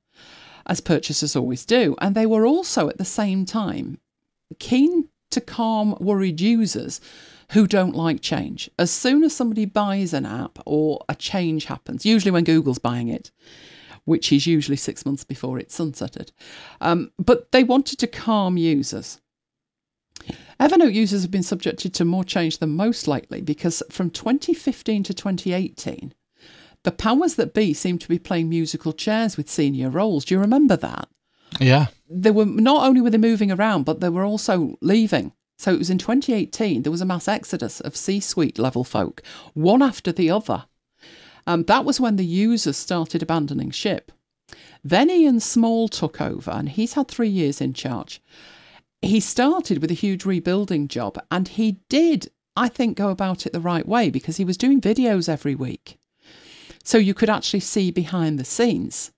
as 0.66 0.82
purchasers 0.82 1.36
always 1.36 1.66
do. 1.66 1.96
And 2.00 2.14
they 2.14 2.26
were 2.26 2.46
also 2.46 2.90
at 2.90 2.98
the 2.98 3.06
same 3.06 3.46
time 3.46 4.00
keen 4.60 5.08
to 5.30 5.42
calm 5.42 5.96
worried 6.00 6.42
users 6.42 7.00
who 7.52 7.68
don't 7.68 7.96
like 7.96 8.22
change. 8.22 8.70
As 8.78 8.92
soon 8.92 9.24
as 9.24 9.36
somebody 9.36 9.66
buys 9.66 10.14
an 10.14 10.26
app 10.26 10.60
or 10.66 11.04
a 11.08 11.16
change 11.16 11.66
happens, 11.66 12.06
usually 12.06 12.32
when 12.32 12.44
Google's 12.44 12.80
buying 12.80 13.08
it, 13.08 13.32
which 14.04 14.32
is 14.32 14.48
usually 14.48 14.78
six 14.78 15.06
months 15.06 15.24
before 15.24 15.60
it's 15.60 15.78
sunsetted, 15.78 16.32
um, 16.82 17.12
but 17.18 17.52
they 17.52 17.64
wanted 17.64 18.00
to 18.00 18.08
calm 18.08 18.58
users. 18.58 19.21
Evernote 20.62 20.94
users 20.94 21.24
have 21.24 21.32
been 21.32 21.42
subjected 21.42 21.92
to 21.96 22.06
more 22.06 22.24
change 22.24 22.60
than 22.60 22.76
most 22.76 23.08
lately 23.08 23.42
because 23.42 23.82
from 23.90 24.12
2015 24.12 25.02
to 25.04 25.14
2018, 25.14 26.14
the 26.84 26.92
powers 26.92 27.34
that 27.36 27.56
be 27.56 27.74
seem 27.74 27.98
to 27.98 28.08
be 28.08 28.20
playing 28.20 28.48
musical 28.48 28.94
chairs 28.94 29.38
with 29.38 29.50
senior 29.50 29.90
roles. 29.90 30.24
Do 30.24 30.36
you 30.36 30.40
remember 30.40 30.78
that? 30.78 31.10
Yeah. 31.60 31.88
They 32.08 32.30
were 32.30 32.46
not 32.46 32.88
only 32.88 33.02
were 33.02 33.10
they 33.10 33.18
moving 33.18 33.52
around, 33.52 33.86
but 33.86 34.02
they 34.02 34.10
were 34.10 34.24
also 34.24 34.78
leaving. 34.82 35.34
So 35.58 35.74
it 35.74 35.80
was 35.80 35.90
in 35.90 35.98
2018, 35.98 36.84
there 36.84 36.92
was 36.92 37.02
a 37.02 37.06
mass 37.06 37.28
exodus 37.28 37.82
of 37.82 37.96
C 37.96 38.20
suite 38.20 38.60
level 38.60 38.84
folk, 38.84 39.24
one 39.56 39.82
after 39.82 40.12
the 40.12 40.30
other. 40.30 40.66
Um, 41.48 41.64
that 41.64 41.86
was 41.86 42.00
when 42.00 42.18
the 42.18 42.26
users 42.26 42.78
started 42.78 43.24
abandoning 43.24 43.72
ship. 43.72 44.12
Then 44.84 45.10
Ian 45.10 45.40
Small 45.40 45.88
took 45.88 46.22
over, 46.22 46.52
and 46.52 46.70
he's 46.70 46.94
had 46.94 47.08
three 47.08 47.30
years 47.30 47.62
in 47.62 47.74
charge. 47.74 48.22
He 49.02 49.20
started 49.20 49.80
with 49.80 49.92
a 49.92 49.96
huge 49.96 50.26
rebuilding 50.26 50.88
job, 50.88 51.18
and 51.32 51.48
he 51.48 51.80
did, 51.90 52.30
I 52.56 52.68
think, 52.68 52.98
go 52.98 53.10
about 53.10 53.46
it 53.46 53.54
the 53.54 53.60
right 53.60 53.88
way 53.88 54.10
because 54.10 54.38
he 54.38 54.46
was 54.46 54.58
doing 54.58 54.80
videos 54.80 55.28
every 55.28 55.56
week. 55.56 55.98
So 56.84 56.98
you 56.98 57.14
could 57.14 57.30
actually 57.30 57.62
see 57.62 57.92
behind 57.92 58.40
the 58.40 58.46
scenes. 58.46 59.12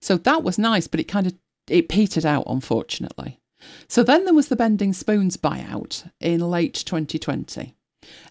So 0.00 0.16
that 0.16 0.42
was 0.42 0.58
nice, 0.58 0.86
but 0.86 1.00
it 1.00 1.04
kind 1.04 1.26
of 1.26 1.34
it 1.68 1.88
petered 1.88 2.26
out, 2.26 2.44
unfortunately. 2.46 3.40
So 3.88 4.02
then 4.02 4.24
there 4.24 4.34
was 4.34 4.48
the 4.48 4.56
Bending 4.56 4.92
Spoons 4.92 5.36
buyout 5.36 6.10
in 6.18 6.40
late 6.40 6.74
2020. 6.74 7.74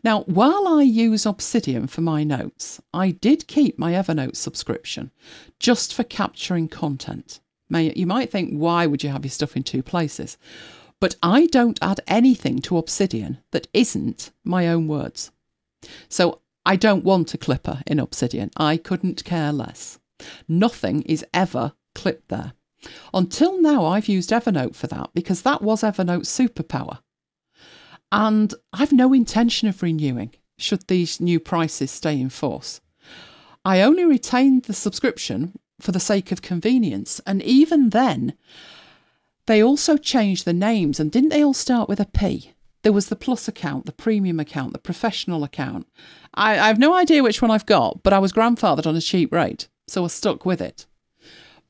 Now, 0.03 0.23
while 0.23 0.67
I 0.67 0.81
use 0.81 1.25
Obsidian 1.25 1.87
for 1.87 2.01
my 2.01 2.23
notes, 2.23 2.81
I 2.93 3.11
did 3.11 3.47
keep 3.47 3.77
my 3.77 3.93
Evernote 3.93 4.35
subscription 4.35 5.11
just 5.59 5.93
for 5.93 6.03
capturing 6.03 6.67
content. 6.67 7.39
You 7.69 8.07
might 8.07 8.31
think, 8.31 8.55
why 8.55 8.87
would 8.87 9.03
you 9.03 9.11
have 9.11 9.23
your 9.23 9.31
stuff 9.31 9.55
in 9.55 9.61
two 9.61 9.83
places? 9.83 10.37
But 10.99 11.15
I 11.23 11.45
don't 11.47 11.79
add 11.81 12.01
anything 12.07 12.59
to 12.63 12.77
Obsidian 12.77 13.39
that 13.51 13.67
isn't 13.73 14.31
my 14.43 14.67
own 14.67 14.87
words. 14.87 15.31
So 16.09 16.41
I 16.65 16.75
don't 16.75 17.05
want 17.05 17.33
a 17.33 17.37
clipper 17.37 17.81
in 17.87 17.99
Obsidian. 17.99 18.51
I 18.57 18.77
couldn't 18.77 19.23
care 19.23 19.51
less. 19.51 19.99
Nothing 20.47 21.03
is 21.03 21.25
ever 21.33 21.73
clipped 21.95 22.27
there. 22.27 22.53
Until 23.13 23.61
now, 23.61 23.85
I've 23.85 24.07
used 24.07 24.29
Evernote 24.29 24.75
for 24.75 24.87
that 24.87 25.11
because 25.13 25.41
that 25.41 25.61
was 25.61 25.81
Evernote's 25.81 26.29
superpower. 26.29 26.99
And 28.11 28.53
I've 28.73 28.91
no 28.91 29.13
intention 29.13 29.67
of 29.67 29.81
renewing 29.81 30.33
should 30.57 30.87
these 30.87 31.21
new 31.21 31.39
prices 31.39 31.91
stay 31.91 32.19
in 32.19 32.29
force. 32.29 32.81
I 33.63 33.81
only 33.81 34.05
retained 34.05 34.63
the 34.63 34.73
subscription 34.73 35.57
for 35.79 35.91
the 35.91 35.99
sake 35.99 36.31
of 36.31 36.41
convenience, 36.41 37.21
and 37.25 37.41
even 37.43 37.89
then, 37.91 38.33
they 39.49 39.63
also 39.63 39.97
changed 39.97 40.45
the 40.45 40.53
names, 40.53 40.99
and 40.99 41.11
didn't 41.11 41.29
they 41.29 41.43
all 41.43 41.55
start 41.55 41.89
with 41.89 41.99
a 41.99 42.05
P? 42.05 42.53
There 42.83 42.93
was 42.93 43.07
the 43.07 43.15
plus 43.15 43.47
account, 43.47 43.87
the 43.87 43.91
premium 43.91 44.39
account, 44.39 44.73
the 44.73 44.77
professional 44.77 45.43
account. 45.43 45.87
I, 46.35 46.51
I 46.51 46.67
have 46.67 46.77
no 46.77 46.93
idea 46.93 47.23
which 47.23 47.41
one 47.41 47.49
I've 47.49 47.65
got, 47.65 48.03
but 48.03 48.13
I 48.13 48.19
was 48.19 48.31
grandfathered 48.31 48.85
on 48.85 48.95
a 48.95 49.01
cheap 49.01 49.33
rate, 49.33 49.67
so 49.87 50.03
I 50.05 50.07
stuck 50.09 50.45
with 50.45 50.61
it. 50.61 50.85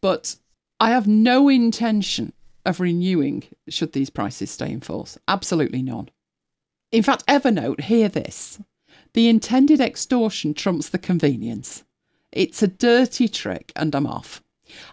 But 0.02 0.36
I 0.82 0.90
have 0.90 1.08
no 1.08 1.48
intention 1.48 2.34
of 2.66 2.82
renewing 2.82 3.46
should 3.70 3.94
these 3.94 4.10
prices 4.10 4.52
stay 4.52 4.70
in 4.70 4.82
force. 4.82 5.18
Absolutely 5.30 5.82
none. 5.82 6.10
In 6.92 7.02
fact, 7.02 7.26
Evernote, 7.28 7.80
hear 7.80 8.10
this 8.10 8.60
the 9.14 9.30
intended 9.30 9.80
extortion 9.80 10.54
trumps 10.54 10.90
the 10.90 10.98
convenience. 10.98 11.86
It's 12.34 12.62
a 12.62 12.68
dirty 12.68 13.30
trick, 13.30 13.72
and 13.78 13.96
I'm 13.96 14.06
off. 14.06 14.44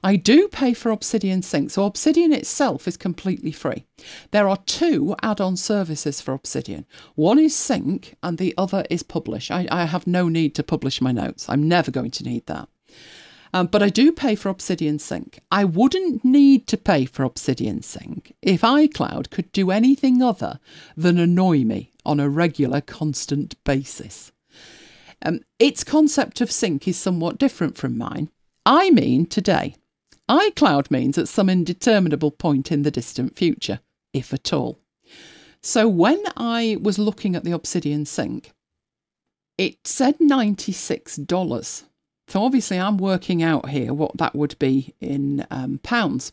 I 0.03 0.17
do 0.17 0.49
pay 0.49 0.75
for 0.75 0.91
Obsidian 0.91 1.43
Sync, 1.43 1.71
so 1.71 1.85
Obsidian 1.85 2.33
itself 2.33 2.89
is 2.89 2.97
completely 2.97 3.53
free. 3.53 3.85
There 4.31 4.49
are 4.49 4.59
two 4.67 5.15
add 5.23 5.41
on 5.41 5.57
services 5.57 6.21
for 6.21 6.35
Obsidian 6.35 6.87
one 7.15 7.39
is 7.39 7.55
Sync, 7.55 8.17
and 8.23 8.39
the 8.39 8.55
other 8.57 8.85
is 8.91 9.03
Publish. 9.03 9.51
I, 9.51 9.67
I 9.71 9.85
have 9.85 10.07
no 10.07 10.29
need 10.29 10.55
to 10.57 10.63
publish 10.63 11.01
my 11.01 11.13
notes, 11.13 11.49
I'm 11.49 11.69
never 11.69 11.91
going 11.91 12.11
to 12.13 12.25
need 12.25 12.47
that. 12.47 12.69
Um, 13.53 13.69
but 13.69 13.83
I 13.83 13.89
do 13.89 14.13
pay 14.13 14.35
for 14.35 14.49
Obsidian 14.49 14.99
Sync. 14.99 15.41
I 15.51 15.65
wouldn't 15.65 16.25
need 16.25 16.67
to 16.67 16.77
pay 16.77 17.07
for 17.07 17.23
Obsidian 17.23 17.83
Sync 17.83 18.35
if 18.43 18.61
iCloud 18.61 19.31
could 19.31 19.51
do 19.53 19.71
anything 19.71 20.21
other 20.21 20.61
than 20.97 21.19
annoy 21.19 21.65
me 21.65 21.93
on 22.05 22.21
a 22.21 22.29
regular, 22.29 22.81
constant 22.81 23.63
basis. 23.65 24.33
Um, 25.23 25.41
its 25.59 25.85
concept 25.85 26.41
of 26.41 26.53
sync 26.53 26.87
is 26.87 26.97
somewhat 26.97 27.39
different 27.39 27.77
from 27.77 27.97
mine. 27.97 28.31
I 28.67 28.91
mean 28.91 29.27
today. 29.27 29.77
iCloud 30.29 30.91
means 30.91 31.17
at 31.17 31.29
some 31.29 31.49
indeterminable 31.49 32.33
point 32.33 32.71
in 32.71 32.83
the 32.83 32.91
distant 32.91 33.37
future, 33.37 33.81
if 34.13 34.35
at 34.35 34.53
all. 34.53 34.81
So 35.63 35.89
when 35.89 36.23
I 36.37 36.77
was 36.81 36.99
looking 36.99 37.35
at 37.35 37.45
the 37.45 37.53
Obsidian 37.53 38.05
Sync, 38.05 38.53
it 39.57 39.87
said 39.87 40.19
$96 40.19 41.85
so 42.29 42.43
obviously, 42.43 42.81
I'm 42.81 42.99
working 42.99 43.41
out 43.41 43.69
here 43.69 43.95
what 43.95 44.17
that 44.17 44.35
would 44.35 44.59
be 44.59 44.95
in 45.01 45.47
um, 45.51 45.79
pounds. 45.85 46.33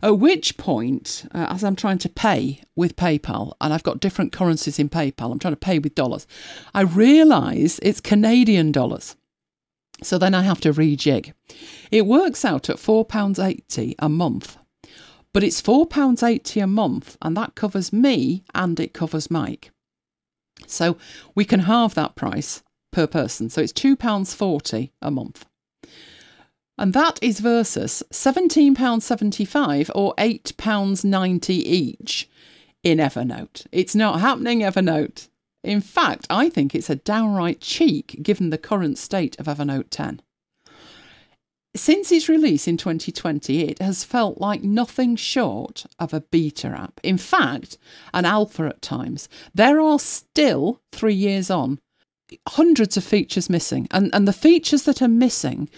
At 0.00 0.18
which 0.20 0.56
point, 0.56 1.24
uh, 1.34 1.46
as 1.50 1.64
I'm 1.64 1.74
trying 1.74 1.98
to 1.98 2.08
pay 2.08 2.62
with 2.76 2.94
PayPal, 2.94 3.54
and 3.60 3.72
I've 3.72 3.82
got 3.82 3.98
different 3.98 4.30
currencies 4.30 4.78
in 4.78 4.88
PayPal, 4.88 5.32
I'm 5.32 5.40
trying 5.40 5.54
to 5.54 5.56
pay 5.56 5.80
with 5.80 5.96
dollars, 5.96 6.28
I 6.74 6.82
realise 6.82 7.80
it's 7.80 8.00
Canadian 8.00 8.70
dollars. 8.70 9.16
So 10.02 10.18
then 10.18 10.34
I 10.34 10.42
have 10.42 10.60
to 10.62 10.72
rejig. 10.72 11.32
It 11.90 12.06
works 12.06 12.44
out 12.44 12.68
at 12.68 12.76
£4.80 12.76 13.94
a 13.98 14.08
month. 14.08 14.58
But 15.32 15.42
it's 15.44 15.62
£4.80 15.62 16.62
a 16.62 16.66
month, 16.66 17.16
and 17.22 17.36
that 17.36 17.54
covers 17.54 17.92
me 17.92 18.44
and 18.54 18.78
it 18.78 18.92
covers 18.92 19.30
Mike. 19.30 19.70
So 20.66 20.96
we 21.34 21.44
can 21.44 21.60
halve 21.60 21.94
that 21.94 22.16
price 22.16 22.62
per 22.92 23.06
person. 23.06 23.48
So 23.48 23.62
it's 23.62 23.72
£2.40 23.72 24.90
a 25.00 25.10
month. 25.10 25.46
And 26.78 26.92
that 26.94 27.18
is 27.22 27.40
versus 27.40 28.02
£17.75 28.12 29.90
or 29.94 30.14
£8.90 30.16 31.50
each 31.50 32.28
in 32.82 32.98
Evernote. 32.98 33.66
It's 33.72 33.94
not 33.94 34.20
happening, 34.20 34.60
Evernote. 34.60 35.28
In 35.62 35.80
fact, 35.80 36.26
I 36.28 36.48
think 36.48 36.74
it's 36.74 36.90
a 36.90 36.96
downright 36.96 37.60
cheek 37.60 38.18
given 38.22 38.50
the 38.50 38.58
current 38.58 38.98
state 38.98 39.38
of 39.38 39.46
Evernote 39.46 39.90
10. 39.90 40.20
Since 41.74 42.12
its 42.12 42.28
release 42.28 42.68
in 42.68 42.76
2020, 42.76 43.62
it 43.62 43.80
has 43.80 44.04
felt 44.04 44.38
like 44.38 44.62
nothing 44.62 45.16
short 45.16 45.86
of 45.98 46.12
a 46.12 46.20
beta 46.20 46.68
app. 46.68 47.00
In 47.02 47.16
fact, 47.16 47.78
an 48.12 48.26
alpha 48.26 48.64
at 48.64 48.82
times. 48.82 49.28
There 49.54 49.80
are 49.80 49.98
still, 49.98 50.82
three 50.92 51.14
years 51.14 51.48
on, 51.48 51.78
hundreds 52.48 52.96
of 52.98 53.04
features 53.04 53.48
missing. 53.48 53.88
And, 53.90 54.14
and 54.14 54.28
the 54.28 54.34
features 54.34 54.82
that 54.82 55.00
are 55.00 55.08
missing 55.08 55.70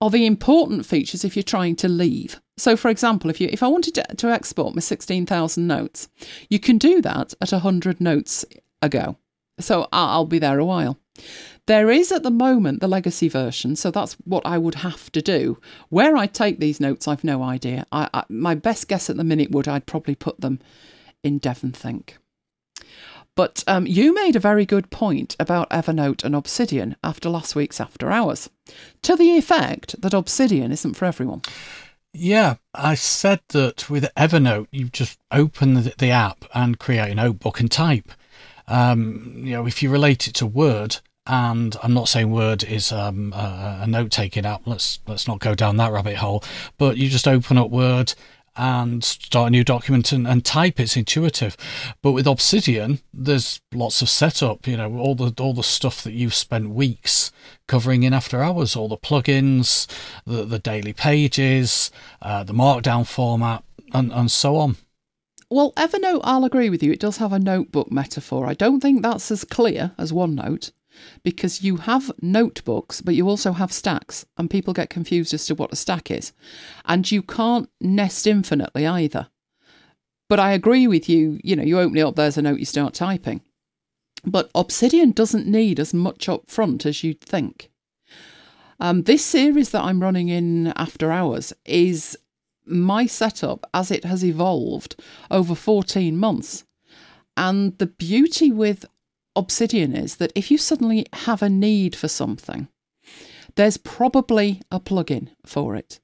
are 0.00 0.10
the 0.10 0.24
important 0.24 0.86
features 0.86 1.24
if 1.24 1.36
you're 1.36 1.42
trying 1.42 1.76
to 1.76 1.88
leave. 1.88 2.40
So, 2.56 2.76
for 2.76 2.88
example, 2.88 3.28
if 3.30 3.40
you 3.40 3.48
if 3.52 3.62
I 3.62 3.68
wanted 3.68 3.94
to, 3.96 4.04
to 4.16 4.28
export 4.28 4.74
my 4.74 4.80
16,000 4.80 5.66
notes, 5.66 6.08
you 6.48 6.58
can 6.58 6.78
do 6.78 7.02
that 7.02 7.34
at 7.40 7.52
100 7.52 8.00
notes 8.00 8.44
ago. 8.82 9.16
So 9.58 9.88
I'll 9.92 10.26
be 10.26 10.38
there 10.38 10.58
a 10.58 10.64
while. 10.64 10.98
There 11.66 11.90
is 11.90 12.10
at 12.10 12.24
the 12.24 12.30
moment 12.30 12.80
the 12.80 12.88
legacy 12.88 13.28
version, 13.28 13.76
so 13.76 13.90
that's 13.90 14.14
what 14.24 14.44
I 14.44 14.58
would 14.58 14.76
have 14.76 15.12
to 15.12 15.22
do. 15.22 15.58
Where 15.90 16.16
I 16.16 16.26
take 16.26 16.58
these 16.58 16.80
notes, 16.80 17.06
I've 17.06 17.22
no 17.22 17.42
idea. 17.42 17.86
I, 17.92 18.08
I, 18.12 18.24
my 18.28 18.56
best 18.56 18.88
guess 18.88 19.08
at 19.08 19.16
the 19.16 19.24
minute 19.24 19.52
would 19.52 19.68
I'd 19.68 19.86
probably 19.86 20.16
put 20.16 20.40
them 20.40 20.58
in 21.22 21.38
DevonThink. 21.38 22.14
But 23.34 23.64
um, 23.66 23.86
you 23.86 24.12
made 24.12 24.36
a 24.36 24.40
very 24.40 24.66
good 24.66 24.90
point 24.90 25.36
about 25.38 25.70
Evernote 25.70 26.24
and 26.24 26.34
Obsidian 26.34 26.96
after 27.02 27.30
last 27.30 27.54
week's 27.54 27.80
After 27.80 28.10
Hours, 28.10 28.50
to 29.02 29.16
the 29.16 29.38
effect 29.38 30.00
that 30.02 30.12
Obsidian 30.12 30.72
isn't 30.72 30.94
for 30.94 31.06
everyone. 31.06 31.42
Yeah, 32.12 32.56
I 32.74 32.94
said 32.94 33.40
that 33.48 33.88
with 33.88 34.12
Evernote, 34.16 34.66
you 34.70 34.88
just 34.88 35.18
open 35.30 35.74
the, 35.74 35.94
the 35.96 36.10
app 36.10 36.44
and 36.52 36.78
create 36.78 37.12
a 37.12 37.14
notebook 37.14 37.60
and 37.60 37.70
type. 37.70 38.12
Um, 38.72 39.34
you 39.36 39.52
know, 39.52 39.66
if 39.66 39.82
you 39.82 39.90
relate 39.90 40.26
it 40.26 40.34
to 40.36 40.46
Word, 40.46 40.96
and 41.26 41.76
I'm 41.82 41.92
not 41.92 42.08
saying 42.08 42.30
Word 42.30 42.64
is 42.64 42.90
um, 42.90 43.34
a, 43.34 43.80
a 43.82 43.86
note 43.86 44.10
taking 44.10 44.46
app. 44.46 44.62
Let's 44.64 44.98
let's 45.06 45.28
not 45.28 45.40
go 45.40 45.54
down 45.54 45.76
that 45.76 45.92
rabbit 45.92 46.16
hole. 46.16 46.42
But 46.78 46.96
you 46.96 47.10
just 47.10 47.28
open 47.28 47.58
up 47.58 47.70
Word 47.70 48.14
and 48.56 49.04
start 49.04 49.48
a 49.48 49.50
new 49.50 49.62
document 49.62 50.10
and, 50.12 50.26
and 50.26 50.42
type. 50.42 50.80
It's 50.80 50.96
intuitive. 50.96 51.54
But 52.02 52.12
with 52.12 52.26
Obsidian, 52.26 53.00
there's 53.12 53.60
lots 53.74 54.00
of 54.00 54.08
setup. 54.08 54.66
You 54.66 54.78
know, 54.78 54.96
all 54.96 55.14
the 55.14 55.34
all 55.38 55.52
the 55.52 55.62
stuff 55.62 56.02
that 56.04 56.12
you've 56.12 56.34
spent 56.34 56.70
weeks 56.70 57.30
covering 57.68 58.04
in 58.04 58.14
after 58.14 58.42
hours, 58.42 58.74
all 58.74 58.88
the 58.88 58.96
plugins, 58.96 59.86
the 60.24 60.44
the 60.44 60.58
daily 60.58 60.94
pages, 60.94 61.90
uh, 62.22 62.42
the 62.42 62.54
Markdown 62.54 63.06
format, 63.06 63.64
and 63.92 64.10
and 64.12 64.30
so 64.30 64.56
on. 64.56 64.76
Well, 65.52 65.72
Evernote, 65.72 66.22
I'll 66.24 66.46
agree 66.46 66.70
with 66.70 66.82
you. 66.82 66.92
It 66.92 67.00
does 67.00 67.18
have 67.18 67.34
a 67.34 67.38
notebook 67.38 67.92
metaphor. 67.92 68.46
I 68.46 68.54
don't 68.54 68.80
think 68.80 69.02
that's 69.02 69.30
as 69.30 69.44
clear 69.44 69.92
as 69.98 70.10
OneNote 70.10 70.72
because 71.22 71.62
you 71.62 71.76
have 71.76 72.10
notebooks, 72.22 73.02
but 73.02 73.14
you 73.14 73.28
also 73.28 73.52
have 73.52 73.70
stacks, 73.70 74.24
and 74.38 74.48
people 74.48 74.72
get 74.72 74.88
confused 74.88 75.34
as 75.34 75.44
to 75.44 75.54
what 75.54 75.70
a 75.70 75.76
stack 75.76 76.10
is. 76.10 76.32
And 76.86 77.10
you 77.10 77.20
can't 77.20 77.68
nest 77.82 78.26
infinitely 78.26 78.86
either. 78.86 79.28
But 80.26 80.40
I 80.40 80.52
agree 80.52 80.86
with 80.86 81.06
you, 81.10 81.38
you 81.44 81.54
know, 81.54 81.62
you 81.62 81.78
open 81.78 81.98
it 81.98 82.00
up, 82.00 82.16
there's 82.16 82.38
a 82.38 82.42
note, 82.42 82.58
you 82.58 82.64
start 82.64 82.94
typing. 82.94 83.42
But 84.24 84.50
Obsidian 84.54 85.10
doesn't 85.10 85.46
need 85.46 85.78
as 85.78 85.92
much 85.92 86.30
up 86.30 86.48
front 86.48 86.86
as 86.86 87.04
you'd 87.04 87.20
think. 87.20 87.70
Um, 88.80 89.02
this 89.02 89.22
series 89.22 89.68
that 89.70 89.84
I'm 89.84 90.00
running 90.00 90.30
in 90.30 90.68
After 90.76 91.12
Hours 91.12 91.52
is 91.66 92.16
my 92.64 93.06
setup 93.06 93.68
as 93.74 93.90
it 93.90 94.04
has 94.04 94.24
evolved 94.24 94.96
over 95.30 95.54
14 95.54 96.16
months. 96.16 96.64
And 97.36 97.76
the 97.78 97.86
beauty 97.86 98.50
with 98.52 98.84
Obsidian 99.34 99.96
is 99.96 100.16
that 100.16 100.32
if 100.34 100.50
you 100.50 100.58
suddenly 100.58 101.06
have 101.12 101.42
a 101.42 101.48
need 101.48 101.96
for 101.96 102.08
something, 102.08 102.68
there's 103.54 103.76
probably 103.76 104.60
a 104.70 104.80
plugin 104.80 105.28
for 105.44 105.76
it. 105.76 106.00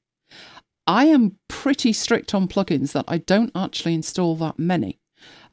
I 0.86 1.06
am 1.06 1.36
pretty 1.48 1.92
strict 1.92 2.34
on 2.34 2.48
plugins 2.48 2.92
that 2.92 3.04
I 3.08 3.18
don't 3.18 3.52
actually 3.54 3.94
install 3.94 4.36
that 4.36 4.58
many. 4.58 4.98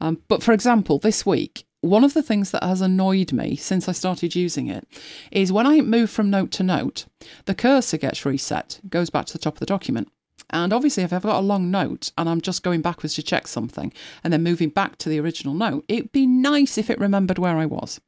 Um, 0.00 0.22
but 0.28 0.42
for 0.42 0.52
example, 0.52 0.98
this 0.98 1.26
week, 1.26 1.66
one 1.82 2.04
of 2.04 2.14
the 2.14 2.22
things 2.22 2.50
that 2.50 2.64
has 2.64 2.80
annoyed 2.80 3.32
me 3.32 3.56
since 3.56 3.88
I 3.88 3.92
started 3.92 4.34
using 4.34 4.68
it 4.68 4.86
is 5.30 5.52
when 5.52 5.66
I 5.66 5.80
move 5.82 6.10
from 6.10 6.30
note 6.30 6.50
to 6.52 6.62
note, 6.62 7.06
the 7.44 7.54
cursor 7.54 7.98
gets 7.98 8.24
reset, 8.24 8.80
goes 8.88 9.10
back 9.10 9.26
to 9.26 9.32
the 9.34 9.38
top 9.38 9.54
of 9.54 9.60
the 9.60 9.66
document. 9.66 10.08
And 10.50 10.72
obviously, 10.72 11.02
if 11.02 11.12
I've 11.12 11.22
got 11.22 11.40
a 11.40 11.46
long 11.46 11.70
note 11.70 12.12
and 12.16 12.28
I'm 12.28 12.40
just 12.40 12.62
going 12.62 12.82
backwards 12.82 13.14
to 13.14 13.22
check 13.22 13.46
something 13.46 13.92
and 14.22 14.32
then 14.32 14.42
moving 14.42 14.68
back 14.68 14.96
to 14.98 15.08
the 15.08 15.20
original 15.20 15.54
note, 15.54 15.84
it'd 15.88 16.12
be 16.12 16.26
nice 16.26 16.78
if 16.78 16.88
it 16.88 17.00
remembered 17.00 17.38
where 17.38 17.56
I 17.56 17.66
was. 17.66 18.00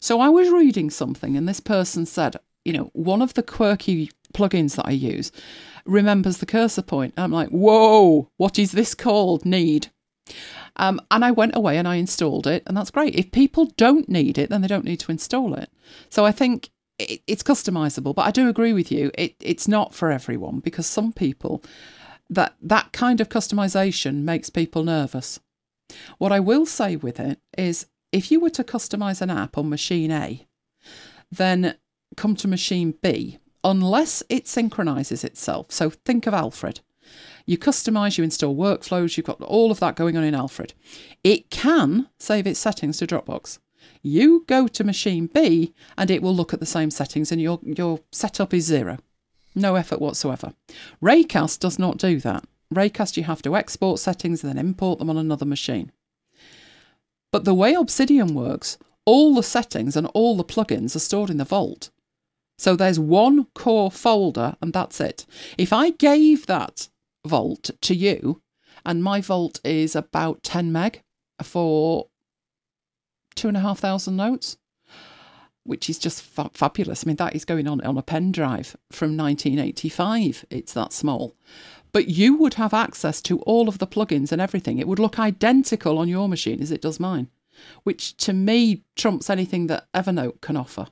So 0.00 0.20
I 0.20 0.28
was 0.28 0.50
reading 0.50 0.90
something 0.90 1.36
and 1.36 1.48
this 1.48 1.60
person 1.60 2.06
said, 2.06 2.36
you 2.64 2.72
know, 2.72 2.90
one 2.92 3.22
of 3.22 3.34
the 3.34 3.42
quirky 3.42 4.10
plugins 4.32 4.76
that 4.76 4.88
I 4.88 4.92
use 4.92 5.30
remembers 5.86 6.38
the 6.38 6.46
cursor 6.46 6.82
point. 6.82 7.14
I'm 7.16 7.32
like, 7.32 7.50
whoa, 7.50 8.28
what 8.36 8.58
is 8.58 8.72
this 8.72 8.94
called? 8.94 9.44
Need. 9.44 9.88
Um, 10.76 11.00
and 11.10 11.24
I 11.24 11.30
went 11.30 11.54
away 11.54 11.78
and 11.78 11.86
I 11.86 11.96
installed 11.96 12.46
it, 12.46 12.62
and 12.66 12.76
that's 12.76 12.90
great. 12.90 13.14
If 13.14 13.30
people 13.30 13.66
don't 13.76 14.08
need 14.08 14.38
it, 14.38 14.50
then 14.50 14.60
they 14.60 14.68
don't 14.68 14.84
need 14.84 15.00
to 15.00 15.12
install 15.12 15.54
it. 15.54 15.70
So 16.08 16.24
I 16.24 16.32
think 16.32 16.70
it, 16.98 17.22
it's 17.26 17.42
customizable, 17.42 18.14
but 18.14 18.26
I 18.26 18.30
do 18.30 18.48
agree 18.48 18.72
with 18.72 18.90
you. 18.92 19.10
It, 19.14 19.34
it's 19.40 19.68
not 19.68 19.94
for 19.94 20.10
everyone 20.10 20.60
because 20.60 20.86
some 20.86 21.12
people 21.12 21.62
that 22.30 22.54
that 22.62 22.92
kind 22.92 23.20
of 23.20 23.28
customization 23.28 24.22
makes 24.22 24.50
people 24.50 24.82
nervous. 24.84 25.40
What 26.18 26.32
I 26.32 26.40
will 26.40 26.66
say 26.66 26.96
with 26.96 27.20
it 27.20 27.38
is 27.56 27.86
if 28.12 28.30
you 28.30 28.40
were 28.40 28.50
to 28.50 28.64
customize 28.64 29.20
an 29.20 29.30
app 29.30 29.58
on 29.58 29.68
machine 29.68 30.10
A, 30.10 30.46
then 31.30 31.76
come 32.16 32.36
to 32.36 32.48
machine 32.48 32.94
B, 33.02 33.38
unless 33.62 34.22
it 34.28 34.46
synchronizes 34.46 35.24
itself. 35.24 35.66
So 35.70 35.90
think 35.90 36.26
of 36.26 36.34
Alfred. 36.34 36.80
You 37.44 37.58
customize, 37.58 38.16
you 38.16 38.24
install 38.24 38.56
workflows, 38.56 39.16
you've 39.16 39.26
got 39.26 39.42
all 39.42 39.70
of 39.70 39.80
that 39.80 39.96
going 39.96 40.16
on 40.16 40.24
in 40.24 40.34
Alfred. 40.34 40.72
It 41.22 41.50
can 41.50 42.08
save 42.18 42.46
its 42.46 42.60
settings 42.60 42.98
to 42.98 43.06
Dropbox. 43.06 43.58
You 44.06 44.44
go 44.46 44.68
to 44.68 44.84
machine 44.84 45.28
B 45.28 45.72
and 45.96 46.10
it 46.10 46.22
will 46.22 46.36
look 46.36 46.52
at 46.52 46.60
the 46.60 46.66
same 46.66 46.90
settings 46.90 47.32
and 47.32 47.40
your, 47.40 47.58
your 47.64 48.00
setup 48.12 48.52
is 48.52 48.66
zero. 48.66 48.98
No 49.54 49.76
effort 49.76 49.98
whatsoever. 49.98 50.52
Raycast 51.02 51.58
does 51.58 51.78
not 51.78 51.96
do 51.96 52.20
that. 52.20 52.44
Raycast, 52.72 53.16
you 53.16 53.22
have 53.22 53.40
to 53.42 53.56
export 53.56 53.98
settings 53.98 54.44
and 54.44 54.50
then 54.50 54.58
import 54.58 54.98
them 54.98 55.08
on 55.08 55.16
another 55.16 55.46
machine. 55.46 55.90
But 57.32 57.46
the 57.46 57.54
way 57.54 57.72
Obsidian 57.72 58.34
works, 58.34 58.76
all 59.06 59.34
the 59.34 59.42
settings 59.42 59.96
and 59.96 60.06
all 60.08 60.36
the 60.36 60.44
plugins 60.44 60.94
are 60.94 61.00
stored 61.00 61.30
in 61.30 61.38
the 61.38 61.44
vault. 61.44 61.88
So 62.58 62.76
there's 62.76 63.00
one 63.00 63.46
core 63.54 63.90
folder 63.90 64.54
and 64.60 64.74
that's 64.74 65.00
it. 65.00 65.24
If 65.56 65.72
I 65.72 65.90
gave 65.90 66.44
that 66.44 66.88
vault 67.26 67.70
to 67.80 67.94
you, 67.94 68.42
and 68.84 69.02
my 69.02 69.22
vault 69.22 69.60
is 69.64 69.96
about 69.96 70.42
10 70.42 70.70
meg 70.70 71.02
for 71.42 72.08
two 73.34 73.48
and 73.48 73.56
a 73.56 73.60
half 73.60 73.78
thousand 73.78 74.16
notes, 74.16 74.56
which 75.64 75.88
is 75.88 75.98
just 75.98 76.22
fa- 76.22 76.50
fabulous. 76.52 77.04
I 77.04 77.08
mean, 77.08 77.16
that 77.16 77.34
is 77.34 77.44
going 77.44 77.66
on 77.66 77.80
on 77.82 77.98
a 77.98 78.02
pen 78.02 78.32
drive 78.32 78.76
from 78.90 79.16
1985. 79.16 80.44
It's 80.50 80.72
that 80.74 80.92
small. 80.92 81.34
But 81.92 82.08
you 82.08 82.36
would 82.36 82.54
have 82.54 82.74
access 82.74 83.22
to 83.22 83.38
all 83.40 83.68
of 83.68 83.78
the 83.78 83.86
plugins 83.86 84.32
and 84.32 84.42
everything. 84.42 84.78
It 84.78 84.88
would 84.88 84.98
look 84.98 85.18
identical 85.18 85.98
on 85.98 86.08
your 86.08 86.28
machine 86.28 86.60
as 86.60 86.72
it 86.72 86.82
does 86.82 86.98
mine, 86.98 87.28
which 87.84 88.16
to 88.18 88.32
me 88.32 88.84
trumps 88.96 89.30
anything 89.30 89.68
that 89.68 89.86
Evernote 89.94 90.40
can 90.40 90.56
offer. 90.56 90.88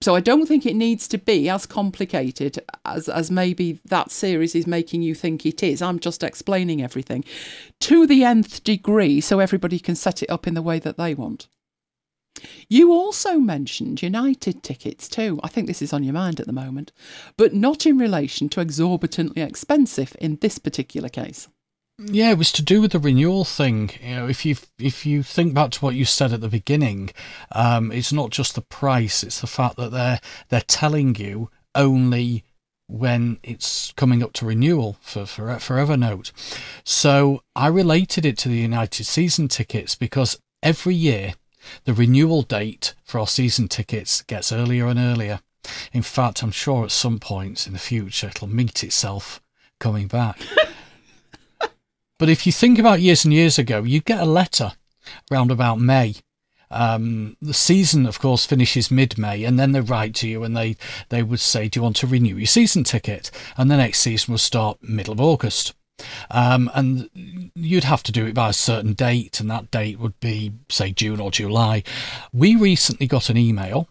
So 0.00 0.14
I 0.14 0.20
don't 0.20 0.46
think 0.46 0.64
it 0.64 0.76
needs 0.76 1.08
to 1.08 1.18
be 1.18 1.48
as 1.48 1.66
complicated 1.66 2.60
as, 2.84 3.08
as 3.08 3.32
maybe 3.32 3.80
that 3.86 4.12
series 4.12 4.54
is 4.54 4.66
making 4.66 5.02
you 5.02 5.14
think 5.14 5.44
it 5.44 5.62
is. 5.62 5.82
I'm 5.82 5.98
just 5.98 6.22
explaining 6.22 6.82
everything 6.82 7.24
to 7.80 8.06
the 8.06 8.22
nth 8.22 8.62
degree 8.62 9.20
so 9.20 9.40
everybody 9.40 9.80
can 9.80 9.96
set 9.96 10.22
it 10.22 10.30
up 10.30 10.46
in 10.46 10.54
the 10.54 10.62
way 10.62 10.78
that 10.78 10.98
they 10.98 11.14
want. 11.14 11.48
You 12.68 12.92
also 12.92 13.38
mentioned 13.38 14.00
United 14.00 14.62
tickets 14.62 15.08
too. 15.08 15.40
I 15.42 15.48
think 15.48 15.66
this 15.66 15.82
is 15.82 15.92
on 15.92 16.04
your 16.04 16.14
mind 16.14 16.38
at 16.38 16.46
the 16.46 16.52
moment, 16.52 16.92
but 17.36 17.52
not 17.52 17.84
in 17.84 17.98
relation 17.98 18.48
to 18.50 18.60
exorbitantly 18.60 19.42
expensive 19.42 20.16
in 20.20 20.36
this 20.36 20.58
particular 20.58 21.08
case. 21.08 21.48
Yeah, 22.00 22.30
it 22.30 22.38
was 22.38 22.52
to 22.52 22.62
do 22.62 22.80
with 22.80 22.92
the 22.92 23.00
renewal 23.00 23.44
thing. 23.44 23.90
You 24.00 24.14
know, 24.14 24.28
if 24.28 24.46
you 24.46 24.54
if 24.78 25.04
you 25.04 25.24
think 25.24 25.52
back 25.52 25.72
to 25.72 25.80
what 25.80 25.96
you 25.96 26.04
said 26.04 26.32
at 26.32 26.40
the 26.40 26.48
beginning, 26.48 27.10
um, 27.50 27.90
it's 27.90 28.12
not 28.12 28.30
just 28.30 28.54
the 28.54 28.60
price; 28.60 29.24
it's 29.24 29.40
the 29.40 29.48
fact 29.48 29.76
that 29.76 29.90
they're 29.90 30.20
they're 30.48 30.60
telling 30.60 31.16
you 31.16 31.50
only 31.74 32.44
when 32.86 33.38
it's 33.42 33.92
coming 33.96 34.22
up 34.22 34.32
to 34.34 34.46
renewal 34.46 34.96
for, 35.00 35.26
for 35.26 35.58
for 35.58 35.76
Evernote. 35.76 36.30
So 36.84 37.42
I 37.56 37.66
related 37.66 38.24
it 38.24 38.38
to 38.38 38.48
the 38.48 38.58
United 38.58 39.04
season 39.04 39.48
tickets 39.48 39.96
because 39.96 40.38
every 40.62 40.94
year 40.94 41.34
the 41.84 41.94
renewal 41.94 42.42
date 42.42 42.94
for 43.02 43.18
our 43.18 43.26
season 43.26 43.66
tickets 43.66 44.22
gets 44.22 44.52
earlier 44.52 44.86
and 44.86 45.00
earlier. 45.00 45.40
In 45.92 46.02
fact, 46.02 46.44
I'm 46.44 46.52
sure 46.52 46.84
at 46.84 46.92
some 46.92 47.18
point 47.18 47.66
in 47.66 47.72
the 47.72 47.78
future 47.80 48.28
it'll 48.28 48.46
meet 48.46 48.84
itself 48.84 49.42
coming 49.80 50.06
back. 50.06 50.38
But 52.18 52.28
if 52.28 52.46
you 52.46 52.52
think 52.52 52.78
about 52.78 53.00
years 53.00 53.24
and 53.24 53.32
years 53.32 53.58
ago, 53.58 53.82
you 53.84 54.00
get 54.00 54.20
a 54.20 54.26
letter 54.26 54.72
around 55.30 55.50
about 55.50 55.78
May. 55.80 56.16
Um, 56.70 57.36
the 57.40 57.54
season, 57.54 58.04
of 58.06 58.18
course, 58.18 58.44
finishes 58.44 58.90
mid-May, 58.90 59.44
and 59.44 59.58
then 59.58 59.72
they 59.72 59.80
write 59.80 60.14
to 60.16 60.28
you 60.28 60.44
and 60.44 60.56
they 60.56 60.76
they 61.08 61.22
would 61.22 61.40
say, 61.40 61.68
"Do 61.68 61.78
you 61.78 61.82
want 61.84 61.96
to 61.96 62.06
renew 62.06 62.36
your 62.36 62.46
season 62.46 62.84
ticket?" 62.84 63.30
And 63.56 63.70
the 63.70 63.76
next 63.76 64.00
season 64.00 64.32
will 64.32 64.38
start 64.38 64.82
middle 64.82 65.14
of 65.14 65.20
August. 65.20 65.74
Um, 66.30 66.70
and 66.74 67.08
you'd 67.54 67.84
have 67.84 68.02
to 68.04 68.12
do 68.12 68.26
it 68.26 68.34
by 68.34 68.50
a 68.50 68.52
certain 68.52 68.92
date, 68.92 69.40
and 69.40 69.50
that 69.50 69.70
date 69.70 69.98
would 69.98 70.18
be, 70.20 70.52
say, 70.68 70.92
June 70.92 71.20
or 71.20 71.30
July. 71.30 71.82
We 72.32 72.54
recently 72.54 73.06
got 73.06 73.30
an 73.30 73.36
email 73.36 73.88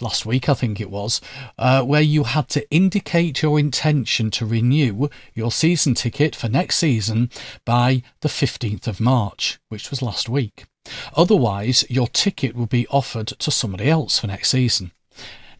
last 0.00 0.26
week, 0.26 0.48
I 0.48 0.54
think 0.54 0.80
it 0.80 0.90
was, 0.90 1.20
uh, 1.58 1.82
where 1.82 2.00
you 2.02 2.24
had 2.24 2.48
to 2.50 2.68
indicate 2.70 3.42
your 3.42 3.58
intention 3.58 4.30
to 4.32 4.46
renew 4.46 5.08
your 5.34 5.52
season 5.52 5.94
ticket 5.94 6.34
for 6.34 6.48
next 6.48 6.76
season 6.76 7.30
by 7.64 8.02
the 8.20 8.28
15th 8.28 8.86
of 8.86 9.00
March, 9.00 9.58
which 9.68 9.90
was 9.90 10.02
last 10.02 10.28
week. 10.28 10.64
Otherwise, 11.16 11.84
your 11.88 12.08
ticket 12.08 12.54
will 12.54 12.66
be 12.66 12.86
offered 12.88 13.28
to 13.28 13.50
somebody 13.50 13.88
else 13.88 14.18
for 14.18 14.26
next 14.26 14.50
season. 14.50 14.92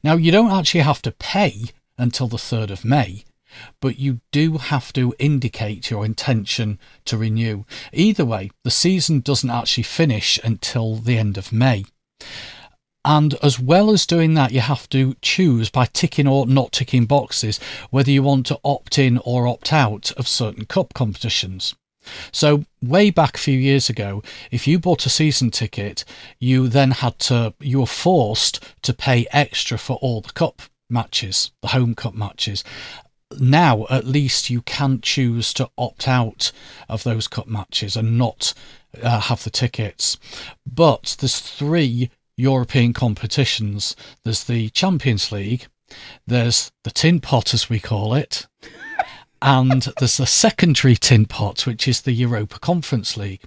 Now, 0.02 0.16
you 0.16 0.32
don't 0.32 0.50
actually 0.52 0.80
have 0.80 1.00
to 1.02 1.12
pay 1.12 1.66
until 1.96 2.26
the 2.26 2.36
3rd 2.36 2.70
of 2.70 2.84
May, 2.84 3.24
but 3.80 3.98
you 3.98 4.20
do 4.32 4.58
have 4.58 4.92
to 4.94 5.14
indicate 5.18 5.90
your 5.90 6.04
intention 6.04 6.78
to 7.04 7.16
renew. 7.16 7.64
Either 7.92 8.24
way, 8.24 8.50
the 8.64 8.70
season 8.70 9.20
doesn't 9.20 9.50
actually 9.50 9.84
finish 9.84 10.38
until 10.42 10.96
the 10.96 11.16
end 11.16 11.38
of 11.38 11.52
May. 11.52 11.84
And 13.04 13.34
as 13.42 13.60
well 13.60 13.90
as 13.90 14.06
doing 14.06 14.34
that, 14.34 14.52
you 14.52 14.60
have 14.60 14.88
to 14.90 15.14
choose 15.20 15.68
by 15.68 15.86
ticking 15.86 16.26
or 16.26 16.46
not 16.46 16.72
ticking 16.72 17.04
boxes 17.04 17.60
whether 17.90 18.10
you 18.10 18.22
want 18.22 18.46
to 18.46 18.60
opt 18.64 18.98
in 18.98 19.18
or 19.18 19.46
opt 19.46 19.72
out 19.72 20.10
of 20.12 20.26
certain 20.26 20.64
cup 20.64 20.94
competitions. 20.94 21.74
So 22.32 22.64
way 22.82 23.10
back 23.10 23.36
a 23.36 23.40
few 23.40 23.58
years 23.58 23.88
ago, 23.88 24.22
if 24.50 24.66
you 24.66 24.78
bought 24.78 25.06
a 25.06 25.10
season 25.10 25.50
ticket, 25.50 26.04
you 26.38 26.68
then 26.68 26.90
had 26.92 27.18
to 27.20 27.54
you 27.60 27.80
were 27.80 27.86
forced 27.86 28.64
to 28.82 28.92
pay 28.92 29.26
extra 29.30 29.78
for 29.78 29.96
all 29.96 30.20
the 30.20 30.32
cup 30.32 30.62
matches, 30.90 31.50
the 31.62 31.68
home 31.68 31.94
cup 31.94 32.14
matches. 32.14 32.64
Now, 33.38 33.86
at 33.90 34.06
least 34.06 34.50
you 34.50 34.62
can 34.62 35.00
choose 35.00 35.52
to 35.54 35.70
opt 35.76 36.06
out 36.06 36.52
of 36.88 37.02
those 37.02 37.26
cup 37.26 37.48
matches 37.48 37.96
and 37.96 38.18
not 38.18 38.54
uh, 39.02 39.20
have 39.20 39.42
the 39.42 39.50
tickets. 39.50 40.18
But 40.66 41.16
there's 41.18 41.40
three 41.40 42.10
European 42.36 42.92
competitions. 42.92 43.96
There's 44.24 44.44
the 44.44 44.70
Champions 44.70 45.30
League, 45.32 45.66
there's 46.26 46.72
the 46.82 46.90
Tin 46.90 47.20
Pot, 47.20 47.54
as 47.54 47.68
we 47.68 47.80
call 47.80 48.14
it, 48.14 48.46
and 49.42 49.88
there's 49.98 50.16
the 50.16 50.26
secondary 50.26 50.96
Tin 50.96 51.26
Pot, 51.26 51.66
which 51.66 51.86
is 51.86 52.02
the 52.02 52.12
Europa 52.12 52.58
Conference 52.58 53.16
League. 53.16 53.42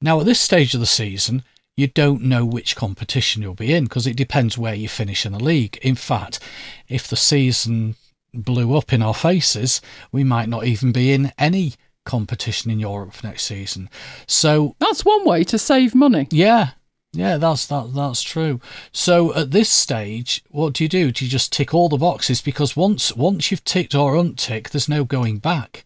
Now, 0.00 0.20
at 0.20 0.26
this 0.26 0.40
stage 0.40 0.74
of 0.74 0.80
the 0.80 0.86
season, 0.86 1.42
you 1.76 1.86
don't 1.86 2.22
know 2.22 2.44
which 2.44 2.74
competition 2.76 3.42
you'll 3.42 3.54
be 3.54 3.74
in 3.74 3.84
because 3.84 4.06
it 4.06 4.16
depends 4.16 4.56
where 4.56 4.74
you 4.74 4.88
finish 4.88 5.26
in 5.26 5.32
the 5.32 5.42
league. 5.42 5.78
In 5.82 5.94
fact, 5.94 6.40
if 6.88 7.06
the 7.06 7.16
season 7.16 7.96
blew 8.32 8.76
up 8.76 8.92
in 8.92 9.02
our 9.02 9.14
faces, 9.14 9.80
we 10.10 10.24
might 10.24 10.48
not 10.48 10.64
even 10.64 10.90
be 10.92 11.12
in 11.12 11.32
any 11.38 11.74
competition 12.06 12.70
in 12.70 12.78
Europe 12.80 13.22
next 13.22 13.42
season. 13.44 13.90
So 14.26 14.74
That's 14.78 15.04
one 15.04 15.24
way 15.26 15.44
to 15.44 15.58
save 15.58 15.94
money. 15.94 16.28
yeah, 16.30 16.70
yeah, 17.16 17.36
that's 17.38 17.66
that 17.66 17.92
that's 17.94 18.22
true. 18.22 18.60
So 18.92 19.34
at 19.34 19.50
this 19.50 19.70
stage, 19.70 20.44
what 20.50 20.74
do 20.74 20.84
you 20.84 20.88
do? 20.88 21.10
Do 21.10 21.24
you 21.24 21.30
just 21.30 21.52
tick 21.52 21.74
all 21.74 21.88
the 21.88 21.96
boxes? 21.96 22.40
Because 22.42 22.76
once 22.76 23.14
once 23.16 23.50
you've 23.50 23.64
ticked 23.64 23.94
or 23.94 24.16
unticked, 24.16 24.72
there's 24.72 24.88
no 24.88 25.04
going 25.04 25.38
back. 25.38 25.84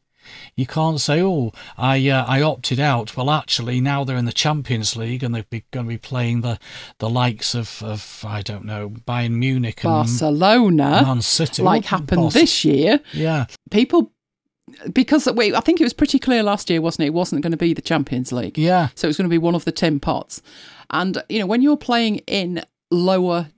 You 0.55 0.66
can't 0.66 1.01
say, 1.01 1.23
"Oh, 1.23 1.53
I 1.77 2.09
uh, 2.09 2.25
I 2.27 2.43
opted 2.43 2.79
out." 2.79 3.16
Well, 3.16 3.31
actually, 3.31 3.81
now 3.81 4.05
they're 4.05 4.16
in 4.16 4.27
the 4.27 4.33
Champions 4.33 4.95
League 4.97 5.23
and 5.23 5.35
they're 5.35 5.45
going 5.71 5.87
to 5.87 5.88
be 5.88 5.99
playing 5.99 6.43
the 6.43 6.59
the 6.99 7.09
likes 7.09 7.55
of, 7.55 7.83
of 7.83 8.25
I 8.27 8.43
don't 8.43 8.64
know 8.64 8.90
Bayern 8.90 9.33
Munich 9.33 9.83
and 9.85 9.90
Barcelona, 9.90 11.03
Man 11.05 11.23
City, 11.23 11.62
like 11.62 11.85
happened 11.85 12.23
Bos- 12.23 12.35
this 12.35 12.64
year, 12.64 13.01
Yeah, 13.12 13.47
people 13.71 14.12
because 14.93 15.27
wait, 15.27 15.55
I 15.55 15.61
think 15.61 15.81
it 15.81 15.85
was 15.85 15.93
pretty 15.93 16.19
clear 16.19 16.43
last 16.43 16.71
year, 16.71 16.81
wasn't 16.81 17.05
it? 17.05 17.07
It 17.09 17.14
wasn't 17.14 17.43
going 17.43 17.51
to 17.53 17.57
be 17.57 17.75
the 17.75 17.83
Champions 17.83 18.33
League. 18.33 18.57
yeah, 18.59 18.88
So 18.95 19.07
it 19.07 19.11
was 19.11 19.16
going 19.16 19.29
to 19.29 19.35
be 19.35 19.38
one 19.38 19.55
of 19.55 19.64
the 19.64 19.73
ten 19.73 19.99
pots. 20.01 20.43
And 20.90 21.22
you 21.29 21.38
know, 21.38 21.46
when 21.46 21.62
you're 21.62 21.76
playing 21.76 22.18
in 22.26 22.62
lower 22.90 23.48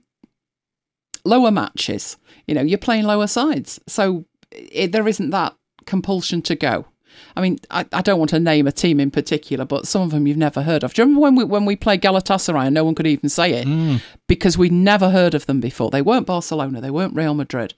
lower 1.25 1.51
matches, 1.51 2.17
you 2.47 2.55
know, 2.55 2.61
you're 2.61 2.77
playing 2.77 3.05
lower 3.05 3.27
sides. 3.27 3.79
So 3.87 4.25
it, 4.51 4.91
there 4.91 5.07
isn't 5.07 5.31
that 5.31 5.55
compulsion 5.85 6.41
to 6.43 6.55
go. 6.55 6.85
I 7.35 7.41
mean, 7.41 7.59
I, 7.69 7.85
I 7.91 8.01
don't 8.01 8.17
want 8.17 8.29
to 8.31 8.39
name 8.39 8.67
a 8.67 8.71
team 8.71 8.99
in 8.99 9.11
particular, 9.11 9.65
but 9.65 9.87
some 9.87 10.01
of 10.01 10.11
them 10.11 10.27
you've 10.27 10.37
never 10.37 10.61
heard 10.61 10.83
of. 10.83 10.93
Do 10.93 11.01
you 11.01 11.05
remember 11.05 11.21
when 11.21 11.35
we 11.35 11.43
when 11.43 11.65
we 11.65 11.75
played 11.75 12.01
Galatasaray 12.01 12.65
and 12.65 12.73
no 12.73 12.83
one 12.83 12.95
could 12.95 13.07
even 13.07 13.29
say 13.29 13.53
it 13.53 13.67
mm. 13.67 14.01
because 14.27 14.57
we'd 14.57 14.71
never 14.71 15.09
heard 15.09 15.33
of 15.33 15.45
them 15.45 15.59
before? 15.59 15.89
They 15.89 16.01
weren't 16.01 16.27
Barcelona, 16.27 16.81
they 16.81 16.91
weren't 16.91 17.15
Real 17.15 17.33
Madrid. 17.33 17.73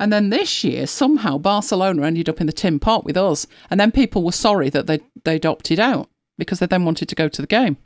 And 0.00 0.12
then 0.12 0.30
this 0.30 0.64
year, 0.64 0.88
somehow 0.88 1.38
Barcelona 1.38 2.04
ended 2.04 2.28
up 2.28 2.40
in 2.40 2.48
the 2.48 2.52
tin 2.52 2.80
pot 2.80 3.04
with 3.04 3.16
us, 3.16 3.46
and 3.70 3.78
then 3.78 3.92
people 3.92 4.24
were 4.24 4.32
sorry 4.32 4.70
that 4.70 4.86
they 4.86 5.00
they'd 5.24 5.46
opted 5.46 5.78
out 5.78 6.08
because 6.36 6.58
they 6.58 6.66
then 6.66 6.84
wanted 6.84 7.08
to 7.08 7.14
go 7.14 7.28
to 7.28 7.40
the 7.40 7.46
game. 7.46 7.76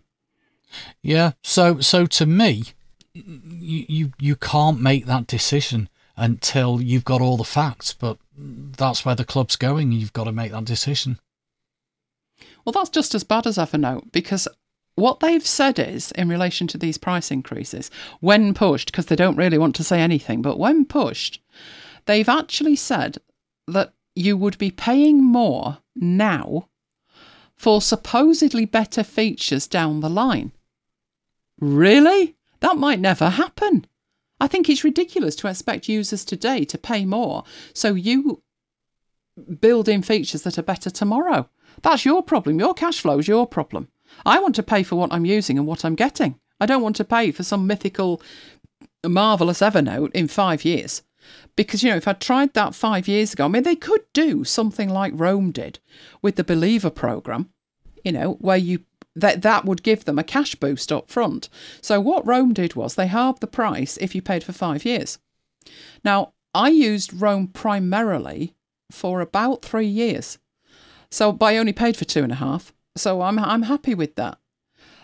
Yeah. 1.03 1.33
So 1.43 1.81
so 1.81 2.07
to 2.07 2.27
me, 2.27 2.65
you 3.13 4.13
you 4.19 4.37
can't 4.37 4.81
make 4.81 5.07
that 5.07 5.27
decision 5.27 5.89
until 6.17 6.81
you've 6.81 7.05
got 7.05 7.21
all 7.21 7.37
the 7.37 7.45
facts. 7.45 7.93
But 7.93 8.19
that's 8.37 9.05
where 9.05 9.15
the 9.15 9.25
club's 9.25 9.57
going. 9.57 9.93
You've 9.93 10.13
got 10.13 10.25
to 10.25 10.33
make 10.33 10.53
that 10.53 10.65
decision. 10.65 11.19
Well, 12.65 12.73
that's 12.73 12.91
just 12.91 13.15
as 13.15 13.25
bad 13.25 13.47
as 13.47 13.57
ever 13.57 13.79
Evernote 13.79 14.13
because 14.13 14.47
what 14.95 15.21
they've 15.21 15.47
said 15.47 15.79
is 15.79 16.11
in 16.13 16.29
relation 16.29 16.67
to 16.67 16.79
these 16.79 16.99
price 16.99 17.31
increases, 17.31 17.91
when 18.21 18.53
pushed, 18.53 18.91
because 18.91 19.07
they 19.07 19.17
don't 19.17 19.37
really 19.37 19.57
want 19.57 19.77
to 19.77 19.85
say 19.85 20.01
anything, 20.01 20.43
but 20.43 20.59
when 20.59 20.85
pushed, 20.85 21.41
they've 22.07 22.29
actually 22.29 22.77
said 22.77 23.19
that 23.69 23.93
you 24.17 24.37
would 24.37 24.59
be 24.59 24.73
paying 24.73 25.23
more 25.23 25.79
now 25.95 26.69
for 27.57 27.81
supposedly 27.81 28.65
better 28.65 29.05
features 29.05 29.67
down 29.67 30.01
the 30.01 30.11
line. 30.11 30.53
Really? 31.61 32.37
That 32.61 32.77
might 32.77 33.01
never 33.01 33.31
happen. 33.31 33.87
I 34.40 34.47
think 34.47 34.68
it's 34.68 34.85
ridiculous 34.85 35.35
to 35.37 35.49
expect 35.49 35.88
users 35.88 36.25
today 36.25 36.64
to 36.64 36.79
pay 36.79 37.05
more 37.05 37.44
so 37.73 37.94
you 37.94 38.42
build 39.61 39.88
in 39.88 40.03
features 40.03 40.42
that 40.42 40.59
are 40.59 40.62
better 40.62 40.90
tomorrow. 40.90 41.49
That's 41.83 42.05
your 42.05 42.23
problem. 42.23 42.59
Your 42.59 42.75
cash 42.75 43.01
flow 43.01 43.18
is 43.18 43.29
your 43.29 43.47
problem. 43.47 43.88
I 44.25 44.38
want 44.38 44.55
to 44.57 44.62
pay 44.62 44.83
for 44.83 44.97
what 44.97 45.12
I'm 45.12 45.27
using 45.27 45.59
and 45.59 45.66
what 45.66 45.85
I'm 45.85 45.94
getting. 45.94 46.38
I 46.61 46.66
don't 46.66 46.83
want 46.83 46.97
to 46.97 47.05
pay 47.05 47.31
for 47.31 47.42
some 47.42 47.66
mythical, 47.66 48.23
marvelous 49.07 49.61
Evernote 49.61 50.12
in 50.12 50.29
five 50.29 50.64
years. 50.64 51.03
Because, 51.57 51.83
you 51.83 51.90
know, 51.90 51.97
if 51.97 52.09
I'd 52.09 52.21
tried 52.21 52.55
that 52.55 52.75
five 52.75 53.07
years 53.07 53.33
ago, 53.33 53.44
I 53.44 53.49
mean, 53.49 53.62
they 53.62 53.77
could 53.77 54.01
do 54.12 54.44
something 54.44 54.88
like 54.88 55.12
Roam 55.14 55.51
did 55.51 55.79
with 56.23 56.37
the 56.37 56.44
Believer 56.44 56.90
program, 56.90 57.51
you 58.05 58.12
know, 58.12 58.35
where 58.40 58.57
you 58.57 58.81
that 59.14 59.42
that 59.42 59.64
would 59.64 59.83
give 59.83 60.05
them 60.05 60.18
a 60.18 60.25
cash 60.25 60.55
boost 60.55 60.92
up 60.92 61.09
front. 61.09 61.49
So 61.81 62.01
what 62.01 62.27
Roam 62.27 62.53
did 62.53 62.75
was 62.75 62.94
they 62.94 63.07
halved 63.07 63.40
the 63.40 63.47
price 63.47 63.97
if 63.99 64.14
you 64.14 64.23
paid 64.23 64.44
for 64.44 64.53
five 64.53 64.85
years. 64.85 65.18
Now, 66.05 66.33
I 66.55 66.68
used 66.68 67.21
Roam 67.21 67.49
primarily 67.49 68.55
for 68.90 69.21
about 69.21 69.64
three 69.64 69.87
years. 69.87 70.38
So, 71.11 71.33
but 71.33 71.47
I 71.47 71.57
only 71.57 71.73
paid 71.73 71.97
for 71.97 72.05
two 72.05 72.23
and 72.23 72.33
a 72.33 72.37
half. 72.37 72.73
So 72.97 73.23
I'm 73.23 73.38
I'm 73.38 73.62
happy 73.62 73.94
with 73.94 74.16
that. 74.16 74.38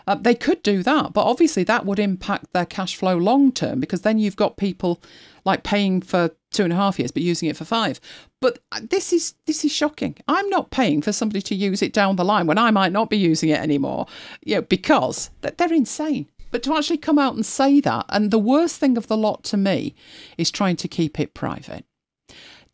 Uh, 0.07 0.15
they 0.17 0.35
could 0.35 0.63
do 0.63 0.83
that, 0.83 1.15
but 1.15 1.25
obviously 1.25 1.65
that 1.65 1.87
would 1.87 1.99
impact 1.99 2.53
their 2.53 2.67
cash 2.67 2.95
flow 2.95 3.17
long 3.17 3.51
term 3.51 3.81
because 3.81 4.03
then 4.03 4.19
you've 4.19 4.37
got 4.37 4.59
people 4.59 5.03
like 5.47 5.63
paying 5.63 6.03
for 6.03 6.31
two 6.51 6.65
and 6.65 6.73
a 6.73 6.77
half 6.77 6.99
years 6.99 7.11
but 7.11 7.23
using 7.23 7.49
it 7.49 7.57
for 7.57 7.65
five. 7.65 8.01
But 8.45 8.59
uh, 8.73 8.81
this 8.91 9.11
is 9.15 9.37
this 9.47 9.65
is 9.65 9.73
shocking. 9.73 10.17
I'm 10.29 10.51
not 10.51 10.71
paying 10.71 11.01
for 11.01 11.13
somebody 11.13 11.41
to 11.41 11.55
use 11.55 11.81
it 11.81 11.95
down 11.95 12.17
the 12.17 12.27
line 12.27 12.47
when 12.47 12.59
I 12.59 12.71
might 12.71 12.93
not 12.93 13.09
be 13.09 13.17
using 13.17 13.49
it 13.49 13.59
anymore, 13.59 14.07
you 14.45 14.57
know, 14.57 14.61
because 14.61 15.31
they're 15.41 15.73
insane. 15.73 16.29
But 16.51 16.63
to 16.65 16.75
actually 16.77 16.99
come 16.99 17.19
out 17.19 17.37
and 17.37 17.47
say 17.47 17.81
that, 17.81 18.05
and 18.11 18.31
the 18.31 18.39
worst 18.39 18.79
thing 18.79 18.99
of 18.99 19.07
the 19.07 19.17
lot 19.17 19.45
to 19.45 19.57
me 19.57 19.95
is 20.37 20.51
trying 20.51 20.77
to 20.77 20.89
keep 20.89 21.19
it 21.19 21.33
private 21.33 21.87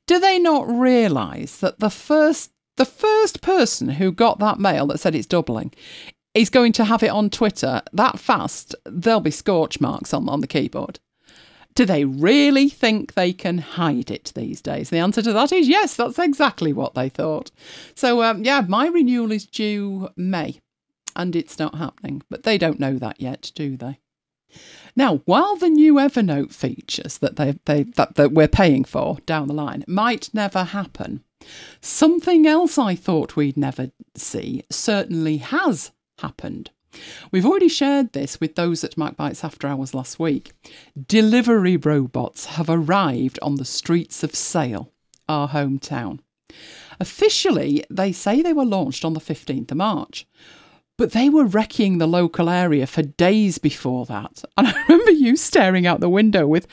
do 0.08 0.18
they 0.18 0.40
not 0.40 0.68
realise 0.68 1.58
that 1.58 1.78
the 1.78 1.88
first 1.88 2.50
the 2.76 2.84
first 2.84 3.40
person 3.40 3.90
who 3.90 4.10
got 4.10 4.40
that 4.40 4.58
mail 4.58 4.88
that 4.88 4.98
said 4.98 5.14
it's 5.14 5.24
doubling 5.24 5.72
is 6.34 6.50
going 6.50 6.72
to 6.72 6.84
have 6.84 7.04
it 7.04 7.10
on 7.10 7.30
Twitter 7.30 7.80
that 7.92 8.18
fast 8.18 8.74
there'll 8.84 9.20
be 9.20 9.30
scorch 9.30 9.80
marks 9.80 10.12
on, 10.12 10.28
on 10.28 10.40
the 10.40 10.48
keyboard. 10.48 10.98
Do 11.74 11.84
they 11.84 12.04
really 12.04 12.68
think 12.68 13.14
they 13.14 13.32
can 13.32 13.58
hide 13.58 14.10
it 14.10 14.32
these 14.34 14.60
days? 14.60 14.90
The 14.90 14.98
answer 14.98 15.22
to 15.22 15.32
that 15.32 15.52
is 15.52 15.68
yes, 15.68 15.94
that's 15.94 16.18
exactly 16.18 16.72
what 16.72 16.94
they 16.94 17.08
thought. 17.08 17.50
So, 17.94 18.22
um, 18.22 18.44
yeah, 18.44 18.62
my 18.66 18.88
renewal 18.88 19.32
is 19.32 19.46
due 19.46 20.08
May 20.16 20.60
and 21.16 21.36
it's 21.36 21.58
not 21.58 21.76
happening, 21.76 22.22
but 22.28 22.42
they 22.42 22.58
don't 22.58 22.80
know 22.80 22.98
that 22.98 23.20
yet, 23.20 23.52
do 23.54 23.76
they? 23.76 24.00
Now, 24.96 25.18
while 25.24 25.56
the 25.56 25.68
new 25.68 25.94
Evernote 25.94 26.52
features 26.52 27.18
that 27.18 27.36
they, 27.36 27.56
they 27.64 27.84
that, 27.84 28.16
that 28.16 28.32
we're 28.32 28.48
paying 28.48 28.84
for 28.84 29.18
down 29.24 29.46
the 29.46 29.54
line 29.54 29.84
might 29.86 30.32
never 30.34 30.64
happen, 30.64 31.22
something 31.80 32.46
else 32.46 32.76
I 32.76 32.96
thought 32.96 33.36
we'd 33.36 33.56
never 33.56 33.92
see 34.16 34.64
certainly 34.70 35.38
has 35.38 35.92
happened. 36.18 36.70
We've 37.30 37.46
already 37.46 37.68
shared 37.68 38.12
this 38.12 38.40
with 38.40 38.56
those 38.56 38.82
at 38.84 38.96
MacBites 38.96 39.44
After 39.44 39.66
Hours 39.66 39.94
last 39.94 40.18
week. 40.18 40.52
Delivery 41.06 41.76
robots 41.76 42.46
have 42.46 42.68
arrived 42.68 43.38
on 43.42 43.56
the 43.56 43.64
streets 43.64 44.22
of 44.22 44.34
Sale, 44.34 44.90
our 45.28 45.48
hometown. 45.48 46.20
Officially, 46.98 47.84
they 47.88 48.12
say 48.12 48.42
they 48.42 48.52
were 48.52 48.64
launched 48.64 49.04
on 49.04 49.14
the 49.14 49.20
15th 49.20 49.70
of 49.70 49.76
March, 49.76 50.26
but 50.98 51.12
they 51.12 51.30
were 51.30 51.44
wrecking 51.44 51.98
the 51.98 52.06
local 52.06 52.50
area 52.50 52.86
for 52.86 53.02
days 53.02 53.58
before 53.58 54.04
that. 54.06 54.44
And 54.56 54.68
I 54.68 54.82
remember 54.82 55.12
you 55.12 55.36
staring 55.36 55.86
out 55.86 56.00
the 56.00 56.08
window 56.08 56.46
with, 56.46 56.66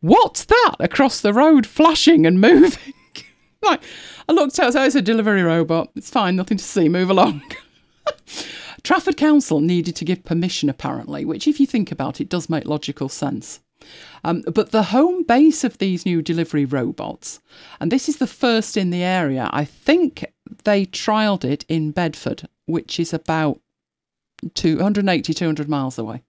What's 0.00 0.46
that 0.46 0.76
across 0.80 1.20
the 1.20 1.34
road 1.34 1.66
flashing 1.66 2.26
and 2.26 2.40
moving? 2.40 2.94
like, 3.62 3.82
I 4.28 4.32
looked 4.32 4.58
out, 4.58 4.72
so 4.72 4.82
it's 4.82 4.94
a 4.94 5.02
delivery 5.02 5.42
robot. 5.42 5.90
It's 5.94 6.10
fine, 6.10 6.36
nothing 6.36 6.56
to 6.56 6.64
see, 6.64 6.88
move 6.88 7.10
along. 7.10 7.42
Trafford 8.82 9.16
Council 9.16 9.60
needed 9.60 9.96
to 9.96 10.04
give 10.04 10.24
permission, 10.24 10.68
apparently, 10.68 11.24
which, 11.24 11.46
if 11.46 11.60
you 11.60 11.66
think 11.66 11.92
about 11.92 12.20
it, 12.20 12.28
does 12.28 12.48
make 12.48 12.64
logical 12.64 13.08
sense. 13.08 13.60
Um, 14.24 14.42
but 14.42 14.72
the 14.72 14.84
home 14.84 15.22
base 15.22 15.64
of 15.64 15.78
these 15.78 16.04
new 16.04 16.20
delivery 16.20 16.64
robots, 16.66 17.40
and 17.80 17.90
this 17.90 18.08
is 18.08 18.18
the 18.18 18.26
first 18.26 18.76
in 18.76 18.90
the 18.90 19.02
area, 19.02 19.48
I 19.52 19.64
think 19.64 20.24
they 20.64 20.84
trialled 20.84 21.44
it 21.44 21.64
in 21.68 21.90
Bedford, 21.90 22.46
which 22.66 23.00
is 23.00 23.14
about 23.14 23.60
280, 24.54 25.34
200 25.34 25.68
miles 25.68 25.98
away. 25.98 26.22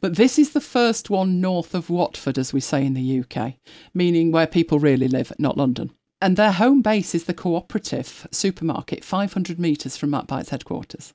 But 0.00 0.16
this 0.16 0.38
is 0.38 0.50
the 0.50 0.60
first 0.60 1.10
one 1.10 1.40
north 1.40 1.74
of 1.74 1.90
Watford, 1.90 2.38
as 2.38 2.52
we 2.52 2.60
say 2.60 2.84
in 2.84 2.94
the 2.94 3.20
UK, 3.20 3.54
meaning 3.94 4.32
where 4.32 4.46
people 4.46 4.78
really 4.78 5.08
live, 5.08 5.32
not 5.38 5.56
London. 5.56 5.92
and 6.20 6.36
their 6.36 6.52
home 6.52 6.82
base 6.82 7.14
is 7.14 7.24
the 7.24 7.34
cooperative 7.34 8.26
supermarket, 8.32 9.04
500 9.04 9.58
metres 9.58 9.96
from 9.96 10.10
MacBite's 10.10 10.48
headquarters. 10.50 11.14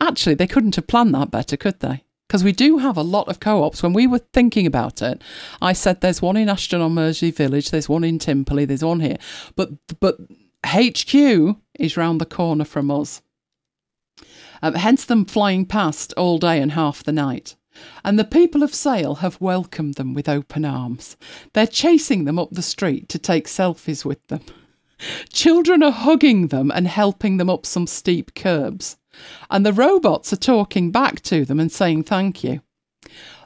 Actually, 0.00 0.34
they 0.34 0.46
couldn't 0.46 0.76
have 0.76 0.86
planned 0.86 1.14
that 1.14 1.30
better, 1.30 1.56
could 1.56 1.80
they? 1.80 2.04
Because 2.26 2.44
we 2.44 2.52
do 2.52 2.78
have 2.78 2.96
a 2.96 3.02
lot 3.02 3.28
of 3.28 3.40
co 3.40 3.64
ops. 3.64 3.82
When 3.82 3.92
we 3.92 4.06
were 4.06 4.20
thinking 4.32 4.66
about 4.66 5.02
it, 5.02 5.20
I 5.60 5.72
said 5.72 6.00
there's 6.00 6.22
one 6.22 6.36
in 6.36 6.48
Ashton 6.48 6.80
on 6.80 6.94
Mersey 6.94 7.32
Village, 7.32 7.70
there's 7.70 7.88
one 7.88 8.04
in 8.04 8.18
Timperley, 8.18 8.66
there's 8.66 8.84
one 8.84 9.00
here. 9.00 9.18
But, 9.56 9.70
but 9.98 10.18
HQ 10.64 11.14
is 11.78 11.96
round 11.96 12.20
the 12.20 12.26
corner 12.26 12.64
from 12.64 12.90
us. 12.90 13.22
Um, 14.62 14.74
hence 14.74 15.04
them 15.04 15.24
flying 15.24 15.66
past 15.66 16.12
all 16.16 16.38
day 16.38 16.60
and 16.60 16.72
half 16.72 17.02
the 17.02 17.12
night. 17.12 17.56
And 18.04 18.18
the 18.18 18.24
people 18.24 18.62
of 18.62 18.74
Sale 18.74 19.16
have 19.16 19.40
welcomed 19.40 19.94
them 19.94 20.12
with 20.12 20.28
open 20.28 20.64
arms. 20.64 21.16
They're 21.52 21.66
chasing 21.66 22.24
them 22.24 22.38
up 22.38 22.50
the 22.50 22.62
street 22.62 23.08
to 23.08 23.18
take 23.18 23.46
selfies 23.46 24.04
with 24.04 24.24
them. 24.28 24.42
Children 25.32 25.82
are 25.82 25.90
hugging 25.90 26.48
them 26.48 26.70
and 26.70 26.86
helping 26.86 27.38
them 27.38 27.48
up 27.48 27.64
some 27.64 27.86
steep 27.86 28.34
curbs. 28.34 28.98
And 29.50 29.64
the 29.64 29.72
robots 29.72 30.32
are 30.32 30.36
talking 30.36 30.90
back 30.90 31.20
to 31.22 31.44
them 31.44 31.60
and 31.60 31.70
saying 31.70 32.04
thank 32.04 32.44
you. 32.44 32.60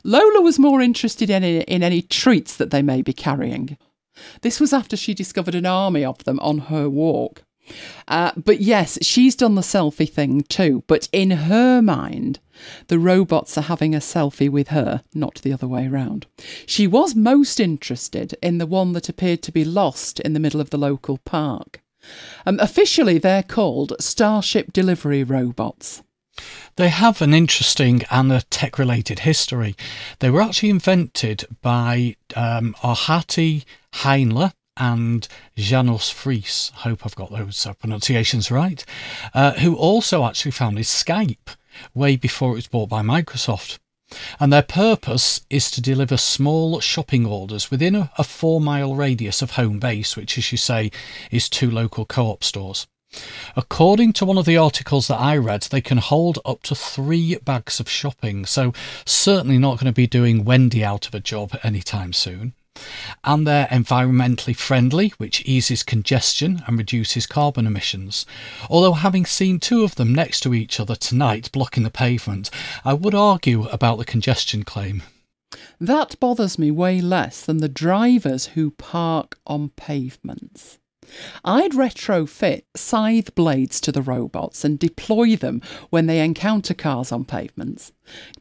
Lola 0.02 0.42
was 0.42 0.58
more 0.58 0.82
interested 0.82 1.30
in, 1.30 1.42
in 1.42 1.82
any 1.82 2.02
treats 2.02 2.56
that 2.56 2.70
they 2.70 2.82
may 2.82 3.00
be 3.00 3.12
carrying. 3.12 3.78
This 4.42 4.60
was 4.60 4.72
after 4.72 4.96
she 4.96 5.14
discovered 5.14 5.54
an 5.54 5.66
army 5.66 6.04
of 6.04 6.22
them 6.24 6.38
on 6.40 6.58
her 6.58 6.88
walk. 6.88 7.42
Uh, 8.06 8.32
but 8.36 8.60
yes, 8.60 8.98
she's 9.00 9.34
done 9.34 9.54
the 9.54 9.62
selfie 9.62 10.08
thing 10.08 10.42
too. 10.42 10.84
But 10.86 11.08
in 11.12 11.30
her 11.30 11.80
mind, 11.80 12.38
the 12.88 12.98
robots 12.98 13.56
are 13.56 13.62
having 13.62 13.94
a 13.94 13.98
selfie 13.98 14.50
with 14.50 14.68
her, 14.68 15.02
not 15.14 15.40
the 15.42 15.52
other 15.52 15.66
way 15.66 15.86
around. 15.86 16.26
She 16.66 16.86
was 16.86 17.14
most 17.14 17.58
interested 17.58 18.34
in 18.42 18.58
the 18.58 18.66
one 18.66 18.92
that 18.92 19.08
appeared 19.08 19.42
to 19.44 19.52
be 19.52 19.64
lost 19.64 20.20
in 20.20 20.34
the 20.34 20.40
middle 20.40 20.60
of 20.60 20.70
the 20.70 20.78
local 20.78 21.18
park. 21.18 21.80
Um, 22.46 22.58
officially, 22.60 23.18
they're 23.18 23.42
called 23.42 23.94
Starship 24.00 24.72
Delivery 24.72 25.24
Robots. 25.24 26.02
They 26.76 26.88
have 26.88 27.22
an 27.22 27.32
interesting 27.32 28.02
and 28.10 28.32
a 28.32 28.42
tech 28.42 28.78
related 28.78 29.20
history. 29.20 29.76
They 30.18 30.30
were 30.30 30.42
actually 30.42 30.70
invented 30.70 31.44
by 31.62 32.16
um, 32.34 32.74
Ahti 32.82 33.64
Heinla 33.92 34.52
and 34.76 35.28
Janus 35.56 36.12
Friis, 36.12 36.72
hope 36.72 37.06
I've 37.06 37.14
got 37.14 37.30
those 37.30 37.64
uh, 37.64 37.74
pronunciations 37.74 38.50
right, 38.50 38.84
uh, 39.32 39.52
who 39.52 39.76
also 39.76 40.24
actually 40.24 40.50
founded 40.50 40.84
Skype 40.84 41.56
way 41.94 42.16
before 42.16 42.52
it 42.52 42.56
was 42.56 42.66
bought 42.66 42.88
by 42.88 43.02
Microsoft. 43.02 43.78
And 44.38 44.52
their 44.52 44.62
purpose 44.62 45.40
is 45.48 45.70
to 45.70 45.80
deliver 45.80 46.16
small 46.16 46.80
shopping 46.80 47.24
orders 47.26 47.70
within 47.70 47.94
a, 47.94 48.10
a 48.18 48.24
four 48.24 48.60
mile 48.60 48.94
radius 48.94 49.42
of 49.42 49.52
home 49.52 49.78
base, 49.78 50.16
which, 50.16 50.36
as 50.36 50.52
you 50.52 50.58
say, 50.58 50.90
is 51.30 51.48
two 51.48 51.70
local 51.70 52.04
co 52.04 52.26
op 52.26 52.44
stores. 52.44 52.86
According 53.56 54.12
to 54.14 54.24
one 54.24 54.38
of 54.38 54.44
the 54.44 54.56
articles 54.56 55.06
that 55.08 55.20
I 55.20 55.36
read, 55.36 55.62
they 55.62 55.80
can 55.80 55.98
hold 55.98 56.38
up 56.44 56.62
to 56.64 56.74
three 56.74 57.36
bags 57.36 57.78
of 57.78 57.88
shopping, 57.88 58.44
so 58.44 58.72
certainly 59.06 59.56
not 59.56 59.78
going 59.78 59.86
to 59.86 59.92
be 59.92 60.06
doing 60.06 60.44
Wendy 60.44 60.84
out 60.84 61.06
of 61.06 61.14
a 61.14 61.20
job 61.20 61.56
anytime 61.62 62.12
soon 62.12 62.54
and 63.22 63.46
they're 63.46 63.66
environmentally 63.66 64.56
friendly, 64.56 65.12
which 65.18 65.42
eases 65.46 65.82
congestion 65.82 66.62
and 66.66 66.78
reduces 66.78 67.26
carbon 67.26 67.66
emissions. 67.66 68.26
Although, 68.68 68.92
having 68.92 69.26
seen 69.26 69.60
two 69.60 69.84
of 69.84 69.94
them 69.94 70.14
next 70.14 70.40
to 70.40 70.54
each 70.54 70.80
other 70.80 70.96
tonight 70.96 71.50
blocking 71.52 71.82
the 71.82 71.90
pavement, 71.90 72.50
I 72.84 72.94
would 72.94 73.14
argue 73.14 73.64
about 73.64 73.98
the 73.98 74.04
congestion 74.04 74.64
claim. 74.64 75.02
That 75.80 76.18
bothers 76.20 76.58
me 76.58 76.70
way 76.70 77.00
less 77.00 77.44
than 77.44 77.58
the 77.58 77.68
drivers 77.68 78.46
who 78.46 78.72
park 78.72 79.38
on 79.46 79.70
pavements. 79.70 80.78
I'd 81.44 81.72
retrofit 81.72 82.62
scythe 82.74 83.34
blades 83.34 83.80
to 83.82 83.92
the 83.92 84.02
robots 84.02 84.64
and 84.64 84.78
deploy 84.78 85.36
them 85.36 85.62
when 85.90 86.06
they 86.06 86.24
encounter 86.24 86.74
cars 86.74 87.12
on 87.12 87.24
pavements. 87.24 87.92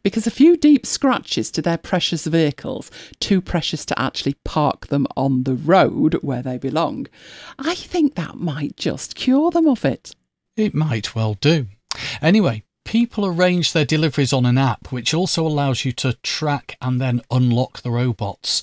Because 0.03 0.27
a 0.27 0.31
few 0.31 0.57
deep 0.57 0.85
scratches 0.85 1.51
to 1.51 1.61
their 1.61 1.77
precious 1.77 2.25
vehicles, 2.25 2.91
too 3.19 3.41
precious 3.41 3.85
to 3.85 3.99
actually 3.99 4.35
park 4.43 4.87
them 4.87 5.07
on 5.15 5.43
the 5.43 5.55
road 5.55 6.15
where 6.21 6.41
they 6.41 6.57
belong, 6.57 7.07
I 7.59 7.75
think 7.75 8.15
that 8.15 8.35
might 8.35 8.77
just 8.77 9.15
cure 9.15 9.51
them 9.51 9.67
of 9.67 9.85
it. 9.85 10.15
It 10.55 10.73
might 10.73 11.15
well 11.15 11.35
do. 11.35 11.67
Anyway, 12.21 12.63
people 12.93 13.25
arrange 13.25 13.73
their 13.73 13.85
deliveries 13.85 14.31
on 14.31 14.45
an 14.45 14.55
app 14.55 14.91
which 14.91 15.15
also 15.15 15.47
allows 15.47 15.83
you 15.83 15.91
to 15.91 16.13
track 16.21 16.77
and 16.79 17.01
then 17.01 17.19
unlock 17.31 17.81
the 17.81 17.89
robots 17.89 18.61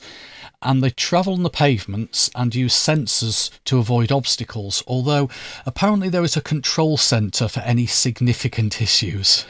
and 0.63 0.85
they 0.85 0.91
travel 0.91 1.33
on 1.33 1.43
the 1.43 1.51
pavements 1.51 2.31
and 2.37 2.55
use 2.55 2.73
sensors 2.73 3.51
to 3.65 3.79
avoid 3.79 4.13
obstacles, 4.13 4.85
although 4.87 5.29
apparently 5.67 6.09
there 6.09 6.23
is 6.23 6.37
a 6.37 6.41
control 6.41 6.97
centre 6.97 7.49
for 7.49 7.59
any 7.61 7.87
significant 7.87 8.81
issues. 8.81 9.45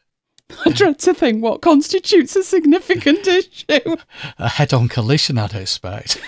I 0.64 0.70
dread 0.70 1.00
to 1.00 1.14
think 1.14 1.42
what 1.42 1.60
constitutes 1.60 2.36
a 2.36 2.44
significant 2.44 3.26
issue. 3.26 3.96
A 4.38 4.48
head 4.50 4.72
on 4.72 4.86
collision, 4.86 5.36
I'd 5.36 5.52
expect. 5.52 6.22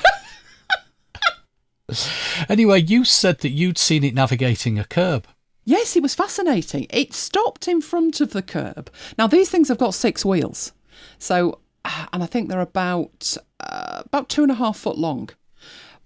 anyway, 2.49 2.83
you 2.83 3.05
said 3.05 3.39
that 3.43 3.51
you'd 3.51 3.79
seen 3.79 4.03
it 4.03 4.15
navigating 4.15 4.81
a 4.81 4.85
curb. 4.85 5.29
Yes, 5.65 5.97
it 5.97 6.03
was 6.03 6.15
fascinating. 6.15 6.87
It 6.91 7.15
stopped 7.15 7.69
in 7.69 7.81
front 7.81 8.21
of 8.21 8.31
the 8.31 8.43
curb. 8.43 8.91
Now, 9.17 9.27
these 9.27 9.51
things 9.51 9.69
have 9.69 9.79
got 9.79 9.95
six 9.95 10.25
wheels. 10.25 10.73
So 11.19 11.61
and 12.13 12.23
I 12.23 12.27
think 12.27 12.49
they're 12.49 12.61
about 12.61 13.37
uh, 13.61 14.03
about 14.07 14.29
two 14.29 14.43
and 14.43 14.53
a 14.53 14.57
half 14.57 14.79
foot 14.79 14.99
long. 14.99 15.31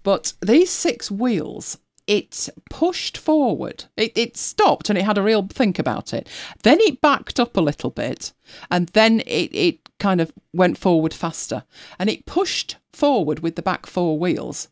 But 0.03 0.33
these 0.41 0.69
six 0.69 1.11
wheels, 1.11 1.77
it 2.07 2.49
pushed 2.69 3.17
forward. 3.17 3.85
It, 3.97 4.17
it 4.17 4.37
stopped 4.37 4.89
and 4.89 4.97
it 4.97 5.05
had 5.05 5.17
a 5.17 5.23
real 5.23 5.47
think 5.47 5.79
about 5.79 6.13
it. 6.13 6.27
Then 6.63 6.79
it 6.81 7.01
backed 7.01 7.39
up 7.39 7.57
a 7.57 7.61
little 7.61 7.89
bit, 7.89 8.33
and 8.71 8.87
then 8.89 9.21
it, 9.21 9.53
it 9.53 9.89
kind 9.99 10.21
of 10.21 10.31
went 10.53 10.77
forward 10.77 11.13
faster. 11.13 11.63
And 11.97 12.09
it 12.09 12.25
pushed 12.25 12.77
forward 12.93 13.39
with 13.39 13.55
the 13.55 13.61
back 13.61 13.85
four 13.85 14.17
wheels. 14.17 14.69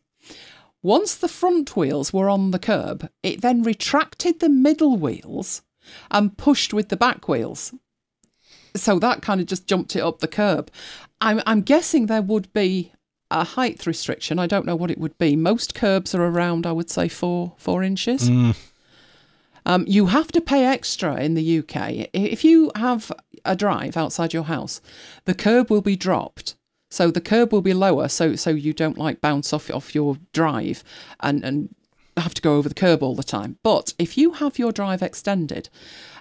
Once 0.82 1.14
the 1.14 1.28
front 1.28 1.76
wheels 1.76 2.12
were 2.12 2.28
on 2.28 2.50
the 2.50 2.58
curb, 2.58 3.10
it 3.22 3.40
then 3.40 3.62
retracted 3.62 4.40
the 4.40 4.48
middle 4.48 4.96
wheels 4.96 5.62
and 6.10 6.36
pushed 6.36 6.72
with 6.72 6.88
the 6.88 6.96
back 6.96 7.28
wheels 7.28 7.72
so 8.78 8.98
that 8.98 9.22
kind 9.22 9.40
of 9.40 9.46
just 9.46 9.66
jumped 9.66 9.96
it 9.96 10.00
up 10.00 10.20
the 10.20 10.28
curb. 10.28 10.70
I'm, 11.20 11.42
I'm 11.46 11.62
guessing 11.62 12.06
there 12.06 12.22
would 12.22 12.52
be 12.52 12.92
a 13.30 13.44
height 13.44 13.86
restriction. 13.86 14.38
I 14.38 14.46
don't 14.46 14.66
know 14.66 14.76
what 14.76 14.90
it 14.90 14.98
would 14.98 15.18
be. 15.18 15.36
Most 15.36 15.74
curbs 15.74 16.14
are 16.14 16.24
around, 16.24 16.66
I 16.66 16.72
would 16.72 16.90
say, 16.90 17.08
four 17.08 17.54
four 17.58 17.82
inches. 17.82 18.30
Mm. 18.30 18.56
Um, 19.66 19.84
you 19.86 20.06
have 20.06 20.32
to 20.32 20.40
pay 20.40 20.64
extra 20.64 21.16
in 21.16 21.34
the 21.34 21.58
UK 21.58 22.08
if 22.14 22.42
you 22.42 22.70
have 22.74 23.12
a 23.44 23.54
drive 23.54 23.96
outside 23.96 24.32
your 24.32 24.44
house. 24.44 24.80
The 25.26 25.34
curb 25.34 25.70
will 25.70 25.82
be 25.82 25.96
dropped, 25.96 26.54
so 26.90 27.10
the 27.10 27.20
curb 27.20 27.52
will 27.52 27.62
be 27.62 27.74
lower, 27.74 28.08
so 28.08 28.36
so 28.36 28.50
you 28.50 28.72
don't 28.72 28.98
like 28.98 29.20
bounce 29.20 29.52
off 29.52 29.70
off 29.70 29.94
your 29.94 30.16
drive 30.32 30.84
and 31.20 31.44
and 31.44 31.74
have 32.16 32.34
to 32.34 32.42
go 32.42 32.56
over 32.56 32.68
the 32.68 32.74
curb 32.74 33.02
all 33.02 33.14
the 33.14 33.22
time. 33.22 33.58
But 33.62 33.94
if 33.98 34.18
you 34.18 34.32
have 34.32 34.58
your 34.58 34.72
drive 34.72 35.02
extended 35.02 35.68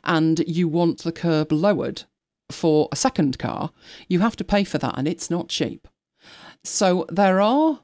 and 0.04 0.40
you 0.48 0.68
want 0.68 1.00
the 1.00 1.12
curb 1.12 1.52
lowered, 1.52 2.04
for 2.52 2.88
a 2.92 2.96
second 2.96 3.38
car, 3.38 3.72
you 4.08 4.20
have 4.20 4.36
to 4.38 4.44
pay 4.44 4.64
for 4.64 4.78
that, 4.78 4.98
and 4.98 5.08
it's 5.08 5.30
not 5.30 5.50
cheap. 5.50 5.88
So 6.64 7.06
there 7.10 7.42
are 7.42 7.82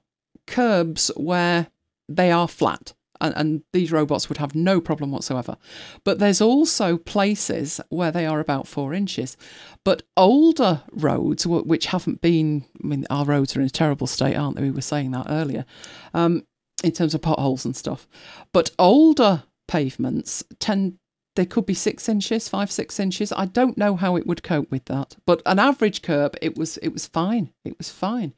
curbs 0.48 1.12
where 1.16 1.68
they 2.08 2.32
are 2.32 2.48
flat, 2.48 2.94
and, 3.24 3.34
and, 3.36 3.64
these 3.72 3.92
robots 3.92 4.30
would 4.30 4.38
have 4.38 4.54
no 4.54 4.80
problem 4.80 5.12
whatsoever. 5.12 5.58
But 6.04 6.20
there's 6.20 6.42
also 6.42 6.98
places 6.98 7.82
where 7.90 8.12
they 8.12 8.26
are 8.26 8.40
about 8.40 8.68
four 8.68 8.94
inches. 8.94 9.38
But 9.84 10.04
older 10.16 10.84
roads, 10.92 11.48
which 11.48 11.88
haven't 11.88 12.22
been, 12.22 12.66
I 12.84 12.88
mean, 12.88 13.06
our 13.10 13.26
roads 13.26 13.56
are 13.56 13.62
in 13.62 13.66
a 13.66 13.72
terrible 13.72 14.08
state, 14.08 14.36
aren't 14.36 14.58
they? 14.58 14.64
We 14.64 14.72
were 14.72 14.82
saying 14.82 15.12
that 15.12 15.28
earlier, 15.30 15.66
um, 16.14 16.46
in 16.84 16.92
terms 16.92 17.16
of 17.16 17.22
potholes 17.22 17.66
and 17.66 17.76
stuff. 17.76 18.08
But 18.52 18.72
older 18.78 19.44
pavements 19.68 20.44
tend 20.60 21.00
they 21.36 21.46
could 21.46 21.66
be 21.66 21.74
six 21.74 22.08
inches, 22.08 22.48
five, 22.48 22.72
six 22.72 23.00
inches. 23.00 23.32
I 23.32 23.46
don't 23.46 23.78
know 23.78 23.96
how 23.96 24.16
it 24.16 24.28
would 24.28 24.44
cope 24.44 24.70
with 24.70 24.86
that. 24.86 25.16
But 25.26 25.42
an 25.46 25.58
average 25.60 26.02
curb, 26.02 26.36
it 26.42 26.58
was 26.58 26.78
it 26.78 26.90
was 26.90 27.08
fine. 27.08 27.52
It 27.66 27.78
was 27.78 27.90
fine. 27.90 28.34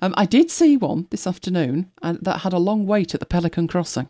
Um, 0.00 0.14
I 0.16 0.26
did 0.26 0.50
see 0.50 0.76
one 0.76 1.08
this 1.10 1.26
afternoon 1.26 1.90
and 2.02 2.18
that 2.22 2.42
had 2.42 2.52
a 2.52 2.58
long 2.58 2.86
wait 2.86 3.14
at 3.14 3.20
the 3.20 3.26
Pelican 3.26 3.66
Crossing. 3.66 4.08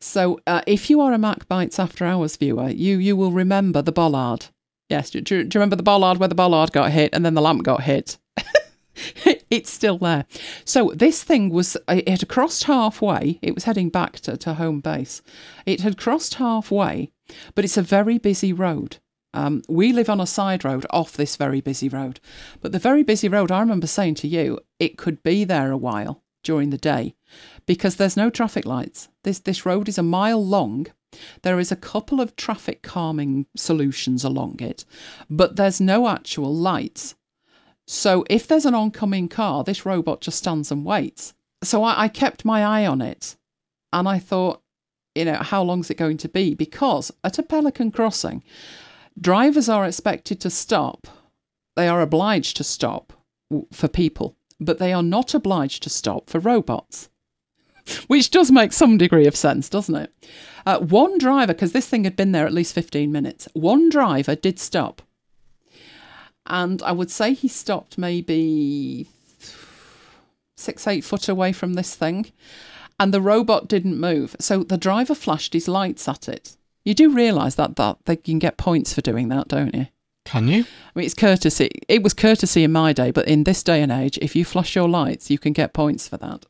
So 0.00 0.40
uh, 0.46 0.62
if 0.66 0.90
you 0.90 1.00
are 1.00 1.12
a 1.12 1.18
MacBites 1.18 1.78
After 1.78 2.04
Hours 2.04 2.36
viewer, 2.36 2.70
you 2.70 2.98
you 2.98 3.16
will 3.16 3.32
remember 3.32 3.82
the 3.82 3.92
bollard. 3.92 4.46
Yes, 4.88 5.10
do, 5.10 5.20
do, 5.20 5.36
you 5.36 5.48
remember 5.54 5.76
the 5.76 5.82
bollard 5.82 6.18
where 6.18 6.28
the 6.28 6.34
bollard 6.34 6.72
got 6.72 6.92
hit 6.92 7.10
and 7.12 7.24
then 7.24 7.34
the 7.34 7.42
lamp 7.42 7.62
got 7.62 7.82
hit? 7.82 8.16
it's 9.50 9.70
still 9.70 9.98
there. 9.98 10.24
So 10.64 10.92
this 10.94 11.22
thing 11.22 11.50
was, 11.50 11.76
it 11.88 12.08
had 12.08 12.26
crossed 12.28 12.64
halfway. 12.64 13.38
It 13.42 13.54
was 13.54 13.64
heading 13.64 13.90
back 13.90 14.20
to, 14.20 14.38
to 14.38 14.54
home 14.54 14.80
base. 14.80 15.20
It 15.66 15.82
had 15.82 15.98
crossed 15.98 16.34
halfway 16.34 17.10
but 17.54 17.64
it's 17.64 17.76
a 17.76 17.82
very 17.82 18.18
busy 18.18 18.52
road. 18.52 18.98
Um, 19.34 19.62
we 19.68 19.92
live 19.92 20.08
on 20.08 20.20
a 20.20 20.26
side 20.26 20.64
road 20.64 20.86
off 20.90 21.16
this 21.16 21.36
very 21.36 21.60
busy 21.60 21.88
road. 21.88 22.20
But 22.60 22.72
the 22.72 22.78
very 22.78 23.02
busy 23.02 23.28
road, 23.28 23.52
I 23.52 23.60
remember 23.60 23.86
saying 23.86 24.16
to 24.16 24.28
you, 24.28 24.60
it 24.78 24.96
could 24.96 25.22
be 25.22 25.44
there 25.44 25.70
a 25.70 25.76
while. 25.76 26.22
During 26.42 26.70
the 26.70 26.78
day 26.78 27.14
because 27.66 27.96
there's 27.96 28.16
no 28.16 28.30
traffic 28.30 28.64
lights. 28.64 29.08
This 29.24 29.38
this 29.40 29.66
road 29.66 29.88
is 29.88 29.98
a 29.98 30.02
mile 30.02 30.44
long. 30.44 30.86
There 31.42 31.58
is 31.58 31.72
a 31.72 31.76
couple 31.76 32.20
of 32.20 32.36
traffic 32.36 32.82
calming 32.82 33.46
solutions 33.56 34.24
along 34.24 34.60
it, 34.60 34.84
but 35.30 35.56
there's 35.56 35.80
no 35.80 36.08
actual 36.08 36.54
lights. 36.54 37.14
So 37.86 38.24
if 38.28 38.46
there's 38.46 38.66
an 38.66 38.74
oncoming 38.74 39.28
car, 39.28 39.64
this 39.64 39.86
robot 39.86 40.20
just 40.20 40.38
stands 40.38 40.70
and 40.70 40.84
waits. 40.84 41.32
So 41.62 41.82
I, 41.82 42.04
I 42.04 42.08
kept 42.08 42.44
my 42.44 42.62
eye 42.62 42.86
on 42.86 43.00
it 43.00 43.36
and 43.92 44.06
I 44.06 44.18
thought, 44.18 44.62
you 45.14 45.24
know, 45.24 45.36
how 45.36 45.62
long's 45.62 45.90
it 45.90 45.96
going 45.96 46.18
to 46.18 46.28
be? 46.28 46.54
Because 46.54 47.10
at 47.24 47.38
a 47.38 47.42
Pelican 47.42 47.90
crossing, 47.90 48.44
drivers 49.18 49.68
are 49.68 49.86
expected 49.86 50.40
to 50.42 50.50
stop. 50.50 51.08
They 51.76 51.88
are 51.88 52.02
obliged 52.02 52.56
to 52.58 52.64
stop 52.64 53.12
for 53.72 53.88
people, 53.88 54.36
but 54.60 54.78
they 54.78 54.92
are 54.92 55.02
not 55.02 55.34
obliged 55.34 55.82
to 55.82 55.90
stop 55.90 56.28
for 56.28 56.38
robots. 56.38 57.08
Which 58.06 58.30
does 58.30 58.50
make 58.50 58.72
some 58.72 58.98
degree 58.98 59.26
of 59.26 59.36
sense, 59.36 59.68
doesn't 59.68 59.94
it? 59.94 60.12
Uh, 60.66 60.78
one 60.80 61.18
driver, 61.18 61.54
because 61.54 61.72
this 61.72 61.88
thing 61.88 62.04
had 62.04 62.16
been 62.16 62.32
there 62.32 62.46
at 62.46 62.52
least 62.52 62.74
15 62.74 63.10
minutes, 63.10 63.48
one 63.54 63.88
driver 63.88 64.34
did 64.34 64.58
stop 64.58 65.02
and 66.48 66.82
I 66.82 66.92
would 66.92 67.10
say 67.10 67.34
he 67.34 67.48
stopped 67.48 67.98
maybe 67.98 69.06
six, 70.56 70.86
eight 70.86 71.04
foot 71.04 71.28
away 71.28 71.52
from 71.52 71.74
this 71.74 71.94
thing, 71.94 72.32
and 72.98 73.12
the 73.12 73.20
robot 73.20 73.68
didn't 73.68 74.00
move. 74.00 74.34
So 74.40 74.64
the 74.64 74.78
driver 74.78 75.14
flashed 75.14 75.52
his 75.52 75.68
lights 75.68 76.08
at 76.08 76.28
it. 76.28 76.56
You 76.84 76.94
do 76.94 77.10
realise 77.10 77.54
that 77.56 77.76
that 77.76 77.98
they 78.06 78.16
can 78.16 78.38
get 78.38 78.56
points 78.56 78.94
for 78.94 79.02
doing 79.02 79.28
that, 79.28 79.48
don't 79.48 79.74
you? 79.74 79.86
Can 80.28 80.48
you? 80.48 80.60
I 80.62 80.98
mean, 80.98 81.06
it's 81.06 81.14
courtesy. 81.14 81.70
It 81.88 82.02
was 82.02 82.14
courtesy 82.14 82.64
in 82.64 82.72
my 82.72 82.92
day, 82.92 83.10
but 83.10 83.26
in 83.26 83.44
this 83.44 83.62
day 83.62 83.82
and 83.82 83.90
age, 83.90 84.18
if 84.20 84.36
you 84.36 84.44
flash 84.44 84.76
your 84.76 84.88
lights, 84.88 85.30
you 85.30 85.38
can 85.38 85.52
get 85.52 85.72
points 85.72 86.06
for 86.06 86.16
that. 86.18 86.44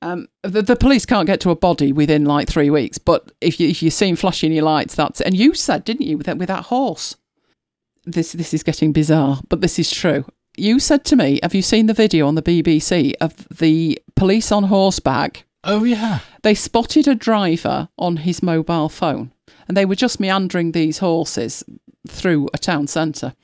Um, 0.00 0.26
the, 0.42 0.62
the 0.62 0.74
police 0.74 1.06
can't 1.06 1.26
get 1.26 1.40
to 1.40 1.50
a 1.50 1.56
body 1.56 1.92
within 1.92 2.24
like 2.24 2.48
three 2.48 2.70
weeks, 2.70 2.98
but 2.98 3.30
if 3.40 3.60
you 3.60 3.68
if 3.68 3.82
you 3.82 3.90
see 3.90 4.08
him 4.08 4.16
flashing 4.16 4.52
your 4.52 4.64
lights, 4.64 4.94
that's 4.94 5.20
and 5.20 5.36
you 5.36 5.54
said, 5.54 5.84
didn't 5.84 6.06
you, 6.06 6.16
with 6.16 6.26
that 6.26 6.38
with 6.38 6.48
that 6.48 6.64
horse? 6.64 7.16
this 8.04 8.32
this 8.32 8.52
is 8.54 8.62
getting 8.62 8.92
bizarre, 8.92 9.40
but 9.48 9.60
this 9.60 9.78
is 9.78 9.90
true. 9.90 10.24
You 10.56 10.80
said 10.80 11.04
to 11.06 11.16
me, 11.16 11.40
"Have 11.42 11.54
you 11.54 11.62
seen 11.62 11.86
the 11.86 11.94
video 11.94 12.26
on 12.26 12.34
the 12.34 12.42
BBC 12.42 13.14
of 13.20 13.46
the 13.48 13.98
police 14.16 14.52
on 14.52 14.64
horseback?" 14.64 15.44
Oh 15.64 15.84
yeah. 15.84 16.20
They 16.42 16.54
spotted 16.54 17.06
a 17.06 17.14
driver 17.14 17.88
on 17.96 18.18
his 18.18 18.42
mobile 18.42 18.88
phone, 18.88 19.32
and 19.68 19.76
they 19.76 19.84
were 19.84 19.94
just 19.94 20.20
meandering 20.20 20.72
these 20.72 20.98
horses 20.98 21.62
through 22.08 22.48
a 22.52 22.58
town 22.58 22.86
centre. 22.86 23.34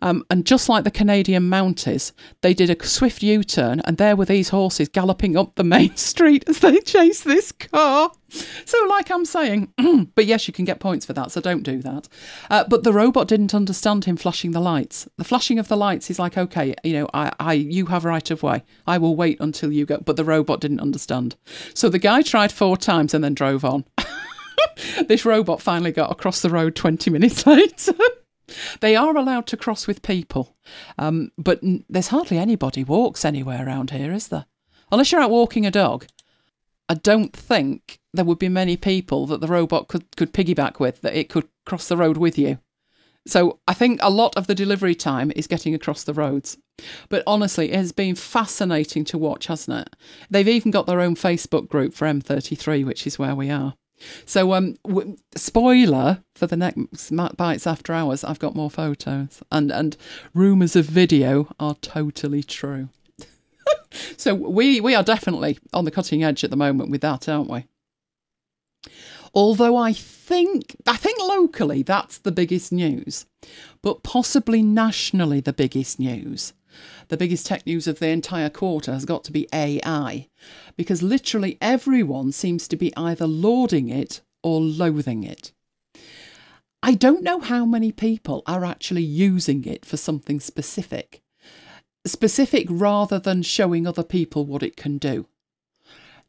Um, 0.00 0.24
and 0.30 0.46
just 0.46 0.68
like 0.68 0.84
the 0.84 0.90
Canadian 0.90 1.50
Mounties, 1.50 2.12
they 2.40 2.54
did 2.54 2.70
a 2.70 2.86
swift 2.86 3.22
U 3.22 3.42
turn, 3.42 3.80
and 3.84 3.96
there 3.96 4.16
were 4.16 4.24
these 4.24 4.50
horses 4.50 4.88
galloping 4.88 5.36
up 5.36 5.56
the 5.56 5.64
main 5.64 5.96
street 5.96 6.44
as 6.48 6.60
they 6.60 6.80
chased 6.80 7.24
this 7.24 7.52
car. 7.52 8.12
So, 8.64 8.78
like 8.88 9.10
I'm 9.10 9.24
saying, 9.24 9.72
but 10.14 10.26
yes, 10.26 10.46
you 10.46 10.52
can 10.54 10.64
get 10.64 10.80
points 10.80 11.06
for 11.06 11.14
that, 11.14 11.32
so 11.32 11.40
don't 11.40 11.62
do 11.62 11.80
that. 11.82 12.08
Uh, 12.50 12.64
but 12.68 12.84
the 12.84 12.92
robot 12.92 13.26
didn't 13.26 13.54
understand 13.54 14.04
him 14.04 14.16
flashing 14.16 14.52
the 14.52 14.60
lights. 14.60 15.08
The 15.16 15.24
flashing 15.24 15.58
of 15.58 15.68
the 15.68 15.76
lights 15.76 16.10
is 16.10 16.18
like, 16.18 16.36
okay, 16.36 16.74
you 16.84 16.92
know, 16.92 17.08
I, 17.14 17.32
I, 17.40 17.52
you 17.54 17.86
have 17.86 18.04
right 18.04 18.30
of 18.30 18.42
way. 18.42 18.62
I 18.86 18.98
will 18.98 19.16
wait 19.16 19.40
until 19.40 19.72
you 19.72 19.86
go. 19.86 19.98
But 19.98 20.16
the 20.16 20.24
robot 20.24 20.60
didn't 20.60 20.80
understand. 20.80 21.36
So 21.74 21.88
the 21.88 21.98
guy 21.98 22.22
tried 22.22 22.52
four 22.52 22.76
times 22.76 23.14
and 23.14 23.24
then 23.24 23.34
drove 23.34 23.64
on. 23.64 23.84
this 25.08 25.24
robot 25.24 25.62
finally 25.62 25.92
got 25.92 26.10
across 26.10 26.40
the 26.42 26.50
road 26.50 26.74
20 26.74 27.10
minutes 27.10 27.46
later. 27.46 27.94
they 28.80 28.96
are 28.96 29.16
allowed 29.16 29.46
to 29.48 29.56
cross 29.56 29.86
with 29.86 30.02
people, 30.02 30.56
um, 30.98 31.30
but 31.36 31.62
n- 31.62 31.84
there's 31.88 32.08
hardly 32.08 32.38
anybody 32.38 32.84
walks 32.84 33.24
anywhere 33.24 33.66
around 33.66 33.90
here, 33.90 34.12
is 34.12 34.28
there? 34.28 34.46
Unless 34.90 35.12
you're 35.12 35.20
out 35.20 35.30
walking 35.30 35.66
a 35.66 35.70
dog. 35.70 36.06
I 36.88 36.94
don't 36.94 37.36
think 37.36 37.98
there 38.14 38.24
would 38.24 38.38
be 38.38 38.48
many 38.48 38.76
people 38.76 39.26
that 39.26 39.42
the 39.42 39.46
robot 39.46 39.88
could, 39.88 40.16
could 40.16 40.32
piggyback 40.32 40.80
with, 40.80 41.02
that 41.02 41.14
it 41.14 41.28
could 41.28 41.46
cross 41.66 41.86
the 41.88 41.98
road 41.98 42.16
with 42.16 42.38
you. 42.38 42.58
So 43.26 43.58
I 43.68 43.74
think 43.74 44.00
a 44.02 44.08
lot 44.08 44.34
of 44.36 44.46
the 44.46 44.54
delivery 44.54 44.94
time 44.94 45.30
is 45.36 45.46
getting 45.46 45.74
across 45.74 46.02
the 46.02 46.14
roads. 46.14 46.56
But 47.10 47.22
honestly, 47.26 47.70
it 47.70 47.76
has 47.76 47.92
been 47.92 48.14
fascinating 48.14 49.04
to 49.06 49.18
watch, 49.18 49.48
hasn't 49.48 49.86
it? 49.86 49.96
They've 50.30 50.48
even 50.48 50.70
got 50.70 50.86
their 50.86 51.00
own 51.00 51.14
Facebook 51.14 51.68
group 51.68 51.92
for 51.92 52.06
M33, 52.06 52.86
which 52.86 53.06
is 53.06 53.18
where 53.18 53.34
we 53.34 53.50
are. 53.50 53.74
So, 54.24 54.52
um, 54.52 54.76
w- 54.86 55.16
spoiler 55.34 56.22
for 56.34 56.46
the 56.46 56.56
next 56.56 57.10
Bites 57.36 57.66
After 57.66 57.92
Hours, 57.92 58.24
I've 58.24 58.38
got 58.38 58.54
more 58.54 58.70
photos, 58.70 59.42
and 59.50 59.70
and 59.72 59.96
rumours 60.34 60.76
of 60.76 60.86
video 60.86 61.48
are 61.58 61.74
totally 61.76 62.42
true. 62.42 62.88
so 64.16 64.34
we 64.34 64.80
we 64.80 64.94
are 64.94 65.02
definitely 65.02 65.58
on 65.72 65.84
the 65.84 65.90
cutting 65.90 66.22
edge 66.22 66.44
at 66.44 66.50
the 66.50 66.56
moment 66.56 66.90
with 66.90 67.00
that, 67.00 67.28
aren't 67.28 67.50
we? 67.50 67.66
Although 69.34 69.76
I 69.76 69.92
think 69.92 70.76
I 70.86 70.96
think 70.96 71.18
locally 71.20 71.82
that's 71.82 72.18
the 72.18 72.32
biggest 72.32 72.72
news, 72.72 73.26
but 73.82 74.02
possibly 74.02 74.62
nationally 74.62 75.40
the 75.40 75.52
biggest 75.52 75.98
news 75.98 76.52
the 77.08 77.16
biggest 77.16 77.46
tech 77.46 77.66
news 77.66 77.86
of 77.86 77.98
the 77.98 78.08
entire 78.08 78.50
quarter 78.50 78.92
has 78.92 79.04
got 79.04 79.24
to 79.24 79.32
be 79.32 79.48
AI, 79.52 80.28
because 80.76 81.02
literally 81.02 81.58
everyone 81.60 82.32
seems 82.32 82.68
to 82.68 82.76
be 82.76 82.96
either 82.96 83.26
lauding 83.26 83.88
it 83.88 84.20
or 84.42 84.60
loathing 84.60 85.24
it. 85.24 85.52
I 86.82 86.94
don't 86.94 87.22
know 87.22 87.40
how 87.40 87.64
many 87.64 87.90
people 87.90 88.42
are 88.46 88.64
actually 88.64 89.02
using 89.02 89.64
it 89.64 89.84
for 89.84 89.96
something 89.96 90.38
specific, 90.38 91.22
specific 92.06 92.66
rather 92.70 93.18
than 93.18 93.42
showing 93.42 93.86
other 93.86 94.04
people 94.04 94.46
what 94.46 94.62
it 94.62 94.76
can 94.76 94.98
do. 94.98 95.26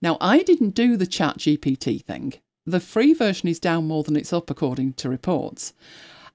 Now, 0.02 0.18
I 0.20 0.44
didn't 0.44 0.72
do 0.72 0.98
the 0.98 1.06
ChatGPT 1.06 2.04
thing. 2.04 2.34
The 2.66 2.80
free 2.80 3.14
version 3.14 3.50
is 3.50 3.60
down 3.60 3.88
more 3.88 4.04
than 4.04 4.16
it's 4.16 4.34
up, 4.34 4.50
according 4.50 4.94
to 4.94 5.10
reports. 5.10 5.74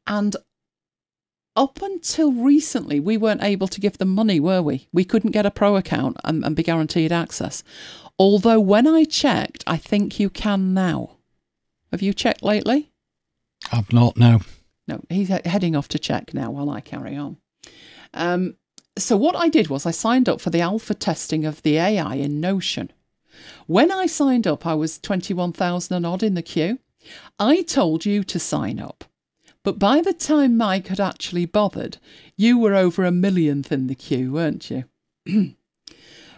And 0.06 0.36
up 1.56 1.80
until 1.82 2.32
recently, 2.32 2.98
we 2.98 3.16
weren't 3.16 3.42
able 3.42 3.68
to 3.68 3.80
give 3.80 3.98
them 3.98 4.08
money, 4.08 4.40
were 4.40 4.62
we? 4.62 4.88
We 4.92 5.04
couldn't 5.04 5.30
get 5.30 5.46
a 5.46 5.50
pro 5.50 5.76
account 5.76 6.16
and, 6.24 6.44
and 6.44 6.56
be 6.56 6.62
guaranteed 6.62 7.12
access. 7.12 7.62
Although, 8.18 8.60
when 8.60 8.86
I 8.86 9.04
checked, 9.04 9.64
I 9.66 9.76
think 9.76 10.18
you 10.18 10.30
can 10.30 10.74
now. 10.74 11.16
Have 11.92 12.02
you 12.02 12.12
checked 12.12 12.42
lately? 12.42 12.90
I've 13.72 13.92
not, 13.92 14.16
no. 14.16 14.40
No, 14.86 15.00
he's 15.08 15.28
heading 15.28 15.74
off 15.76 15.88
to 15.88 15.98
check 15.98 16.34
now 16.34 16.50
while 16.50 16.68
I 16.70 16.80
carry 16.80 17.16
on. 17.16 17.38
Um, 18.12 18.56
so, 18.98 19.16
what 19.16 19.34
I 19.34 19.48
did 19.48 19.68
was 19.68 19.86
I 19.86 19.90
signed 19.90 20.28
up 20.28 20.40
for 20.40 20.50
the 20.50 20.60
alpha 20.60 20.94
testing 20.94 21.44
of 21.44 21.62
the 21.62 21.78
AI 21.78 22.16
in 22.16 22.40
Notion. 22.40 22.92
When 23.66 23.90
I 23.90 24.06
signed 24.06 24.46
up, 24.46 24.66
I 24.66 24.74
was 24.74 24.98
21,000 24.98 25.96
and 25.96 26.06
odd 26.06 26.22
in 26.22 26.34
the 26.34 26.42
queue. 26.42 26.78
I 27.38 27.62
told 27.62 28.04
you 28.04 28.22
to 28.24 28.38
sign 28.38 28.78
up. 28.78 29.04
But 29.64 29.78
by 29.78 30.02
the 30.02 30.12
time 30.12 30.58
Mike 30.58 30.88
had 30.88 31.00
actually 31.00 31.46
bothered, 31.46 31.96
you 32.36 32.58
were 32.58 32.74
over 32.74 33.04
a 33.04 33.10
millionth 33.10 33.72
in 33.72 33.86
the 33.86 33.94
queue, 33.94 34.30
weren't 34.30 34.70
you? 34.70 34.84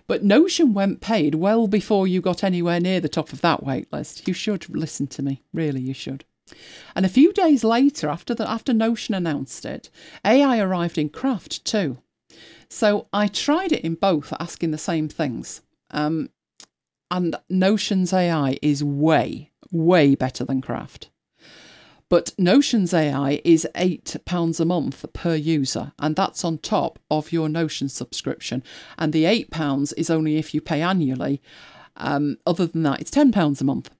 but 0.07 0.23
Notion 0.23 0.73
went 0.73 1.01
paid 1.01 1.35
well 1.35 1.67
before 1.67 2.07
you 2.07 2.21
got 2.21 2.45
anywhere 2.45 2.79
near 2.79 3.01
the 3.01 3.09
top 3.09 3.33
of 3.33 3.41
that 3.41 3.65
wait 3.65 3.93
list. 3.93 4.29
You 4.29 4.33
should 4.33 4.69
listen 4.71 5.09
to 5.09 5.23
me, 5.23 5.43
really, 5.53 5.81
you 5.81 5.93
should. 5.93 6.25
And 6.95 7.05
a 7.05 7.11
few 7.11 7.33
days 7.33 7.65
later, 7.65 8.09
after 8.09 8.33
the, 8.33 8.49
after 8.49 8.73
Notion 8.73 9.13
announced 9.15 9.65
it, 9.65 9.91
AI 10.25 10.61
arrived 10.61 10.97
in 10.97 11.09
Craft 11.09 11.65
too. 11.65 11.99
So 12.69 13.09
I 13.13 13.27
tried 13.27 13.73
it 13.73 13.83
in 13.85 13.97
both, 13.97 14.33
asking 14.39 14.71
the 14.71 14.79
same 14.79 15.09
things. 15.09 15.63
Um, 15.91 16.31
and 17.11 17.35
Notion's 17.51 18.13
AI 18.13 18.59
is 18.63 18.85
way, 18.85 19.51
way 19.73 20.15
better 20.15 20.45
than 20.45 20.63
Craft. 20.63 21.11
But 22.09 22.33
Notions 22.39 22.95
AI 22.95 23.41
is 23.45 23.67
£8 23.75 24.61
a 24.61 24.65
month 24.65 25.05
per 25.13 25.35
user, 25.35 25.93
and 25.99 26.15
that's 26.15 26.45
on 26.45 26.59
top 26.59 27.01
of 27.11 27.33
your 27.33 27.49
Notion 27.49 27.89
subscription. 27.89 28.63
And 28.97 29.13
the 29.13 29.25
£8 29.25 29.93
is 29.97 30.09
only 30.09 30.37
if 30.37 30.55
you 30.55 30.61
pay 30.61 30.83
annually. 30.83 31.43
Um, 31.97 32.39
other 32.47 32.67
than 32.67 32.85
that, 32.85 33.01
it's 33.01 33.11
£10 33.11 33.61
a 33.61 33.65
month. 33.65 33.91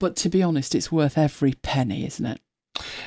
But 0.00 0.16
to 0.16 0.28
be 0.28 0.42
honest, 0.42 0.74
it's 0.74 0.90
worth 0.90 1.16
every 1.16 1.52
penny, 1.52 2.04
isn't 2.06 2.26
it? 2.26 2.40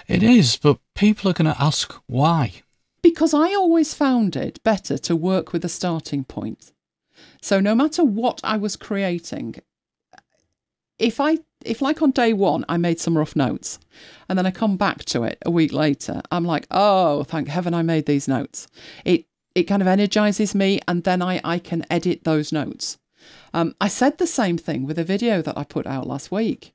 It 0.07 0.23
is, 0.23 0.55
but 0.55 0.79
people 0.95 1.29
are 1.29 1.33
going 1.33 1.53
to 1.53 1.61
ask 1.61 1.93
why. 2.07 2.53
Because 3.01 3.33
I 3.33 3.53
always 3.53 3.93
found 3.93 4.35
it 4.35 4.63
better 4.63 4.97
to 4.97 5.15
work 5.15 5.53
with 5.53 5.63
a 5.65 5.69
starting 5.69 6.23
point. 6.23 6.71
So 7.41 7.59
no 7.59 7.75
matter 7.75 8.03
what 8.03 8.39
I 8.43 8.57
was 8.57 8.75
creating, 8.75 9.55
if 10.97 11.19
I 11.19 11.39
if 11.65 11.81
like 11.81 12.01
on 12.01 12.11
day 12.11 12.33
one 12.33 12.65
I 12.69 12.77
made 12.77 12.99
some 12.99 13.17
rough 13.17 13.35
notes 13.35 13.79
and 14.27 14.37
then 14.37 14.45
I 14.45 14.51
come 14.51 14.77
back 14.77 15.03
to 15.05 15.23
it 15.23 15.37
a 15.45 15.51
week 15.51 15.73
later, 15.73 16.21
I'm 16.31 16.45
like, 16.45 16.67
oh, 16.71 17.23
thank 17.23 17.47
heaven 17.47 17.73
I 17.73 17.81
made 17.81 18.05
these 18.05 18.27
notes. 18.27 18.67
It 19.05 19.25
it 19.55 19.63
kind 19.63 19.81
of 19.81 19.87
energizes 19.87 20.53
me 20.55 20.79
and 20.87 21.03
then 21.03 21.21
I, 21.21 21.41
I 21.43 21.59
can 21.59 21.83
edit 21.89 22.23
those 22.23 22.51
notes. 22.51 22.97
Um, 23.53 23.75
I 23.81 23.87
said 23.87 24.17
the 24.17 24.27
same 24.27 24.57
thing 24.57 24.85
with 24.85 24.99
a 24.99 25.03
video 25.03 25.41
that 25.41 25.57
I 25.57 25.63
put 25.63 25.87
out 25.87 26.07
last 26.07 26.31
week. 26.31 26.73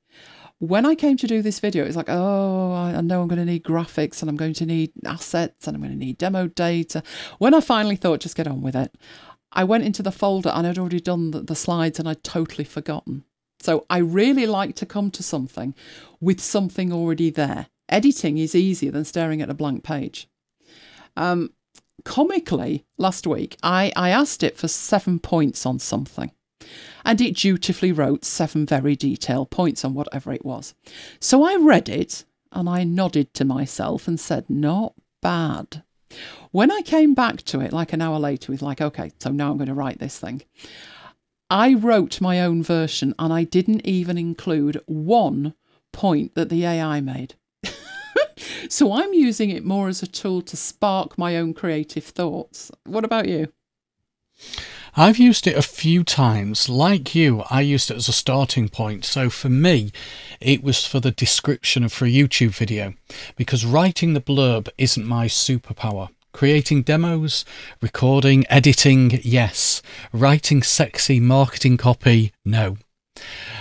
When 0.58 0.84
I 0.84 0.94
came 0.94 1.16
to 1.18 1.26
do 1.26 1.40
this 1.40 1.60
video, 1.60 1.84
it's 1.84 1.96
like, 1.96 2.08
oh, 2.08 2.72
I 2.72 3.00
know 3.00 3.22
I'm 3.22 3.28
going 3.28 3.38
to 3.38 3.44
need 3.44 3.64
graphics 3.64 4.20
and 4.20 4.28
I'm 4.28 4.36
going 4.36 4.54
to 4.54 4.66
need 4.66 4.92
assets 5.04 5.66
and 5.66 5.76
I'm 5.76 5.82
going 5.82 5.92
to 5.92 5.98
need 5.98 6.18
demo 6.18 6.48
data. 6.48 7.02
When 7.38 7.54
I 7.54 7.60
finally 7.60 7.96
thought, 7.96 8.20
just 8.20 8.36
get 8.36 8.46
on 8.46 8.60
with 8.60 8.76
it, 8.76 8.94
I 9.52 9.64
went 9.64 9.84
into 9.84 10.02
the 10.02 10.12
folder 10.12 10.50
and 10.50 10.66
I'd 10.66 10.78
already 10.78 11.00
done 11.00 11.30
the, 11.30 11.40
the 11.40 11.54
slides 11.54 11.98
and 11.98 12.08
I'd 12.08 12.24
totally 12.24 12.64
forgotten. 12.64 13.24
So 13.64 13.86
I 13.88 13.96
really 13.96 14.44
like 14.44 14.76
to 14.76 14.84
come 14.84 15.10
to 15.12 15.22
something 15.22 15.74
with 16.20 16.38
something 16.38 16.92
already 16.92 17.30
there. 17.30 17.68
Editing 17.88 18.36
is 18.36 18.54
easier 18.54 18.90
than 18.90 19.06
staring 19.06 19.40
at 19.40 19.48
a 19.48 19.54
blank 19.54 19.82
page. 19.82 20.28
Um, 21.16 21.50
comically, 22.04 22.84
last 22.98 23.26
week, 23.26 23.56
I, 23.62 23.90
I 23.96 24.10
asked 24.10 24.42
it 24.42 24.58
for 24.58 24.68
seven 24.68 25.18
points 25.18 25.64
on 25.64 25.78
something, 25.78 26.30
and 27.06 27.18
it 27.22 27.38
dutifully 27.38 27.90
wrote 27.90 28.26
seven 28.26 28.66
very 28.66 28.96
detailed 28.96 29.48
points 29.48 29.82
on 29.82 29.94
whatever 29.94 30.30
it 30.30 30.44
was. 30.44 30.74
So 31.18 31.42
I 31.42 31.56
read 31.56 31.88
it 31.88 32.26
and 32.52 32.68
I 32.68 32.84
nodded 32.84 33.32
to 33.32 33.46
myself 33.46 34.06
and 34.06 34.20
said, 34.20 34.44
Not 34.50 34.92
bad. 35.22 35.82
When 36.50 36.70
I 36.70 36.82
came 36.82 37.14
back 37.14 37.38
to 37.44 37.60
it 37.60 37.72
like 37.72 37.94
an 37.94 38.02
hour 38.02 38.18
later 38.18 38.52
with, 38.52 38.60
like, 38.60 38.82
okay, 38.82 39.10
so 39.18 39.30
now 39.30 39.50
I'm 39.50 39.56
going 39.56 39.68
to 39.68 39.74
write 39.74 40.00
this 40.00 40.18
thing, 40.18 40.42
I 41.50 41.74
wrote 41.74 42.20
my 42.20 42.40
own 42.40 42.62
version 42.62 43.14
and 43.18 43.32
I 43.32 43.44
didn't 43.44 43.86
even 43.86 44.16
include 44.16 44.80
one 44.86 45.54
point 45.92 46.34
that 46.34 46.48
the 46.48 46.64
AI 46.64 47.00
made. 47.00 47.34
so 48.68 48.92
I'm 48.92 49.12
using 49.12 49.50
it 49.50 49.64
more 49.64 49.88
as 49.88 50.02
a 50.02 50.06
tool 50.06 50.42
to 50.42 50.56
spark 50.56 51.18
my 51.18 51.36
own 51.36 51.54
creative 51.54 52.04
thoughts. 52.04 52.70
What 52.84 53.04
about 53.04 53.28
you? 53.28 53.52
I've 54.96 55.18
used 55.18 55.48
it 55.48 55.56
a 55.56 55.62
few 55.62 56.04
times. 56.04 56.68
Like 56.68 57.16
you, 57.16 57.42
I 57.50 57.62
used 57.62 57.90
it 57.90 57.96
as 57.96 58.08
a 58.08 58.12
starting 58.12 58.68
point. 58.68 59.04
So 59.04 59.28
for 59.28 59.48
me, 59.48 59.90
it 60.40 60.62
was 60.62 60.86
for 60.86 61.00
the 61.00 61.10
description 61.10 61.82
of 61.82 61.92
for 61.92 62.04
a 62.04 62.12
YouTube 62.12 62.50
video 62.50 62.94
because 63.34 63.64
writing 63.64 64.14
the 64.14 64.20
blurb 64.20 64.68
isn't 64.78 65.04
my 65.04 65.26
superpower. 65.26 66.10
Creating 66.34 66.82
demos, 66.82 67.44
recording, 67.80 68.44
editing, 68.50 69.20
yes. 69.22 69.80
Writing 70.12 70.64
sexy 70.64 71.20
marketing 71.20 71.76
copy, 71.76 72.32
no. 72.44 72.76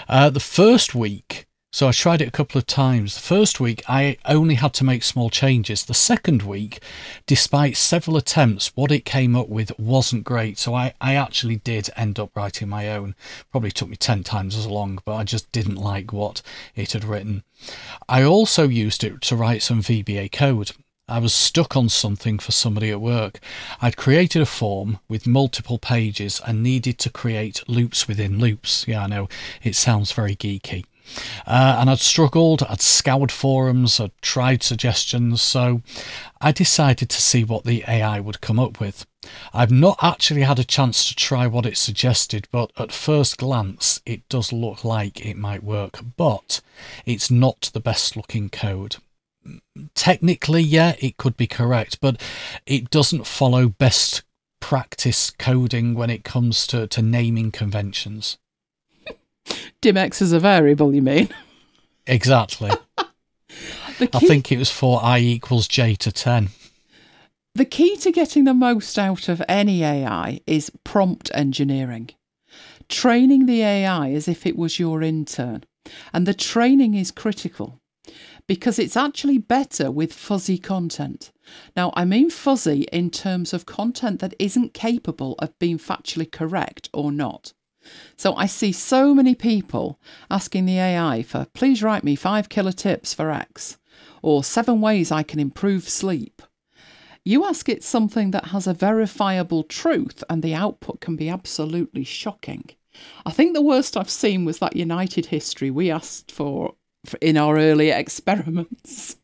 Uh, 0.10 0.32
the 0.32 0.40
first 0.40 0.96
week, 0.96 1.46
so 1.72 1.88
I 1.88 1.92
tried 1.92 2.20
it 2.24 2.28
a 2.28 2.32
couple 2.32 2.58
of 2.58 2.66
times. 2.66 3.14
The 3.14 3.22
first 3.22 3.60
week, 3.60 3.84
I 3.88 4.18
only 4.26 4.56
had 4.56 4.74
to 4.74 4.84
make 4.84 5.04
small 5.04 5.30
changes. 5.30 5.86
The 5.86 5.94
second 5.94 6.42
week, 6.42 6.82
despite 7.28 7.78
several 7.78 8.18
attempts, 8.18 8.76
what 8.76 8.92
it 8.92 9.06
came 9.06 9.36
up 9.36 9.50
with 9.50 9.78
wasn't 9.78 10.24
great. 10.24 10.58
So 10.58 10.74
I, 10.74 10.96
I 11.00 11.14
actually 11.14 11.58
did 11.58 11.92
end 11.96 12.18
up 12.18 12.36
writing 12.36 12.70
my 12.70 12.90
own. 12.92 13.14
Probably 13.52 13.72
took 13.72 13.90
me 13.90 13.98
10 13.98 14.24
times 14.24 14.58
as 14.58 14.66
long, 14.66 15.00
but 15.06 15.14
I 15.14 15.24
just 15.24 15.52
didn't 15.52 15.76
like 15.76 16.12
what 16.12 16.42
it 16.76 16.94
had 16.94 17.04
written. 17.04 17.44
I 18.10 18.24
also 18.24 18.68
used 18.68 19.04
it 19.04 19.22
to 19.22 19.36
write 19.36 19.62
some 19.62 19.84
VBA 19.84 20.32
code. 20.32 20.72
I 21.10 21.20
was 21.20 21.34
stuck 21.34 21.76
on 21.76 21.90
something 21.90 22.40
for 22.40 22.54
somebody 22.54 22.90
at 22.90 23.02
work. 23.02 23.42
I'd 23.82 23.98
created 23.98 24.42
a 24.42 24.46
form 24.46 25.00
with 25.10 25.28
multiple 25.28 25.78
pages 25.78 26.40
and 26.48 26.64
needed 26.64 26.98
to 27.00 27.10
create 27.10 27.62
loops 27.68 28.08
within 28.08 28.40
loops. 28.40 28.88
Yeah, 28.88 29.04
I 29.04 29.08
know 29.08 29.28
it 29.62 29.76
sounds 29.76 30.14
very 30.14 30.34
geeky. 30.34 30.86
Uh, 31.46 31.76
and 31.78 31.90
I'd 31.90 32.00
struggled, 32.00 32.64
I'd 32.64 32.80
scoured 32.80 33.34
forums, 33.34 34.00
I'd 34.00 34.14
tried 34.22 34.64
suggestions, 34.64 35.42
so 35.42 35.82
I 36.40 36.54
decided 36.54 37.10
to 37.10 37.22
see 37.22 37.44
what 37.44 37.66
the 37.66 37.84
AI 37.86 38.22
would 38.22 38.40
come 38.40 38.58
up 38.58 38.80
with. 38.80 39.06
I've 39.54 39.72
not 39.72 40.00
actually 40.02 40.44
had 40.44 40.58
a 40.58 40.64
chance 40.64 41.10
to 41.10 41.16
try 41.16 41.48
what 41.48 41.66
it 41.66 41.78
suggested, 41.78 42.48
but 42.50 42.72
at 42.78 42.94
first 42.94 43.38
glance, 43.38 44.00
it 44.06 44.30
does 44.30 44.54
look 44.54 44.86
like 44.86 45.26
it 45.26 45.36
might 45.36 45.64
work, 45.64 46.00
but 46.16 46.62
it's 47.06 47.30
not 47.30 47.72
the 47.74 47.82
best 47.82 48.16
looking 48.16 48.50
code. 48.50 48.96
Technically, 49.96 50.62
yeah, 50.62 50.96
it 51.00 51.18
could 51.18 51.36
be 51.38 51.48
correct, 51.48 52.00
but 52.00 52.22
it 52.66 52.90
doesn't 52.90 53.28
follow 53.28 53.68
best 53.68 54.24
practice 54.60 55.30
coding 55.32 55.94
when 55.94 56.10
it 56.10 56.24
comes 56.24 56.66
to, 56.68 56.88
to 56.88 57.02
naming 57.02 57.52
conventions. 57.52 58.38
DimX 59.82 60.22
is 60.22 60.32
a 60.32 60.40
variable, 60.40 60.96
you 60.96 61.02
mean? 61.02 61.30
Exactly. 62.08 62.72
The 64.00 64.10
I 64.12 64.20
think 64.22 64.52
it 64.52 64.58
was 64.58 64.72
for 64.72 65.00
i 65.04 65.20
equals 65.20 65.68
j 65.68 65.94
to 65.98 66.12
10. 66.12 66.50
the 67.54 67.64
key 67.64 67.96
to 67.98 68.12
getting 68.12 68.46
the 68.46 68.54
most 68.56 68.98
out 68.98 69.30
of 69.30 69.44
any 69.48 69.84
AI 69.84 70.40
is 70.48 70.72
prompt 70.84 71.30
engineering. 71.36 72.10
Training 72.90 73.46
the 73.46 73.62
AI 73.62 74.10
as 74.12 74.28
if 74.28 74.48
it 74.48 74.58
was 74.58 74.80
your 74.80 75.04
intern. 75.04 75.64
And 76.12 76.26
the 76.26 76.34
training 76.34 76.96
is 76.96 77.12
critical 77.12 77.80
because 78.48 78.80
it's 78.80 78.98
actually 78.98 79.38
better 79.38 79.90
with 79.92 80.14
fuzzy 80.14 80.58
content. 80.58 81.32
Now, 81.76 81.92
I 81.96 82.06
mean 82.06 82.30
fuzzy 82.30 82.82
in 82.92 83.10
terms 83.10 83.54
of 83.54 83.66
content 83.66 84.20
that 84.20 84.36
isn't 84.40 84.74
capable 84.74 85.36
of 85.40 85.58
being 85.60 85.78
factually 85.78 86.32
correct 86.32 86.90
or 86.94 87.12
not. 87.12 87.54
So 88.16 88.34
I 88.36 88.46
see 88.46 88.72
so 88.72 89.14
many 89.14 89.36
people 89.36 90.00
asking 90.30 90.66
the 90.66 90.80
AI 90.80 91.24
for 91.24 91.46
please 91.54 91.84
write 91.84 92.04
me 92.04 92.16
five 92.16 92.50
killer 92.50 92.72
tips 92.72 93.14
for 93.14 93.30
X 93.32 93.78
or 94.22 94.44
seven 94.44 94.82
ways 94.82 95.12
I 95.12 95.24
can 95.24 95.40
improve 95.40 95.88
sleep. 95.90 96.42
You 97.26 97.46
ask 97.46 97.70
it 97.70 97.84
something 97.84 98.32
that 98.32 98.48
has 98.48 98.68
a 98.68 98.74
verifiable 98.74 99.64
truth, 99.64 100.24
and 100.30 100.44
the 100.44 100.54
output 100.54 101.00
can 101.00 101.16
be 101.16 101.30
absolutely 101.30 102.04
shocking. 102.04 102.70
I 103.26 103.32
think 103.32 103.54
the 103.54 103.62
worst 103.62 103.96
I've 103.96 104.10
seen 104.10 104.44
was 104.44 104.60
that 104.60 104.76
United 104.76 105.28
history 105.28 105.72
we 105.72 105.90
asked 105.90 106.32
for 106.32 106.76
in 107.22 107.38
our 107.38 107.58
earlier 107.58 107.96
experiments. 107.96 109.18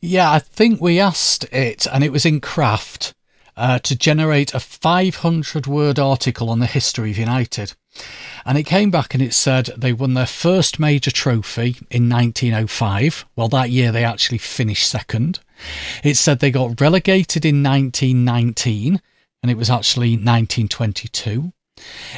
Yeah, 0.00 0.30
I 0.30 0.38
think 0.38 0.80
we 0.80 1.00
asked 1.00 1.44
it, 1.52 1.86
and 1.86 2.04
it 2.04 2.12
was 2.12 2.26
in 2.26 2.40
Craft, 2.40 3.14
uh, 3.56 3.78
to 3.80 3.96
generate 3.96 4.54
a 4.54 4.60
500 4.60 5.66
word 5.66 5.98
article 5.98 6.50
on 6.50 6.58
the 6.58 6.66
history 6.66 7.10
of 7.10 7.18
United. 7.18 7.74
And 8.44 8.58
it 8.58 8.64
came 8.64 8.90
back 8.90 9.14
and 9.14 9.22
it 9.22 9.32
said 9.32 9.70
they 9.76 9.92
won 9.92 10.14
their 10.14 10.26
first 10.26 10.78
major 10.78 11.10
trophy 11.10 11.76
in 11.90 12.08
1905. 12.10 13.24
Well, 13.34 13.48
that 13.48 13.70
year 13.70 13.90
they 13.90 14.04
actually 14.04 14.38
finished 14.38 14.88
second. 14.88 15.40
It 16.04 16.16
said 16.16 16.38
they 16.38 16.50
got 16.50 16.80
relegated 16.80 17.46
in 17.46 17.62
1919, 17.62 19.00
and 19.42 19.50
it 19.50 19.56
was 19.56 19.70
actually 19.70 20.10
1922. 20.10 21.52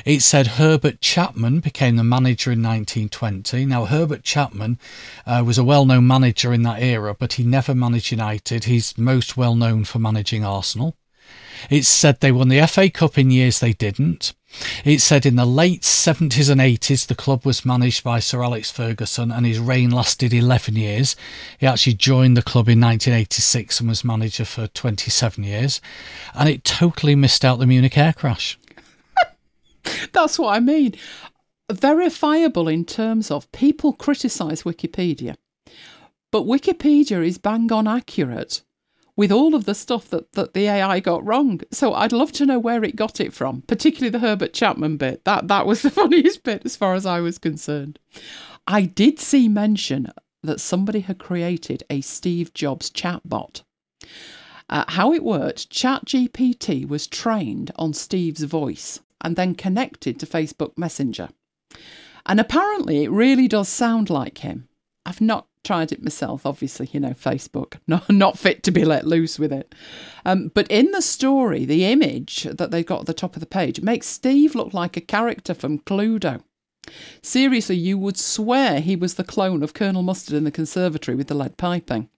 It 0.05 0.23
said 0.23 0.47
Herbert 0.47 1.01
Chapman 1.01 1.61
became 1.61 1.97
the 1.97 2.05
manager 2.05 2.53
in 2.53 2.63
1920. 2.63 3.65
Now, 3.67 3.87
Herbert 3.87 4.23
Chapman 4.23 4.79
uh, 5.27 5.43
was 5.45 5.59
a 5.59 5.65
well 5.65 5.85
known 5.85 6.07
manager 6.07 6.53
in 6.53 6.63
that 6.63 6.81
era, 6.81 7.15
but 7.15 7.35
he 7.35 7.45
never 7.45 7.75
managed 7.75 8.13
United. 8.13 8.65
He's 8.65 8.97
most 8.97 9.37
well 9.37 9.57
known 9.57 9.85
for 9.85 9.99
managing 9.99 10.45
Arsenal. 10.45 10.97
It 11.71 11.85
said 11.85 12.21
they 12.21 12.33
won 12.33 12.49
the 12.49 12.65
FA 12.67 12.89
Cup 12.89 13.19
in 13.19 13.31
years 13.31 13.59
they 13.59 13.73
didn't. 13.73 14.33
It 14.85 15.01
said 15.01 15.27
in 15.27 15.37
the 15.37 15.45
late 15.45 15.83
70s 15.83 16.49
and 16.49 16.61
80s 16.61 17.07
the 17.07 17.15
club 17.15 17.45
was 17.45 17.67
managed 17.67 18.05
by 18.05 18.21
Sir 18.21 18.43
Alex 18.43 18.71
Ferguson 18.71 19.31
and 19.31 19.45
his 19.45 19.59
reign 19.59 19.91
lasted 19.91 20.33
11 20.33 20.77
years. 20.77 21.17
He 21.59 21.67
actually 21.67 21.95
joined 21.95 22.37
the 22.37 22.43
club 22.43 22.69
in 22.69 22.81
1986 22.81 23.81
and 23.81 23.89
was 23.89 24.05
manager 24.05 24.45
for 24.45 24.69
27 24.69 25.45
years. 25.45 25.81
And 26.35 26.49
it 26.49 26.65
totally 26.65 27.15
missed 27.15 27.45
out 27.45 27.59
the 27.59 27.67
Munich 27.67 27.99
air 27.99 28.13
crash. 28.13 28.57
That's 30.13 30.39
what 30.39 30.55
I 30.55 30.61
mean. 30.61 30.95
Verifiable 31.71 32.69
in 32.69 32.85
terms 32.85 33.31
of 33.31 33.51
people 33.53 33.93
criticise 33.93 34.63
Wikipedia, 34.63 35.37
but 36.31 36.45
Wikipedia 36.45 37.27
is 37.27 37.39
bang 37.39 37.71
on 37.73 37.87
accurate 37.87 38.63
with 39.19 39.33
all 39.33 39.57
of 39.57 39.65
the 39.65 39.75
stuff 39.75 40.09
that, 40.11 40.33
that 40.33 40.55
the 40.55 40.69
AI 40.69 41.01
got 41.01 41.27
wrong. 41.27 41.61
So 41.73 41.93
I'd 41.93 42.13
love 42.13 42.31
to 42.33 42.47
know 42.47 42.59
where 42.59 42.85
it 42.85 42.95
got 42.95 43.21
it 43.21 43.35
from, 43.35 43.63
particularly 43.63 44.11
the 44.11 44.21
Herbert 44.21 44.55
Chapman 44.55 44.97
bit. 44.97 45.25
That 45.25 45.49
that 45.49 45.67
was 45.67 45.83
the 45.83 45.91
funniest 45.91 46.45
bit 46.45 46.63
as 46.65 46.77
far 46.77 46.95
as 46.95 47.05
I 47.05 47.21
was 47.21 47.39
concerned. 47.39 47.99
I 48.67 48.83
did 48.83 49.19
see 49.19 49.49
mention 49.49 50.13
that 50.43 50.61
somebody 50.61 51.01
had 51.01 51.19
created 51.19 51.83
a 51.91 52.01
Steve 52.01 52.55
Jobs 52.55 52.91
chatbot. 52.91 53.63
Uh, 54.71 54.85
how 54.89 55.13
it 55.13 55.25
worked, 55.25 55.71
ChatGPT 55.71 56.87
was 56.87 57.07
trained 57.07 57.73
on 57.77 57.95
Steve's 57.95 58.43
voice 58.45 59.01
and 59.21 59.37
then 59.37 59.55
connected 59.55 60.19
to 60.21 60.27
Facebook 60.27 60.77
Messenger. 60.77 61.31
And 62.27 62.39
apparently, 62.39 63.05
it 63.05 63.11
really 63.11 63.49
does 63.49 63.69
sound 63.69 64.11
like 64.11 64.39
him. 64.39 64.69
I've 65.07 65.21
not 65.21 65.47
tried 65.65 65.93
it 65.93 66.03
myself, 66.03 66.47
obviously, 66.47 66.89
you 66.93 67.01
know, 67.01 67.11
Facebook, 67.11 67.75
not, 67.87 68.09
not 68.11 68.39
fit 68.39 68.63
to 68.63 68.71
be 68.71 68.85
let 68.85 69.07
loose 69.07 69.39
with 69.39 69.53
it. 69.53 69.75
Um, 70.25 70.51
but 70.55 70.67
in 70.69 70.91
the 70.91 71.03
story, 71.03 71.65
the 71.65 71.85
image 71.85 72.45
that 72.45 72.71
they 72.71 72.85
got 72.85 73.01
at 73.01 73.07
the 73.07 73.15
top 73.15 73.37
of 73.37 73.41
the 73.41 73.47
page 73.47 73.81
makes 73.81 74.07
Steve 74.07 74.55
look 74.55 74.75
like 74.75 74.97
a 74.97 75.03
character 75.03 75.55
from 75.55 75.79
Cluedo. 75.81 76.43
Seriously, 77.23 77.77
you 77.77 77.99
would 77.99 78.17
swear 78.17 78.81
he 78.81 78.97
was 78.97 79.15
the 79.15 79.25
clone 79.25 79.63
of 79.63 79.75
Colonel 79.75 80.03
Mustard 80.03 80.35
in 80.35 80.45
the 80.45 80.51
conservatory 80.51 81.15
with 81.15 81.29
the 81.29 81.35
lead 81.35 81.57
piping. 81.57 82.09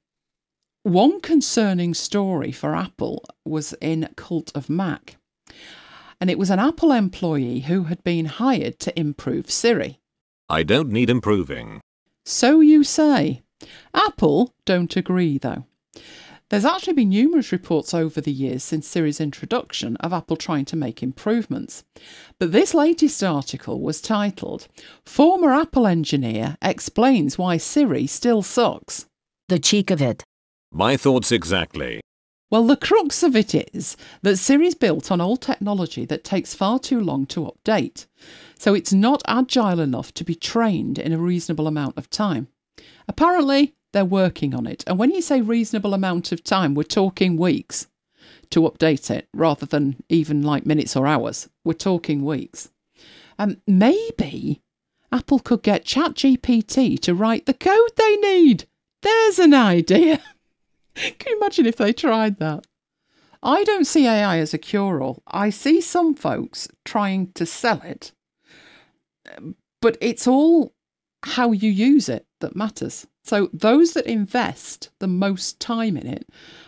One 0.83 1.21
concerning 1.21 1.93
story 1.93 2.53
for 2.53 2.75
Apple 2.75 3.25
was 3.45 3.75
in 3.81 4.09
Cult 4.17 4.51
of 4.55 4.71
Mac. 4.71 5.17
And 6.21 6.31
it 6.31 6.39
was 6.39 6.51
an 6.51 6.59
Apple 6.59 6.93
employee 6.93 7.61
who 7.61 7.85
had 7.85 8.03
been 8.05 8.27
hired 8.27 8.79
to 8.81 8.99
improve 8.99 9.51
Siri. 9.51 10.01
I 10.49 10.63
don't 10.63 10.91
need 10.91 11.09
improving. 11.09 11.81
So 12.25 12.61
you 12.61 12.85
say. 12.85 13.43
Apple 13.95 14.55
don't 14.65 14.97
agree, 14.97 15.39
though. 15.39 15.65
There's 16.51 16.65
actually 16.65 16.95
been 16.95 17.11
numerous 17.11 17.53
reports 17.53 17.95
over 17.95 18.21
the 18.21 18.33
years 18.33 18.65
since 18.65 18.89
Siri's 18.89 19.21
introduction 19.21 19.97
of 19.99 20.13
Apple 20.13 20.37
trying 20.37 20.65
to 20.67 20.77
make 20.77 21.01
improvements. 21.01 21.85
But 22.41 22.51
this 22.51 22.75
latest 22.75 23.23
article 23.23 23.81
was 23.81 24.01
titled 24.01 24.67
Former 25.07 25.53
Apple 25.53 25.87
Engineer 25.87 26.57
Explains 26.61 27.39
Why 27.39 27.57
Siri 27.57 28.09
Still 28.09 28.43
Sucks. 28.43 29.07
The 29.49 29.61
cheek 29.61 29.93
of 29.93 30.03
it. 30.03 30.25
My 30.73 30.97
thoughts 30.97 31.31
exactly. 31.31 32.01
Well, 32.51 32.67
the 32.67 32.77
crux 32.77 33.23
of 33.23 33.37
it 33.37 33.55
is 33.55 33.97
that 34.23 34.37
Siri's 34.37 34.75
built 34.75 35.13
on 35.13 35.21
old 35.21 35.41
technology 35.41 36.05
that 36.07 36.25
takes 36.25 36.53
far 36.53 36.81
too 36.81 37.01
long 37.01 37.27
to 37.27 37.53
update. 37.53 38.07
So 38.59 38.75
it's 38.75 38.93
not 38.93 39.23
agile 39.29 39.79
enough 39.79 40.13
to 40.15 40.25
be 40.25 40.35
trained 40.35 40.99
in 40.99 41.13
a 41.13 41.19
reasonable 41.19 41.69
amount 41.69 41.97
of 41.97 42.11
time. 42.11 42.49
Apparently, 43.07 43.75
they're 43.93 44.05
working 44.05 44.53
on 44.55 44.67
it. 44.67 44.83
And 44.87 44.99
when 44.99 45.13
you 45.13 45.23
say 45.23 45.41
reasonable 45.41 45.95
amount 45.95 46.33
of 46.33 46.43
time, 46.43 46.75
we're 46.75 46.83
talking 46.83 47.37
weeks 47.37 47.87
to 48.51 48.63
update 48.63 49.11
it 49.11 49.29
rather 49.33 49.67
than 49.67 50.03
even 50.09 50.43
like 50.43 50.67
minutes 50.67 50.97
or 50.97 51.07
hours. 51.07 51.49
We're 51.65 51.75
talking 51.75 52.25
weeks. 52.25 52.71
And 53.39 53.61
maybe 53.67 54.61
Apple 55.13 55.39
could 55.39 55.63
get 55.63 55.85
ChatGPT 55.85 56.99
to 57.01 57.15
write 57.15 57.47
the 57.47 57.55
code 57.55 57.93
they 57.97 58.17
need. 58.17 58.65
There's 59.03 59.39
an 59.39 59.55
idea. 59.55 60.21
Can 60.95 61.33
you 61.33 61.37
imagine 61.37 61.67
if 61.67 61.77
they 61.77 61.93
tried 61.93 62.39
that? 62.39 62.67
I 63.43 63.65
don't 63.65 63.87
see 63.87 64.07
AI 64.07 64.39
as 64.39 64.53
a 64.53 64.59
cure 64.59 65.03
all. 65.03 65.23
I 65.27 65.51
see 65.51 65.81
some 65.81 66.15
folks 66.15 66.69
trying 66.85 67.33
to 67.33 67.47
sell 67.47 67.81
it, 67.83 68.13
but 69.81 69.97
it's 70.01 70.27
all 70.27 70.75
how 71.23 71.53
you 71.53 71.71
use 71.71 72.09
it 72.09 72.27
that 72.41 72.57
matters. 72.57 73.07
So, 73.23 73.49
those 73.53 73.93
that 73.93 74.07
invest 74.07 74.91
the 74.99 75.07
most 75.07 75.61
time 75.61 75.97
in 75.97 76.07
it 76.07 76.27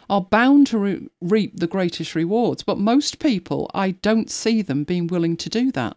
are 0.08 0.20
bound 0.20 0.66
to 0.68 0.78
re- 0.78 1.08
reap 1.20 1.58
the 1.58 1.66
greatest 1.66 2.14
rewards. 2.14 2.62
But 2.62 2.78
most 2.78 3.18
people, 3.18 3.70
I 3.74 3.92
don't 3.92 4.30
see 4.30 4.62
them 4.62 4.84
being 4.84 5.06
willing 5.06 5.36
to 5.38 5.48
do 5.48 5.72
that. 5.72 5.96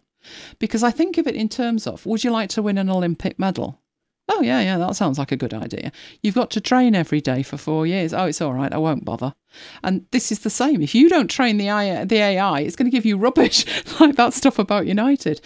Because 0.58 0.82
I 0.82 0.90
think 0.90 1.18
of 1.18 1.26
it 1.26 1.36
in 1.36 1.48
terms 1.48 1.86
of 1.86 2.04
would 2.06 2.24
you 2.24 2.30
like 2.30 2.48
to 2.50 2.62
win 2.62 2.78
an 2.78 2.90
Olympic 2.90 3.38
medal? 3.38 3.80
Oh, 4.28 4.42
yeah, 4.42 4.60
yeah, 4.60 4.78
that 4.78 4.96
sounds 4.96 5.18
like 5.18 5.30
a 5.30 5.36
good 5.36 5.54
idea. 5.54 5.92
You've 6.22 6.34
got 6.34 6.50
to 6.50 6.60
train 6.60 6.96
every 6.96 7.20
day 7.20 7.42
for 7.42 7.56
four 7.56 7.86
years. 7.86 8.12
Oh, 8.12 8.26
it's 8.26 8.40
all 8.40 8.52
right, 8.52 8.72
I 8.72 8.78
won't 8.78 9.04
bother. 9.04 9.34
And 9.84 10.04
this 10.10 10.32
is 10.32 10.40
the 10.40 10.50
same. 10.50 10.82
If 10.82 10.94
you 10.94 11.08
don't 11.08 11.30
train 11.30 11.58
the 11.58 11.68
AI, 11.68 12.04
the 12.04 12.16
AI 12.16 12.60
it's 12.60 12.76
going 12.76 12.90
to 12.90 12.94
give 12.96 13.06
you 13.06 13.16
rubbish 13.16 13.64
like 14.00 14.16
that 14.16 14.34
stuff 14.34 14.58
about 14.58 14.86
United. 14.86 15.40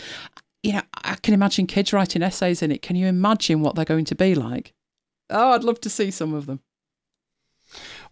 You 0.63 0.75
know, 0.75 0.83
I 1.05 1.17
can 1.17 1.35
imagine 1.35 1.67
kids 1.67 1.93
writing 1.93 2.23
essays 2.23 2.63
in 2.63 2.73
it. 2.73 2.83
Can 2.83 2.97
you 2.97 3.07
imagine 3.07 3.61
what 3.61 3.75
they're 3.75 3.85
going 3.85 4.07
to 4.07 4.15
be 4.15 4.35
like? 4.35 4.73
Oh, 5.29 5.53
I'd 5.53 5.65
love 5.65 5.81
to 5.83 5.91
see 5.91 6.11
some 6.11 6.35
of 6.35 6.47
them. 6.47 6.61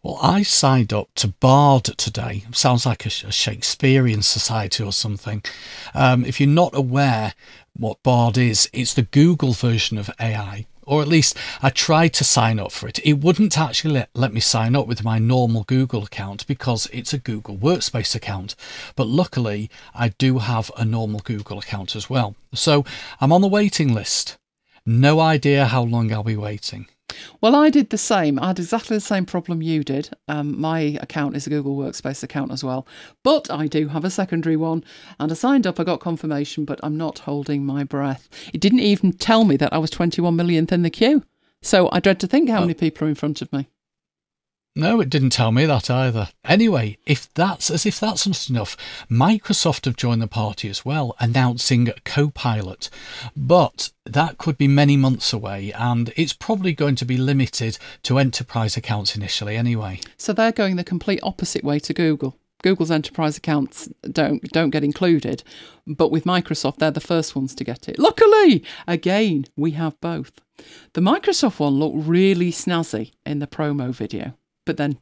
Well, 0.03 0.19
I 0.23 0.43
signed 0.43 0.93
up 0.93 1.09
to 1.17 1.29
Bard 1.29 1.85
today. 1.85 2.45
Sounds 2.53 2.87
like 2.87 3.05
a, 3.05 3.11
Shakespearean 3.11 4.23
society 4.23 4.85
or 4.85 4.93
something. 4.93 5.43
Um, 5.93 6.25
if 6.25 6.39
you're 6.39 6.49
not 6.49 6.75
aware 6.75 7.35
what 7.79 8.03
Bard 8.03 8.37
is, 8.37 8.69
it's 8.73 8.95
the 8.95 9.03
Google 9.03 9.53
version 9.53 9.99
of 9.99 10.11
AI. 10.21 10.67
Or 10.83 11.03
at 11.03 11.09
least 11.09 11.37
I 11.63 11.69
tried 11.69 12.15
to 12.15 12.25
sign 12.25 12.59
up 12.59 12.73
for 12.73 12.89
it. 12.89 12.99
It 13.05 13.21
wouldn't 13.21 13.59
actually 13.59 13.93
let, 13.93 14.11
let 14.15 14.33
me 14.33 14.41
sign 14.41 14.75
up 14.75 14.87
with 14.87 15.05
my 15.05 15.19
normal 15.19 15.65
Google 15.65 16.05
account 16.05 16.47
because 16.47 16.89
it's 16.93 17.13
a 17.13 17.19
Google 17.19 17.59
Workspace 17.59 18.15
account. 18.15 18.57
But 18.97 19.07
luckily, 19.07 19.71
I 19.95 20.09
do 20.09 20.39
have 20.39 20.71
a 20.79 20.87
normal 20.87 21.21
Google 21.21 21.59
account 21.59 21.95
as 21.95 22.09
well. 22.09 22.37
So 22.55 22.87
I'm 23.21 23.33
on 23.33 23.43
the 23.43 23.49
waiting 23.49 23.95
list. 23.95 24.39
No 24.87 25.21
idea 25.21 25.67
how 25.67 25.83
long 25.83 26.11
I'll 26.11 26.25
be 26.25 26.37
waiting. 26.37 26.87
Well, 27.41 27.55
I 27.55 27.71
did 27.71 27.91
the 27.91 27.99
same. 27.99 28.39
I 28.39 28.49
had 28.49 28.59
exactly 28.59 28.97
the 28.97 29.01
same 29.01 29.25
problem 29.25 29.63
you 29.63 29.83
did. 29.83 30.11
Um, 30.29 30.61
my 30.61 30.99
account 31.01 31.37
is 31.37 31.47
a 31.47 31.51
Google 31.51 31.77
Workspace 31.77 32.23
account 32.23 32.53
as 32.53 32.63
well, 32.63 32.87
but 33.23 33.51
I 33.51 33.67
do 33.67 33.89
have 33.89 34.05
a 34.05 34.11
secondary 34.11 34.57
one. 34.57 34.85
And 35.19 35.31
I 35.31 35.35
signed 35.35 35.67
up, 35.67 35.81
I 35.81 35.85
got 35.85 36.01
confirmation, 36.01 36.65
but 36.65 36.81
I'm 36.83 36.97
not 36.97 37.21
holding 37.21 37.65
my 37.65 37.85
breath. 37.85 38.29
It 38.53 38.61
didn't 38.61 38.81
even 38.81 39.13
tell 39.13 39.45
me 39.45 39.57
that 39.57 39.73
I 39.73 39.79
was 39.79 39.91
21 39.91 40.37
millionth 40.37 40.73
in 40.73 40.83
the 40.83 40.91
queue. 40.91 41.25
So 41.63 41.89
I 41.93 42.01
dread 42.01 42.21
to 42.21 42.27
think 42.27 42.49
how 42.49 42.59
oh. 42.59 42.61
many 42.63 42.75
people 42.75 43.07
are 43.07 43.11
in 43.11 43.15
front 43.15 43.43
of 43.43 43.53
me. 43.53 43.69
No, 44.79 45.01
it 45.01 45.11
didn't 45.11 45.31
tell 45.31 45.51
me 45.51 45.67
that 45.67 45.91
either. 45.91 46.29
Anyway, 46.45 46.99
if 47.05 47.35
that's 47.35 47.69
as 47.69 47.85
if 47.85 47.99
that's 47.99 48.29
not 48.29 48.49
enough, 48.49 48.77
Microsoft 49.11 49.87
have 49.87 49.97
joined 49.97 50.23
the 50.23 50.29
party 50.29 50.69
as 50.69 50.85
well, 50.85 51.17
announcing 51.19 51.93
Copilot. 52.05 52.89
But 53.37 53.91
that 54.07 54.39
could 54.39 54.57
be 54.57 54.69
many 54.69 54.97
months 54.97 55.33
away, 55.33 55.73
and 55.73 56.13
it's 56.15 56.33
probably 56.33 56.75
going 56.75 56.95
to 56.95 57.05
be 57.05 57.17
limited 57.17 57.77
to 58.05 58.21
enterprise 58.21 58.77
accounts 58.77 59.17
initially 59.17 59.57
anyway. 59.57 59.99
So 60.17 60.33
they're 60.33 60.53
going 60.53 60.77
the 60.77 60.85
complete 60.85 61.19
opposite 61.25 61.65
way 61.65 61.81
to 61.81 61.93
Google. 61.93 62.37
Google's 62.63 62.93
enterprise 62.93 63.37
accounts 63.37 63.89
don't 64.09 64.41
don't 64.53 64.71
get 64.71 64.85
included, 64.85 65.43
but 65.89 66.13
with 66.13 66.23
Microsoft 66.23 66.77
they're 66.77 66.93
the 66.93 67.01
first 67.01 67.35
ones 67.35 67.53
to 67.57 67.65
get 67.65 67.89
it. 67.89 67.99
Luckily, 67.99 68.63
again, 68.87 69.47
we 69.57 69.73
have 69.73 70.01
both. 70.01 70.41
The 70.93 71.01
Microsoft 71.01 71.59
one 71.59 71.81
looked 71.81 72.07
really 72.07 72.53
snazzy 72.53 73.11
in 73.27 73.41
the 73.41 73.49
promo 73.49 73.93
video. 73.93 74.35
But 74.69 74.77
then, 74.77 74.99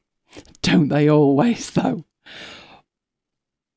don't 0.62 0.90
they 0.90 1.10
always, 1.10 1.70
though? 1.72 2.04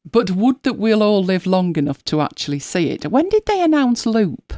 But 0.06 0.30
would 0.30 0.62
that 0.62 0.78
we'll 0.78 1.02
all 1.02 1.24
live 1.24 1.48
long 1.48 1.76
enough 1.78 2.06
to 2.06 2.22
actually 2.22 2.60
see 2.60 2.92
it? 2.92 3.10
When 3.10 3.28
did 3.28 3.48
they 3.48 3.64
announce 3.64 4.06
Loop? 4.06 4.54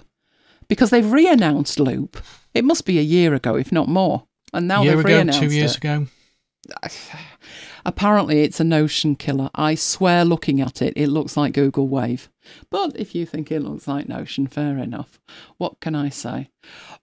Because 0.68 0.90
they've 0.90 1.10
re 1.10 1.30
announced 1.30 1.80
Loop. 1.80 2.22
It 2.54 2.66
must 2.66 2.86
be 2.86 3.00
a 3.00 3.02
year 3.02 3.34
ago, 3.34 3.56
if 3.56 3.72
not 3.72 3.88
more. 3.88 4.28
And 4.52 4.68
now 4.68 4.84
they've 4.84 5.00
ago, 5.00 5.08
re-announced 5.08 5.40
two 5.40 5.56
years 5.56 5.72
it. 5.72 5.78
ago. 5.78 6.08
Apparently, 7.86 8.42
it's 8.42 8.60
a 8.60 8.66
notion 8.66 9.16
killer. 9.16 9.50
I 9.56 9.76
swear, 9.76 10.26
looking 10.26 10.60
at 10.60 10.82
it, 10.82 10.94
it 10.98 11.08
looks 11.08 11.38
like 11.38 11.54
Google 11.54 11.88
Wave. 11.88 12.30
But 12.70 13.00
if 13.00 13.16
you 13.16 13.26
think 13.26 13.52
it 13.52 13.62
looks 13.62 13.88
like 13.88 14.08
Notion, 14.08 14.48
fair 14.48 14.78
enough. 14.78 15.20
What 15.58 15.80
can 15.80 15.96
I 15.96 16.10
say? 16.10 16.50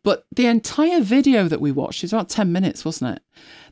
But 0.05 0.26
the 0.35 0.47
entire 0.47 1.01
video 1.01 1.49
that 1.49 1.61
we 1.61 1.72
watched 1.72 2.05
is 2.05 2.12
about 2.12 2.29
10 2.29 2.53
minutes, 2.53 2.85
wasn't 2.85 3.16
it? 3.16 3.22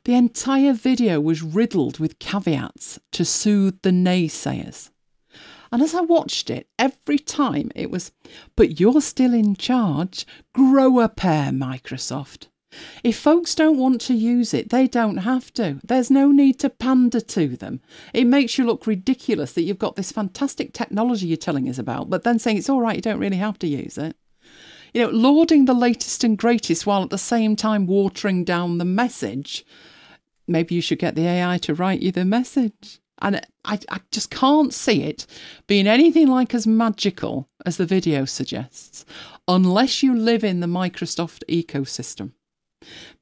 The 0.04 0.14
entire 0.14 0.72
video 0.72 1.20
was 1.20 1.42
riddled 1.42 1.98
with 1.98 2.18
caveats 2.18 2.98
to 3.12 3.24
soothe 3.24 3.80
the 3.82 3.90
naysayers. 3.90 4.90
And 5.72 5.82
as 5.82 5.94
I 5.94 6.00
watched 6.00 6.48
it, 6.48 6.68
every 6.78 7.18
time 7.18 7.70
it 7.74 7.90
was, 7.90 8.12
but 8.54 8.78
you're 8.78 9.00
still 9.00 9.34
in 9.34 9.56
charge, 9.56 10.26
grow 10.54 11.00
a 11.00 11.08
pair, 11.08 11.50
Microsoft. 11.50 12.46
If 13.02 13.18
folks 13.18 13.54
don't 13.54 13.78
want 13.78 14.00
to 14.02 14.14
use 14.14 14.52
it, 14.52 14.70
they 14.70 14.86
don't 14.86 15.18
have 15.18 15.52
to. 15.54 15.80
There's 15.82 16.10
no 16.10 16.30
need 16.30 16.58
to 16.60 16.70
pander 16.70 17.20
to 17.20 17.56
them. 17.56 17.80
It 18.12 18.26
makes 18.26 18.58
you 18.58 18.64
look 18.64 18.86
ridiculous 18.86 19.52
that 19.52 19.62
you've 19.62 19.78
got 19.78 19.96
this 19.96 20.12
fantastic 20.12 20.72
technology 20.72 21.26
you're 21.26 21.36
telling 21.36 21.68
us 21.68 21.78
about, 21.78 22.10
but 22.10 22.22
then 22.22 22.38
saying 22.38 22.58
it's 22.58 22.68
all 22.68 22.80
right, 22.80 22.96
you 22.96 23.02
don't 23.02 23.20
really 23.20 23.36
have 23.38 23.58
to 23.60 23.66
use 23.66 23.98
it. 23.98 24.16
You 24.94 25.02
know, 25.02 25.10
lauding 25.10 25.64
the 25.64 25.74
latest 25.74 26.24
and 26.24 26.38
greatest 26.38 26.86
while 26.86 27.02
at 27.02 27.10
the 27.10 27.18
same 27.18 27.56
time 27.56 27.86
watering 27.86 28.44
down 28.44 28.78
the 28.78 28.84
message 28.84 29.64
maybe 30.46 30.74
you 30.74 30.80
should 30.80 30.98
get 30.98 31.14
the 31.14 31.26
AI 31.26 31.58
to 31.58 31.74
write 31.74 32.00
you 32.00 32.12
the 32.12 32.24
message. 32.24 33.00
And 33.22 33.40
I, 33.64 33.78
I 33.88 34.00
just 34.10 34.30
can't 34.30 34.74
see 34.74 35.02
it 35.02 35.26
being 35.66 35.86
anything 35.86 36.28
like 36.28 36.54
as 36.54 36.66
magical 36.66 37.48
as 37.64 37.78
the 37.78 37.86
video 37.86 38.26
suggests, 38.26 39.06
unless 39.48 40.02
you 40.02 40.14
live 40.14 40.44
in 40.44 40.60
the 40.60 40.66
Microsoft 40.66 41.42
ecosystem. 41.48 42.32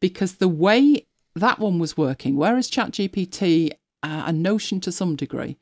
Because 0.00 0.34
the 0.34 0.48
way 0.48 1.06
that 1.36 1.60
one 1.60 1.78
was 1.78 1.96
working, 1.96 2.36
whereas 2.36 2.70
ChatGPT 2.70 3.70
uh, 4.02 4.24
and 4.26 4.42
Notion 4.42 4.80
to 4.80 4.92
some 4.92 5.14
degree 5.16 5.58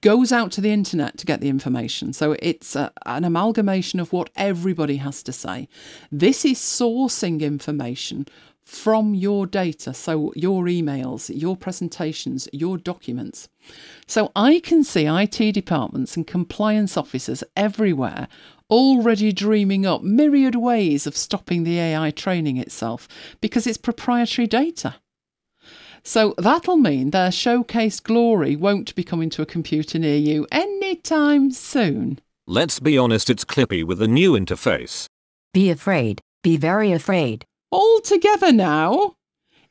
goes 0.00 0.32
out 0.32 0.52
to 0.52 0.60
the 0.60 0.72
internet 0.72 1.18
to 1.18 1.26
get 1.26 1.40
the 1.40 1.48
information. 1.48 2.12
So 2.12 2.36
it's 2.40 2.76
a, 2.76 2.92
an 3.04 3.24
amalgamation 3.24 4.00
of 4.00 4.12
what 4.12 4.30
everybody 4.36 4.96
has 4.96 5.22
to 5.24 5.32
say. 5.32 5.68
This 6.10 6.44
is 6.44 6.58
sourcing 6.58 7.40
information 7.40 8.26
from 8.64 9.14
your 9.14 9.46
data, 9.46 9.94
so 9.94 10.32
your 10.34 10.64
emails, 10.64 11.30
your 11.32 11.56
presentations, 11.56 12.48
your 12.52 12.76
documents. 12.76 13.48
So 14.08 14.32
I 14.34 14.58
can 14.58 14.82
see 14.82 15.06
IT 15.06 15.52
departments 15.52 16.16
and 16.16 16.26
compliance 16.26 16.96
officers 16.96 17.44
everywhere 17.56 18.26
already 18.68 19.32
dreaming 19.32 19.86
up 19.86 20.02
myriad 20.02 20.56
ways 20.56 21.06
of 21.06 21.16
stopping 21.16 21.62
the 21.62 21.78
AI 21.78 22.10
training 22.10 22.56
itself 22.56 23.06
because 23.40 23.66
it's 23.66 23.76
proprietary 23.76 24.48
data. 24.48 24.96
So 26.06 26.34
that'll 26.38 26.76
mean 26.76 27.10
their 27.10 27.32
showcase 27.32 27.98
glory 27.98 28.54
won't 28.54 28.94
be 28.94 29.02
coming 29.02 29.28
to 29.30 29.42
a 29.42 29.46
computer 29.46 29.98
near 29.98 30.16
you 30.16 30.46
anytime 30.52 31.50
soon. 31.50 32.20
Let's 32.46 32.78
be 32.78 32.96
honest, 32.96 33.28
it's 33.28 33.44
Clippy 33.44 33.82
with 33.82 34.00
a 34.00 34.06
new 34.06 34.32
interface. 34.34 35.06
Be 35.52 35.68
afraid. 35.68 36.20
Be 36.44 36.56
very 36.56 36.92
afraid 36.92 37.44
all 37.72 38.00
together 38.00 38.52
now. 38.52 39.16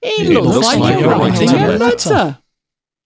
It, 0.02 0.28
it 0.28 0.34
looks, 0.34 0.56
looks, 0.56 0.68
like, 0.68 0.80
like 0.80 1.00
you're 1.00 1.10
writing 1.10 1.50
a 1.52 1.54
a 1.54 1.78
letter. 1.78 2.10
letter. 2.10 2.38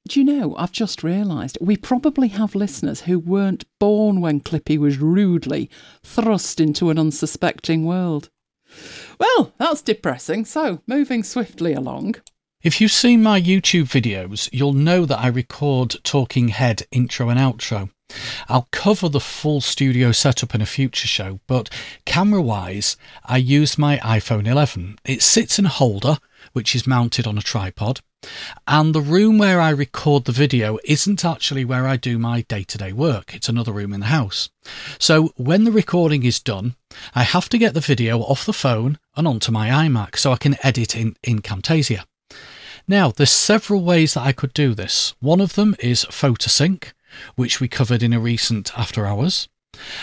Do 0.07 0.19
you 0.19 0.25
know, 0.25 0.55
I've 0.57 0.71
just 0.71 1.03
realised 1.03 1.59
we 1.61 1.77
probably 1.77 2.29
have 2.29 2.55
listeners 2.55 3.01
who 3.01 3.19
weren't 3.19 3.63
born 3.79 4.21
when 4.21 4.41
Clippy 4.41 4.79
was 4.79 4.97
rudely 4.97 5.69
thrust 6.03 6.59
into 6.59 6.89
an 6.89 6.97
unsuspecting 6.97 7.85
world. 7.85 8.29
Well, 9.19 9.53
that's 9.59 9.83
depressing. 9.83 10.45
So, 10.45 10.81
moving 10.87 11.23
swiftly 11.23 11.73
along. 11.73 12.15
If 12.61 12.81
you've 12.81 12.91
seen 12.91 13.23
my 13.23 13.39
YouTube 13.39 13.85
videos, 13.85 14.49
you'll 14.51 14.73
know 14.73 15.05
that 15.05 15.19
I 15.19 15.27
record 15.27 15.95
talking 16.03 16.49
head 16.49 16.85
intro 16.91 17.29
and 17.29 17.39
outro. 17.39 17.89
I'll 18.49 18.67
cover 18.73 19.07
the 19.07 19.21
full 19.21 19.61
studio 19.61 20.11
setup 20.11 20.53
in 20.53 20.61
a 20.61 20.65
future 20.65 21.07
show, 21.07 21.39
but 21.47 21.69
camera 22.03 22.41
wise, 22.41 22.97
I 23.23 23.37
use 23.37 23.77
my 23.77 23.97
iPhone 23.99 24.45
11. 24.45 24.99
It 25.05 25.21
sits 25.21 25.57
in 25.57 25.67
a 25.67 25.69
holder, 25.69 26.17
which 26.51 26.75
is 26.75 26.85
mounted 26.85 27.25
on 27.25 27.37
a 27.37 27.41
tripod, 27.41 28.01
and 28.67 28.93
the 28.93 28.99
room 28.99 29.37
where 29.37 29.61
I 29.61 29.69
record 29.69 30.25
the 30.25 30.33
video 30.33 30.79
isn't 30.83 31.23
actually 31.23 31.63
where 31.63 31.87
I 31.87 31.95
do 31.95 32.19
my 32.19 32.41
day 32.41 32.63
to 32.65 32.77
day 32.77 32.91
work, 32.91 33.33
it's 33.33 33.47
another 33.47 33.71
room 33.71 33.93
in 33.93 34.01
the 34.01 34.07
house. 34.07 34.49
So 34.99 35.31
when 35.37 35.63
the 35.63 35.71
recording 35.71 36.23
is 36.23 36.41
done, 36.41 36.75
I 37.15 37.23
have 37.23 37.47
to 37.49 37.57
get 37.57 37.73
the 37.73 37.79
video 37.79 38.19
off 38.19 38.45
the 38.45 38.51
phone 38.51 38.99
and 39.15 39.29
onto 39.29 39.53
my 39.53 39.69
iMac 39.69 40.17
so 40.17 40.33
I 40.33 40.37
can 40.37 40.57
edit 40.61 40.93
in, 40.93 41.15
in 41.23 41.39
Camtasia. 41.41 42.03
Now, 42.89 43.11
there's 43.11 43.29
several 43.29 43.83
ways 43.83 44.15
that 44.15 44.23
I 44.23 44.31
could 44.31 44.51
do 44.51 44.73
this. 44.73 45.13
One 45.19 45.41
of 45.41 45.53
them 45.53 45.75
is 45.79 46.05
PhotoSync, 46.05 46.91
which 47.35 47.59
we 47.59 47.67
covered 47.67 48.01
in 48.01 48.13
a 48.13 48.19
recent 48.19 48.71
After 48.75 49.05
Hours. 49.05 49.47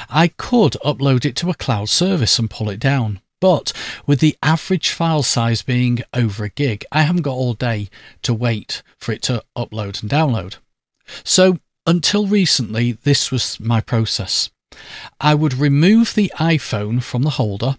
I 0.09 0.29
could 0.29 0.75
upload 0.85 1.25
it 1.25 1.35
to 1.37 1.51
a 1.51 1.55
cloud 1.55 1.89
service 1.89 2.39
and 2.39 2.49
pull 2.49 2.71
it 2.71 2.79
down, 2.79 3.21
but 3.41 3.73
with 4.07 4.21
the 4.21 4.39
average 4.41 4.91
file 4.91 5.25
size 5.25 5.63
being 5.63 5.99
over 6.15 6.45
a 6.45 6.49
gig, 6.49 6.85
I 6.93 7.03
haven't 7.03 7.23
got 7.23 7.33
all 7.35 7.55
day 7.55 7.91
to 8.23 8.33
wait 8.33 8.85
for 9.01 9.11
it 9.11 9.23
to 9.23 9.43
upload 9.57 10.01
and 10.01 10.09
download. 10.09 10.59
So 11.25 11.59
until 11.89 12.29
recently, 12.29 12.93
this 12.93 13.33
was 13.33 13.59
my 13.59 13.81
process. 13.81 14.51
I 15.21 15.35
would 15.35 15.55
remove 15.55 16.15
the 16.15 16.33
iPhone 16.39 17.03
from 17.03 17.23
the 17.23 17.31
holder. 17.31 17.79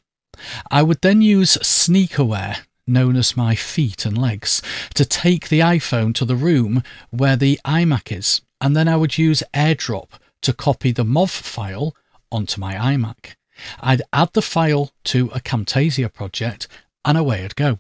I 0.69 0.83
would 0.83 0.99
then 1.01 1.21
use 1.21 1.57
Sneakerware, 1.61 2.57
known 2.87 3.15
as 3.15 3.37
my 3.37 3.53
feet 3.53 4.05
and 4.05 4.17
legs, 4.17 4.61
to 4.95 5.05
take 5.05 5.49
the 5.49 5.59
iPhone 5.59 6.15
to 6.15 6.25
the 6.25 6.35
room 6.35 6.81
where 7.11 7.35
the 7.35 7.59
iMac 7.65 8.15
is 8.15 8.41
and 8.61 8.75
then 8.75 8.87
I 8.87 8.95
would 8.95 9.17
use 9.17 9.43
AirDrop 9.53 10.09
to 10.41 10.53
copy 10.53 10.91
the 10.91 11.03
MOV 11.03 11.29
file 11.29 11.95
onto 12.31 12.59
my 12.59 12.75
iMac. 12.75 13.35
I'd 13.79 14.01
add 14.13 14.33
the 14.33 14.41
file 14.41 14.91
to 15.05 15.29
a 15.33 15.39
Camtasia 15.39 16.11
project 16.11 16.67
and 17.05 17.17
away 17.17 17.43
I'd 17.43 17.55
go. 17.55 17.79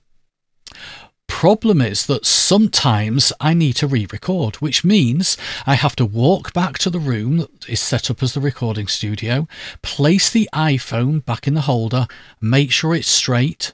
Problem 1.27 1.81
is 1.81 2.05
that 2.07 2.25
sometimes 2.25 3.31
I 3.39 3.53
need 3.53 3.75
to 3.77 3.87
re 3.87 4.07
record, 4.11 4.55
which 4.55 4.83
means 4.83 5.37
I 5.67 5.75
have 5.75 5.95
to 5.97 6.05
walk 6.05 6.53
back 6.53 6.79
to 6.79 6.89
the 6.89 6.99
room 6.99 7.37
that 7.37 7.69
is 7.69 7.79
set 7.79 8.09
up 8.09 8.23
as 8.23 8.33
the 8.33 8.39
recording 8.39 8.87
studio, 8.87 9.47
place 9.81 10.31
the 10.31 10.49
iPhone 10.53 11.23
back 11.25 11.47
in 11.47 11.53
the 11.53 11.61
holder, 11.61 12.07
make 12.41 12.71
sure 12.71 12.95
it's 12.95 13.09
straight, 13.09 13.73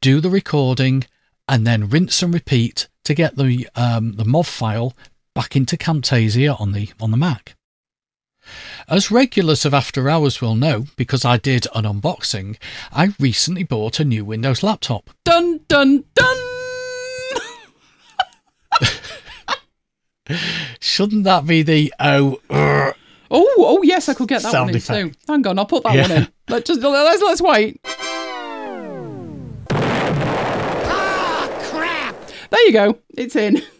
do 0.00 0.20
the 0.20 0.30
recording, 0.30 1.04
and 1.48 1.66
then 1.66 1.88
rinse 1.88 2.22
and 2.22 2.32
repeat 2.34 2.88
to 3.04 3.14
get 3.14 3.36
the 3.36 3.68
um, 3.76 4.12
the 4.16 4.24
MOV 4.24 4.46
file 4.46 4.94
back 5.34 5.54
into 5.56 5.76
Camtasia 5.76 6.58
on 6.60 6.72
the 6.72 6.90
on 7.00 7.10
the 7.10 7.16
Mac. 7.16 7.54
As 8.88 9.10
regulars 9.10 9.64
of 9.64 9.74
After 9.74 10.08
Hours 10.08 10.40
will 10.40 10.54
know, 10.54 10.86
because 10.96 11.24
I 11.24 11.36
did 11.36 11.66
an 11.74 11.84
unboxing, 11.84 12.56
I 12.92 13.12
recently 13.18 13.64
bought 13.64 13.98
a 13.98 14.04
new 14.04 14.24
Windows 14.24 14.62
laptop. 14.62 15.10
Dun 15.24 15.60
dun 15.68 16.04
dun. 16.14 16.36
Shouldn't 20.80 21.24
that 21.24 21.46
be 21.46 21.62
the 21.62 21.92
oh? 22.00 22.40
Uh, 22.50 22.92
oh, 23.30 23.54
oh 23.58 23.82
yes, 23.84 24.08
I 24.08 24.14
could 24.14 24.28
get 24.28 24.42
that 24.42 24.52
one 24.52 24.70
in 24.70 24.76
effect. 24.76 25.14
too. 25.14 25.18
Hang 25.28 25.46
on, 25.46 25.58
I'll 25.58 25.66
put 25.66 25.82
that 25.84 25.94
Yeah. 25.94 26.02
one 26.02 26.10
in. 26.12 26.28
Let's 26.48 26.66
just 26.68 26.80
let's 26.80 27.22
let's 27.22 27.40
wait. 27.42 27.80
There 32.56 32.66
you 32.66 32.72
go. 32.72 32.98
It's 33.10 33.36
in. 33.36 33.62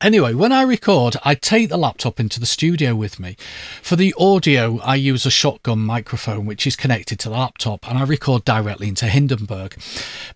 Anyway, 0.00 0.32
when 0.32 0.52
I 0.52 0.62
record, 0.62 1.16
I 1.22 1.34
take 1.34 1.68
the 1.68 1.76
laptop 1.76 2.18
into 2.18 2.40
the 2.40 2.46
studio 2.46 2.94
with 2.94 3.20
me. 3.20 3.36
For 3.82 3.94
the 3.94 4.14
audio, 4.18 4.78
I 4.80 4.94
use 4.94 5.26
a 5.26 5.30
shotgun 5.30 5.80
microphone 5.80 6.46
which 6.46 6.66
is 6.66 6.76
connected 6.76 7.18
to 7.20 7.28
the 7.28 7.34
laptop 7.34 7.88
and 7.88 7.98
I 7.98 8.04
record 8.04 8.44
directly 8.44 8.88
into 8.88 9.06
Hindenburg 9.06 9.76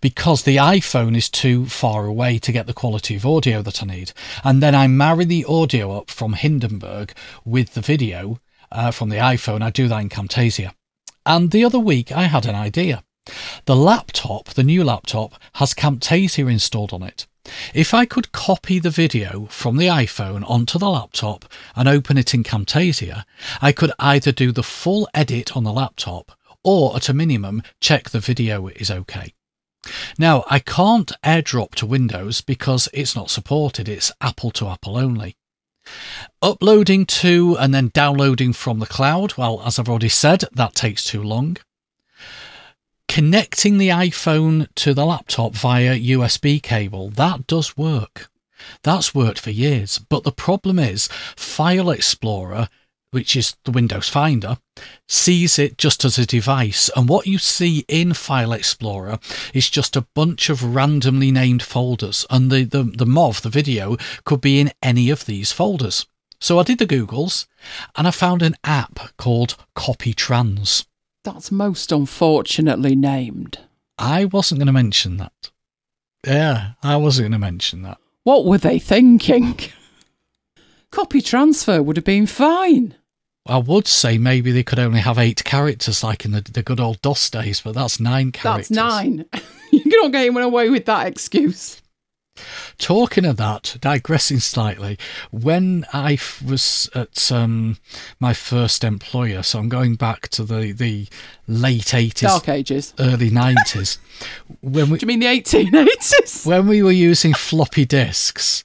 because 0.00 0.42
the 0.42 0.56
iPhone 0.56 1.16
is 1.16 1.30
too 1.30 1.66
far 1.66 2.04
away 2.04 2.38
to 2.40 2.52
get 2.52 2.66
the 2.66 2.74
quality 2.74 3.16
of 3.16 3.24
audio 3.24 3.62
that 3.62 3.82
I 3.82 3.86
need. 3.86 4.12
And 4.44 4.62
then 4.62 4.74
I 4.74 4.88
marry 4.88 5.24
the 5.24 5.46
audio 5.46 5.92
up 5.96 6.10
from 6.10 6.34
Hindenburg 6.34 7.14
with 7.44 7.74
the 7.74 7.80
video 7.80 8.40
uh, 8.70 8.90
from 8.90 9.08
the 9.08 9.16
iPhone. 9.16 9.62
I 9.62 9.70
do 9.70 9.88
that 9.88 10.00
in 10.00 10.08
Camtasia. 10.08 10.72
And 11.24 11.50
the 11.50 11.64
other 11.64 11.78
week, 11.78 12.12
I 12.12 12.24
had 12.24 12.44
an 12.44 12.56
idea. 12.56 13.04
The 13.66 13.76
laptop, 13.76 14.48
the 14.48 14.64
new 14.64 14.82
laptop, 14.82 15.34
has 15.54 15.72
Camtasia 15.72 16.50
installed 16.50 16.92
on 16.92 17.02
it. 17.04 17.28
If 17.74 17.94
I 17.94 18.04
could 18.04 18.32
copy 18.32 18.80
the 18.80 18.90
video 18.90 19.46
from 19.50 19.76
the 19.76 19.86
iPhone 19.86 20.48
onto 20.48 20.78
the 20.78 20.90
laptop 20.90 21.44
and 21.76 21.88
open 21.88 22.18
it 22.18 22.34
in 22.34 22.42
Camtasia, 22.42 23.24
I 23.60 23.70
could 23.70 23.92
either 23.98 24.32
do 24.32 24.50
the 24.50 24.64
full 24.64 25.08
edit 25.14 25.56
on 25.56 25.62
the 25.62 25.72
laptop 25.72 26.32
or, 26.64 26.96
at 26.96 27.08
a 27.08 27.14
minimum, 27.14 27.62
check 27.80 28.10
the 28.10 28.20
video 28.20 28.66
is 28.68 28.90
okay. 28.90 29.32
Now, 30.18 30.44
I 30.48 30.58
can't 30.58 31.12
airdrop 31.24 31.74
to 31.76 31.86
Windows 31.86 32.40
because 32.40 32.88
it's 32.92 33.16
not 33.16 33.30
supported, 33.30 33.88
it's 33.88 34.12
Apple 34.20 34.50
to 34.52 34.68
Apple 34.68 34.96
only. 34.96 35.36
Uploading 36.40 37.06
to 37.06 37.56
and 37.58 37.74
then 37.74 37.90
downloading 37.94 38.52
from 38.52 38.78
the 38.78 38.86
cloud, 38.86 39.36
well, 39.36 39.62
as 39.64 39.78
I've 39.78 39.88
already 39.88 40.08
said, 40.08 40.44
that 40.52 40.74
takes 40.74 41.04
too 41.04 41.22
long 41.22 41.56
connecting 43.12 43.76
the 43.76 43.90
iPhone 43.90 44.66
to 44.74 44.94
the 44.94 45.04
laptop 45.04 45.52
via 45.52 45.98
USB 45.98 46.62
cable, 46.62 47.10
that 47.10 47.46
does 47.46 47.76
work. 47.76 48.30
That's 48.84 49.14
worked 49.14 49.38
for 49.38 49.50
years. 49.50 49.98
But 49.98 50.24
the 50.24 50.32
problem 50.32 50.78
is, 50.78 51.08
File 51.36 51.90
Explorer, 51.90 52.70
which 53.10 53.36
is 53.36 53.54
the 53.66 53.70
Windows 53.70 54.08
Finder, 54.08 54.56
sees 55.08 55.58
it 55.58 55.76
just 55.76 56.06
as 56.06 56.16
a 56.16 56.24
device. 56.24 56.88
And 56.96 57.06
what 57.06 57.26
you 57.26 57.36
see 57.36 57.84
in 57.86 58.14
File 58.14 58.54
Explorer 58.54 59.18
is 59.52 59.68
just 59.68 59.94
a 59.94 60.06
bunch 60.14 60.48
of 60.48 60.74
randomly 60.74 61.30
named 61.30 61.62
folders. 61.62 62.24
And 62.30 62.50
the, 62.50 62.64
the, 62.64 62.82
the 62.82 63.04
MOV, 63.04 63.42
the 63.42 63.50
video, 63.50 63.98
could 64.24 64.40
be 64.40 64.58
in 64.58 64.72
any 64.82 65.10
of 65.10 65.26
these 65.26 65.52
folders. 65.52 66.06
So 66.40 66.58
I 66.58 66.62
did 66.62 66.78
the 66.78 66.86
Googles 66.86 67.46
and 67.94 68.08
I 68.08 68.10
found 68.10 68.40
an 68.40 68.56
app 68.64 69.14
called 69.18 69.56
CopyTrans. 69.76 70.86
That's 71.24 71.52
most 71.52 71.92
unfortunately 71.92 72.96
named. 72.96 73.58
I 73.98 74.24
wasn't 74.24 74.58
going 74.58 74.66
to 74.66 74.72
mention 74.72 75.18
that. 75.18 75.50
Yeah, 76.26 76.72
I 76.82 76.96
wasn't 76.96 77.24
going 77.24 77.32
to 77.32 77.38
mention 77.38 77.82
that. 77.82 77.98
What 78.24 78.44
were 78.44 78.58
they 78.58 78.78
thinking? 78.78 79.58
Copy 80.90 81.20
transfer 81.20 81.82
would 81.82 81.96
have 81.96 82.04
been 82.04 82.26
fine. 82.26 82.94
I 83.46 83.58
would 83.58 83.88
say 83.88 84.18
maybe 84.18 84.52
they 84.52 84.62
could 84.62 84.78
only 84.78 85.00
have 85.00 85.18
eight 85.18 85.42
characters 85.42 86.04
like 86.04 86.24
in 86.24 86.30
the, 86.30 86.42
the 86.42 86.62
good 86.62 86.78
old 86.78 87.02
DOS 87.02 87.28
days, 87.30 87.60
but 87.60 87.74
that's 87.74 87.98
nine 87.98 88.30
characters. 88.30 88.68
That's 88.68 89.04
nine. 89.04 89.24
You're 89.72 90.02
not 90.02 90.12
getting 90.12 90.36
away 90.36 90.70
with 90.70 90.84
that 90.86 91.08
excuse. 91.08 91.81
Talking 92.78 93.24
of 93.24 93.36
that, 93.36 93.76
digressing 93.80 94.40
slightly, 94.40 94.98
when 95.30 95.84
I 95.92 96.14
f- 96.14 96.42
was 96.42 96.90
at 96.94 97.30
um, 97.32 97.78
my 98.20 98.34
first 98.34 98.84
employer, 98.84 99.42
so 99.42 99.58
I'm 99.58 99.68
going 99.68 99.94
back 99.96 100.28
to 100.30 100.44
the, 100.44 100.72
the 100.72 101.06
late 101.46 101.86
80s, 101.86 102.20
Dark 102.20 102.48
Ages. 102.48 102.94
early 102.98 103.30
90s, 103.30 103.98
when 104.60 104.90
we, 104.90 104.98
Do 104.98 105.04
you 105.04 105.08
mean 105.08 105.20
the 105.20 105.26
1880s? 105.26 106.46
when 106.46 106.66
we 106.66 106.82
were 106.82 106.90
using 106.92 107.34
floppy 107.34 107.84
disks, 107.84 108.64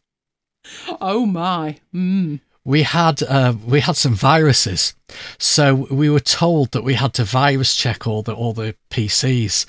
Oh 1.00 1.26
my. 1.26 1.78
Mm. 1.94 2.42
We 2.68 2.84
had 2.84 3.24
uh, 3.24 3.54
we 3.66 3.80
had 3.80 3.96
some 3.96 4.14
viruses, 4.14 4.94
so 5.38 5.88
we 5.90 6.10
were 6.10 6.20
told 6.20 6.74
that 6.74 6.84
we 6.84 6.96
had 6.96 7.14
to 7.14 7.24
virus 7.24 7.74
check 7.74 8.06
all 8.06 8.22
the 8.22 8.34
all 8.34 8.52
the 8.52 8.76
PCs, 8.90 9.66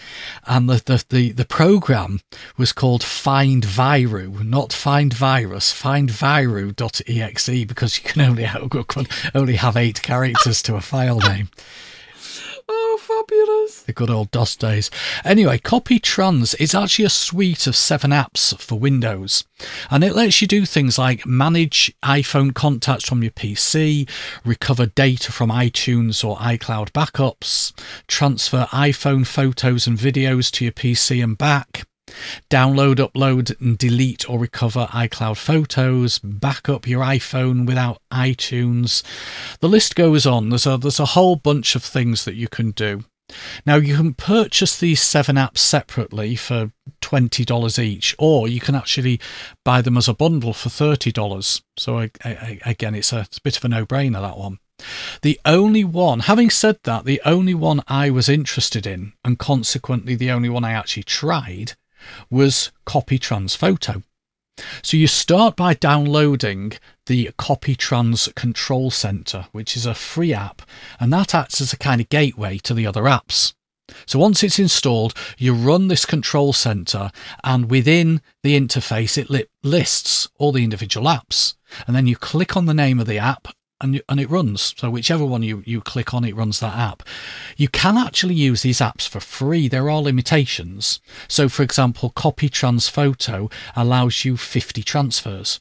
and 0.48 0.68
the 0.68 0.82
the 0.84 1.04
the, 1.08 1.30
the 1.30 1.44
program 1.44 2.18
was 2.56 2.72
called 2.72 3.04
Find 3.04 3.62
Viru, 3.62 4.44
not 4.44 4.72
Find 4.72 5.14
Virus, 5.14 5.70
Find 5.70 6.10
Viru.exe 6.10 7.64
because 7.68 7.98
you 7.98 8.02
can 8.02 8.20
only 8.20 8.42
have, 8.42 8.68
only 9.34 9.54
have 9.54 9.76
eight 9.76 10.02
characters 10.02 10.60
to 10.62 10.74
a 10.74 10.80
file 10.80 11.20
name. 11.20 11.50
Fabulous. 13.08 13.84
The 13.84 13.94
good 13.94 14.10
old 14.10 14.30
DOS 14.32 14.54
days. 14.54 14.90
Anyway, 15.24 15.56
CopyTrans 15.56 16.54
is 16.60 16.74
actually 16.74 17.06
a 17.06 17.10
suite 17.10 17.66
of 17.66 17.74
seven 17.74 18.10
apps 18.10 18.54
for 18.60 18.78
Windows. 18.78 19.44
And 19.90 20.04
it 20.04 20.14
lets 20.14 20.42
you 20.42 20.46
do 20.46 20.66
things 20.66 20.98
like 20.98 21.24
manage 21.24 21.90
iPhone 22.02 22.52
contacts 22.52 23.08
from 23.08 23.22
your 23.22 23.32
PC, 23.32 24.06
recover 24.44 24.84
data 24.84 25.32
from 25.32 25.48
iTunes 25.48 26.22
or 26.22 26.36
iCloud 26.36 26.90
backups, 26.90 27.72
transfer 28.08 28.66
iPhone 28.72 29.26
photos 29.26 29.86
and 29.86 29.96
videos 29.96 30.50
to 30.52 30.66
your 30.66 30.72
PC 30.72 31.24
and 31.24 31.38
back, 31.38 31.87
download, 32.50 32.96
upload, 32.96 33.58
and 33.60 33.78
delete 33.78 34.28
or 34.28 34.38
recover 34.38 34.86
iCloud 34.90 35.36
photos, 35.36 36.18
back 36.18 36.68
up 36.68 36.86
your 36.86 37.02
iPhone 37.02 37.66
without 37.66 38.00
iTunes. 38.12 39.02
The 39.60 39.68
list 39.68 39.94
goes 39.94 40.26
on. 40.26 40.48
There's 40.48 40.66
a 40.66 40.76
there's 40.76 41.00
a 41.00 41.06
whole 41.06 41.36
bunch 41.36 41.74
of 41.74 41.82
things 41.82 42.24
that 42.24 42.34
you 42.34 42.48
can 42.48 42.72
do. 42.72 43.04
Now, 43.66 43.76
you 43.76 43.96
can 43.96 44.14
purchase 44.14 44.78
these 44.78 45.02
seven 45.02 45.36
apps 45.36 45.58
separately 45.58 46.34
for 46.34 46.72
$20 47.02 47.78
each, 47.78 48.14
or 48.18 48.48
you 48.48 48.60
can 48.60 48.74
actually 48.74 49.20
buy 49.64 49.82
them 49.82 49.98
as 49.98 50.08
a 50.08 50.14
bundle 50.14 50.54
for 50.54 50.70
$30. 50.70 51.62
So, 51.76 51.98
I, 51.98 52.10
I, 52.24 52.58
again, 52.64 52.94
it's 52.94 53.12
a, 53.12 53.20
it's 53.20 53.38
a 53.38 53.42
bit 53.42 53.58
of 53.58 53.64
a 53.64 53.68
no 53.68 53.84
brainer, 53.84 54.22
that 54.22 54.38
one. 54.38 54.58
The 55.22 55.40
only 55.44 55.84
one, 55.84 56.20
having 56.20 56.50
said 56.50 56.78
that, 56.84 57.04
the 57.04 57.20
only 57.24 57.54
one 57.54 57.82
I 57.88 58.10
was 58.10 58.28
interested 58.28 58.86
in, 58.86 59.12
and 59.24 59.38
consequently 59.38 60.14
the 60.14 60.30
only 60.30 60.48
one 60.48 60.64
I 60.64 60.72
actually 60.72 61.02
tried, 61.02 61.72
was 62.30 62.70
CopyTrans 62.86 63.56
Photo. 63.56 64.02
So 64.82 64.96
you 64.96 65.06
start 65.06 65.54
by 65.56 65.74
downloading 65.74 66.72
the 67.06 67.30
CopyTrans 67.38 68.34
Control 68.34 68.90
Center, 68.90 69.46
which 69.52 69.76
is 69.76 69.86
a 69.86 69.94
free 69.94 70.34
app, 70.34 70.62
and 70.98 71.12
that 71.12 71.34
acts 71.34 71.60
as 71.60 71.72
a 71.72 71.78
kind 71.78 72.00
of 72.00 72.08
gateway 72.08 72.58
to 72.58 72.74
the 72.74 72.86
other 72.86 73.02
apps. 73.02 73.54
So 74.06 74.18
once 74.18 74.42
it's 74.42 74.58
installed, 74.58 75.14
you 75.38 75.54
run 75.54 75.88
this 75.88 76.04
control 76.04 76.52
center, 76.52 77.10
and 77.42 77.70
within 77.70 78.20
the 78.42 78.58
interface, 78.58 79.16
it 79.16 79.48
lists 79.62 80.28
all 80.36 80.52
the 80.52 80.64
individual 80.64 81.06
apps. 81.06 81.54
And 81.86 81.96
then 81.96 82.06
you 82.06 82.16
click 82.16 82.56
on 82.56 82.66
the 82.66 82.74
name 82.74 83.00
of 83.00 83.06
the 83.06 83.18
app, 83.18 83.48
and, 83.80 84.00
and 84.08 84.20
it 84.20 84.30
runs. 84.30 84.74
So 84.76 84.90
whichever 84.90 85.24
one 85.24 85.42
you, 85.42 85.62
you 85.66 85.80
click 85.80 86.12
on, 86.12 86.24
it 86.24 86.36
runs 86.36 86.60
that 86.60 86.76
app. 86.76 87.02
You 87.56 87.68
can 87.68 87.96
actually 87.96 88.34
use 88.34 88.62
these 88.62 88.78
apps 88.78 89.08
for 89.08 89.20
free. 89.20 89.68
There 89.68 89.88
are 89.90 90.02
limitations. 90.02 91.00
So 91.28 91.48
for 91.48 91.62
example, 91.62 92.10
CopyTrans 92.10 92.90
Photo 92.90 93.48
allows 93.76 94.24
you 94.24 94.36
50 94.36 94.82
transfers. 94.82 95.60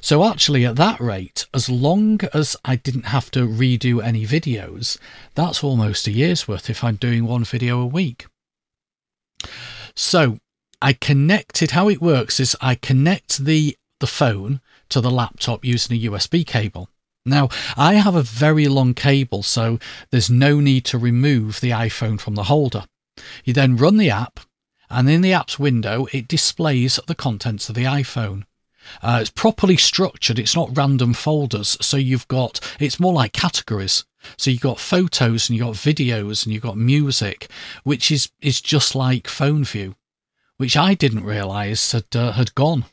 So 0.00 0.24
actually 0.24 0.64
at 0.64 0.76
that 0.76 1.00
rate, 1.00 1.46
as 1.52 1.68
long 1.68 2.20
as 2.32 2.56
I 2.64 2.76
didn't 2.76 3.06
have 3.06 3.30
to 3.32 3.46
redo 3.46 4.02
any 4.02 4.24
videos, 4.24 4.98
that's 5.34 5.64
almost 5.64 6.06
a 6.06 6.12
year's 6.12 6.46
worth 6.46 6.70
if 6.70 6.84
I'm 6.84 6.96
doing 6.96 7.26
one 7.26 7.44
video 7.44 7.80
a 7.80 7.86
week. 7.86 8.26
So 9.96 10.38
I 10.80 10.92
connected, 10.92 11.72
how 11.72 11.88
it 11.88 12.00
works 12.00 12.38
is 12.38 12.56
I 12.60 12.74
connect 12.74 13.44
the, 13.44 13.76
the 14.00 14.06
phone 14.06 14.60
to 14.90 15.00
the 15.00 15.10
laptop 15.10 15.64
using 15.64 15.96
a 15.96 16.10
USB 16.10 16.46
cable. 16.46 16.88
Now, 17.26 17.48
I 17.76 17.94
have 17.94 18.14
a 18.14 18.22
very 18.22 18.68
long 18.68 18.92
cable, 18.92 19.42
so 19.42 19.78
there's 20.10 20.28
no 20.28 20.60
need 20.60 20.84
to 20.86 20.98
remove 20.98 21.60
the 21.60 21.70
iPhone 21.70 22.20
from 22.20 22.34
the 22.34 22.44
holder. 22.44 22.84
You 23.44 23.54
then 23.54 23.76
run 23.76 23.96
the 23.96 24.10
app, 24.10 24.40
and 24.90 25.08
in 25.08 25.22
the 25.22 25.32
app's 25.32 25.58
window, 25.58 26.06
it 26.12 26.28
displays 26.28 27.00
the 27.06 27.14
contents 27.14 27.70
of 27.70 27.76
the 27.76 27.84
iPhone. 27.84 28.44
Uh, 29.02 29.20
it's 29.22 29.30
properly 29.30 29.78
structured, 29.78 30.38
it's 30.38 30.54
not 30.54 30.76
random 30.76 31.14
folders, 31.14 31.78
so 31.80 31.96
you've 31.96 32.28
got, 32.28 32.60
it's 32.78 33.00
more 33.00 33.14
like 33.14 33.32
categories. 33.32 34.04
So 34.36 34.50
you've 34.50 34.60
got 34.60 34.78
photos 34.78 35.48
and 35.48 35.56
you've 35.56 35.66
got 35.66 35.76
videos 35.76 36.44
and 36.44 36.52
you've 36.52 36.62
got 36.62 36.76
music, 36.76 37.50
which 37.84 38.10
is, 38.10 38.30
is 38.42 38.60
just 38.60 38.94
like 38.94 39.24
PhoneView, 39.24 39.94
which 40.58 40.76
I 40.76 40.92
didn't 40.92 41.24
realise 41.24 41.92
had, 41.92 42.14
uh, 42.14 42.32
had 42.32 42.54
gone 42.54 42.84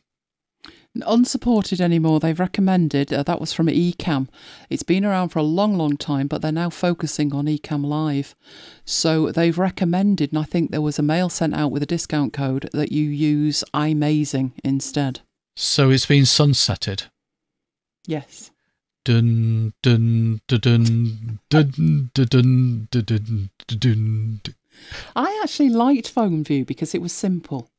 unsupported 0.95 1.79
anymore. 1.79 2.19
They've 2.19 2.39
recommended 2.39 3.13
uh, 3.13 3.23
that 3.23 3.39
was 3.39 3.53
from 3.53 3.67
Ecamm. 3.67 4.27
It's 4.69 4.83
been 4.83 5.05
around 5.05 5.29
for 5.29 5.39
a 5.39 5.43
long, 5.43 5.77
long 5.77 5.97
time, 5.97 6.27
but 6.27 6.41
they're 6.41 6.51
now 6.51 6.69
focusing 6.69 7.33
on 7.33 7.45
Ecamm 7.45 7.85
Live. 7.85 8.35
So 8.85 9.31
they've 9.31 9.57
recommended, 9.57 10.31
and 10.31 10.39
I 10.39 10.43
think 10.43 10.71
there 10.71 10.81
was 10.81 10.99
a 10.99 11.03
mail 11.03 11.29
sent 11.29 11.55
out 11.55 11.71
with 11.71 11.83
a 11.83 11.87
discount 11.87 12.33
code 12.33 12.69
that 12.73 12.91
you 12.91 13.09
use 13.09 13.63
iMazing 13.73 14.51
instead. 14.63 15.21
So 15.55 15.89
it's 15.89 16.05
been 16.05 16.23
sunsetted. 16.23 17.07
Yes. 18.05 18.51
Dun 19.03 19.73
dun 19.81 20.41
dun 20.47 20.59
dun 20.69 21.39
dun 21.49 22.11
dun 22.13 22.27
dun 22.29 22.87
dun 22.91 23.49
dun 23.67 24.39
dun. 24.43 24.55
I 25.15 25.41
actually 25.43 25.69
liked 25.69 26.13
PhoneView 26.13 26.65
because 26.65 26.93
it 26.95 27.01
was 27.01 27.13
simple. 27.13 27.70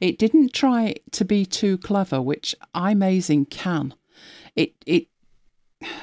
It 0.00 0.18
didn't 0.18 0.52
try 0.52 0.94
to 1.12 1.24
be 1.24 1.44
too 1.44 1.78
clever, 1.78 2.20
which 2.22 2.54
iMazing 2.74 3.50
can. 3.50 3.94
It 4.54 4.74
it 4.86 5.08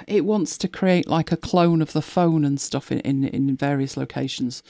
it 0.07 0.25
wants 0.25 0.57
to 0.59 0.67
create 0.67 1.07
like 1.07 1.31
a 1.31 1.37
clone 1.37 1.81
of 1.81 1.93
the 1.93 2.01
phone 2.01 2.45
and 2.45 2.59
stuff 2.59 2.91
in, 2.91 2.99
in, 2.99 3.23
in 3.23 3.55
various 3.55 3.97
locations. 3.97 4.61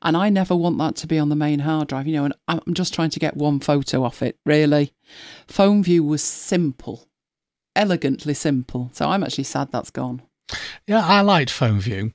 And 0.00 0.16
I 0.16 0.28
never 0.28 0.54
want 0.54 0.78
that 0.78 0.96
to 0.96 1.06
be 1.06 1.18
on 1.18 1.28
the 1.28 1.36
main 1.36 1.60
hard 1.60 1.88
drive, 1.88 2.06
you 2.06 2.14
know, 2.14 2.24
and 2.24 2.34
I'm 2.46 2.72
just 2.72 2.94
trying 2.94 3.10
to 3.10 3.18
get 3.18 3.36
one 3.36 3.58
photo 3.60 4.04
off 4.04 4.22
it, 4.22 4.38
really. 4.46 4.92
PhoneView 5.48 6.06
was 6.06 6.22
simple, 6.22 7.08
elegantly 7.74 8.34
simple. 8.34 8.90
So 8.94 9.08
I'm 9.08 9.24
actually 9.24 9.44
sad 9.44 9.72
that's 9.72 9.90
gone. 9.90 10.22
Yeah, 10.86 11.04
I 11.04 11.20
liked 11.22 11.50
PhoneView. 11.50 12.12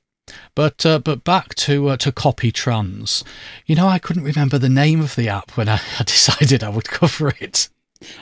But 0.54 0.86
uh, 0.86 1.00
but 1.00 1.22
back 1.22 1.54
to 1.56 1.88
uh, 1.88 1.96
to 1.98 2.10
CopyTrans. 2.10 3.24
You 3.66 3.74
know, 3.74 3.88
I 3.88 3.98
couldn't 3.98 4.24
remember 4.24 4.56
the 4.56 4.68
name 4.68 5.00
of 5.00 5.16
the 5.16 5.28
app 5.28 5.56
when 5.56 5.68
I 5.68 5.80
decided 6.06 6.64
I 6.64 6.70
would 6.70 6.88
cover 6.88 7.34
it. 7.40 7.68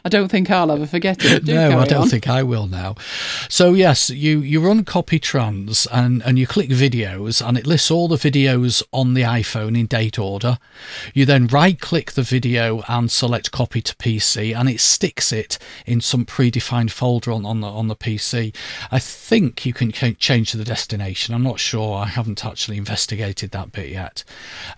I 0.05 0.09
don't 0.09 0.29
think 0.29 0.51
I'll 0.51 0.71
ever 0.71 0.87
forget 0.87 1.25
it. 1.25 1.45
Do 1.45 1.55
no, 1.55 1.81
I 1.81 1.87
don't 1.87 2.03
on. 2.03 2.09
think 2.09 2.29
I 2.29 2.43
will 2.43 2.67
now. 2.67 2.95
So 3.49 3.75
yes, 3.75 4.11
you 4.11 4.41
you 4.41 4.61
run 4.61 4.85
CopyTrans 4.85 5.87
and 5.91 6.23
and 6.23 6.39
you 6.39 6.47
click 6.47 6.69
videos 6.69 7.47
and 7.47 7.57
it 7.57 7.67
lists 7.67 7.91
all 7.91 8.09
the 8.09 8.17
videos 8.17 8.83
on 8.93 9.15
the 9.15 9.23
iPhone 9.23 9.79
in 9.79 9.87
date 9.87 10.19
order. 10.19 10.59
You 11.15 11.25
then 11.25 11.47
right 11.47 11.79
click 11.81 12.13
the 12.13 12.23
video 12.23 12.83
and 12.89 13.11
select 13.11 13.51
copy 13.51 13.81
to 13.83 13.95
PC 13.97 14.57
and 14.57 14.69
it 14.69 14.81
sticks 14.81 15.33
it 15.33 15.59
in 15.87 16.01
some 16.01 16.25
predefined 16.27 16.91
folder 16.91 17.33
on, 17.33 17.45
on 17.45 17.61
the 17.61 17.69
on 17.69 17.89
the 17.89 17.97
PC. 17.97 18.55
I 18.91 18.99
think 18.99 19.65
you 19.67 19.73
can 19.73 19.93
change 19.93 20.53
the 20.53 20.65
destination. 20.65 21.35
I'm 21.35 21.43
not 21.43 21.61
sure. 21.61 21.97
I 21.97 22.07
haven't 22.07 22.45
actually 22.45 22.77
investigated 22.77 23.51
that 23.53 23.73
bit 23.73 23.91
yet. 23.91 24.25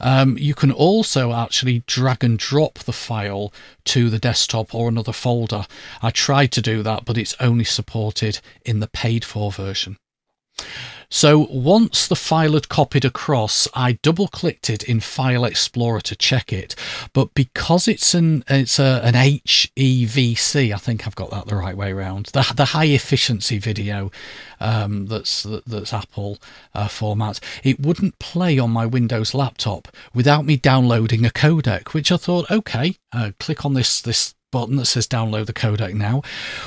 Um, 0.00 0.38
you 0.38 0.54
can 0.54 0.70
also 0.70 1.32
actually 1.32 1.82
drag 1.86 2.24
and 2.24 2.38
drop 2.38 2.78
the 2.80 2.92
file 2.92 3.52
to 3.84 4.10
the 4.10 4.18
desktop 4.18 4.74
or 4.74 4.88
another 4.88 5.12
folder. 5.12 5.66
I 6.02 6.10
tried 6.10 6.52
to 6.52 6.62
do 6.62 6.82
that, 6.82 7.04
but 7.04 7.18
it's 7.18 7.36
only 7.40 7.64
supported 7.64 8.40
in 8.64 8.80
the 8.80 8.88
paid 8.88 9.24
for 9.24 9.52
version. 9.52 9.96
So 11.08 11.46
once 11.50 12.06
the 12.06 12.16
file 12.16 12.52
had 12.52 12.68
copied 12.68 13.04
across, 13.04 13.68
I 13.74 13.98
double 14.02 14.28
clicked 14.28 14.70
it 14.70 14.82
in 14.82 15.00
File 15.00 15.44
Explorer 15.44 16.00
to 16.02 16.16
check 16.16 16.52
it. 16.52 16.74
But 17.12 17.34
because 17.34 17.88
it's 17.88 18.14
an 18.14 18.44
it's 18.48 18.78
a, 18.78 19.00
an 19.04 19.14
HEVC, 19.14 20.74
I 20.74 20.78
think 20.78 21.06
I've 21.06 21.14
got 21.14 21.30
that 21.30 21.46
the 21.46 21.56
right 21.56 21.76
way 21.76 21.92
around. 21.92 22.26
The, 22.26 22.52
the 22.56 22.66
high 22.66 22.86
efficiency 22.86 23.58
video 23.58 24.10
um, 24.60 25.06
that's 25.06 25.46
that's 25.66 25.92
Apple 25.92 26.38
uh, 26.74 26.88
format, 26.88 27.40
it 27.62 27.80
wouldn't 27.80 28.18
play 28.18 28.58
on 28.58 28.70
my 28.70 28.86
Windows 28.86 29.34
laptop 29.34 29.88
without 30.14 30.44
me 30.44 30.56
downloading 30.56 31.24
a 31.24 31.30
codec. 31.30 31.88
Which 31.88 32.10
I 32.10 32.16
thought, 32.16 32.50
okay, 32.50 32.96
uh, 33.12 33.32
click 33.38 33.64
on 33.64 33.74
this 33.74 34.00
this 34.00 34.34
button 34.54 34.76
that 34.76 34.84
says 34.84 35.08
download 35.08 35.46
the 35.46 35.52
codec 35.52 35.94
now, 35.94 36.22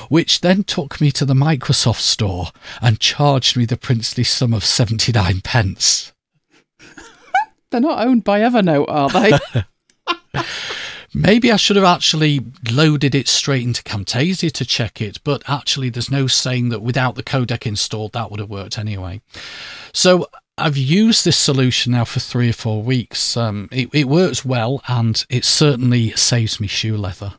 which 0.09 0.41
then 0.41 0.65
took 0.65 0.99
me 0.99 1.09
to 1.09 1.23
the 1.23 1.33
Microsoft 1.33 2.01
store 2.01 2.47
and 2.81 2.99
charged 2.99 3.55
me 3.55 3.63
the 3.63 3.77
princely 3.77 4.25
sum 4.25 4.53
of 4.53 4.65
79 4.65 5.39
pence. 5.39 6.11
They're 7.71 7.79
not 7.79 8.05
owned 8.05 8.25
by 8.25 8.41
Evernote, 8.41 8.89
are 8.89 9.09
they? 9.09 9.63
Maybe 11.13 11.49
I 11.49 11.55
should 11.55 11.77
have 11.77 11.85
actually 11.85 12.41
loaded 12.69 13.15
it 13.15 13.29
straight 13.29 13.63
into 13.63 13.81
Camtasia 13.83 14.51
to 14.51 14.65
check 14.65 15.01
it, 15.01 15.19
but 15.23 15.41
actually, 15.47 15.89
there's 15.89 16.11
no 16.11 16.27
saying 16.27 16.67
that 16.69 16.81
without 16.81 17.15
the 17.15 17.23
codec 17.23 17.65
installed, 17.65 18.11
that 18.11 18.29
would 18.29 18.41
have 18.41 18.49
worked 18.49 18.77
anyway. 18.77 19.21
So 19.93 20.27
I've 20.57 20.75
used 20.75 21.23
this 21.23 21.38
solution 21.38 21.93
now 21.93 22.03
for 22.03 22.19
three 22.19 22.49
or 22.49 22.53
four 22.53 22.83
weeks. 22.83 23.38
Um, 23.38 23.69
it, 23.71 23.89
it 23.93 24.05
works 24.09 24.43
well 24.43 24.81
and 24.89 25.25
it 25.29 25.45
certainly 25.45 26.11
saves 26.11 26.59
me 26.59 26.67
shoe 26.67 26.97
leather. 26.97 27.35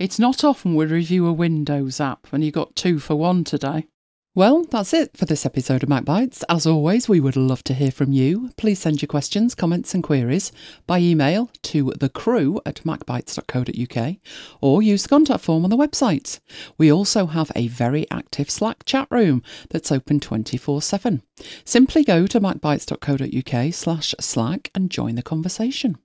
It's 0.00 0.18
not 0.18 0.42
often 0.44 0.74
we 0.74 0.86
review 0.86 1.26
a 1.26 1.32
Windows 1.34 2.00
app, 2.00 2.26
and 2.32 2.42
you 2.42 2.50
got 2.50 2.74
two 2.74 2.98
for 2.98 3.16
one 3.16 3.44
today. 3.44 3.86
Well, 4.34 4.64
that's 4.64 4.94
it 4.94 5.14
for 5.14 5.26
this 5.26 5.44
episode 5.44 5.82
of 5.82 5.90
MacBites. 5.90 6.42
As 6.48 6.66
always, 6.66 7.06
we 7.06 7.20
would 7.20 7.36
love 7.36 7.62
to 7.64 7.74
hear 7.74 7.90
from 7.90 8.10
you. 8.10 8.50
Please 8.56 8.78
send 8.78 9.02
your 9.02 9.08
questions, 9.08 9.54
comments, 9.54 9.92
and 9.92 10.02
queries 10.02 10.52
by 10.86 11.00
email 11.00 11.50
to 11.64 11.92
the 12.00 12.08
crew 12.08 12.62
at 12.64 12.76
macbites.co.uk 12.76 14.16
or 14.62 14.80
use 14.80 15.02
the 15.02 15.08
contact 15.10 15.44
form 15.44 15.64
on 15.64 15.70
the 15.70 15.76
website. 15.76 16.40
We 16.78 16.90
also 16.90 17.26
have 17.26 17.52
a 17.54 17.68
very 17.68 18.10
active 18.10 18.48
Slack 18.48 18.86
chat 18.86 19.06
room 19.10 19.42
that's 19.68 19.92
open 19.92 20.18
24 20.18 20.80
7. 20.80 21.20
Simply 21.66 22.04
go 22.04 22.26
to 22.26 22.40
macbites.co.uk 22.40 23.74
slash 23.74 24.14
Slack 24.18 24.70
and 24.74 24.90
join 24.90 25.16
the 25.16 25.22
conversation. 25.22 25.98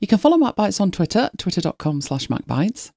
You 0.00 0.06
can 0.06 0.16
follow 0.16 0.38
MacBites 0.38 0.80
on 0.80 0.90
Twitter, 0.90 1.28
twitter.com 1.36 2.00
slash 2.00 2.28
MacBites. 2.28 2.90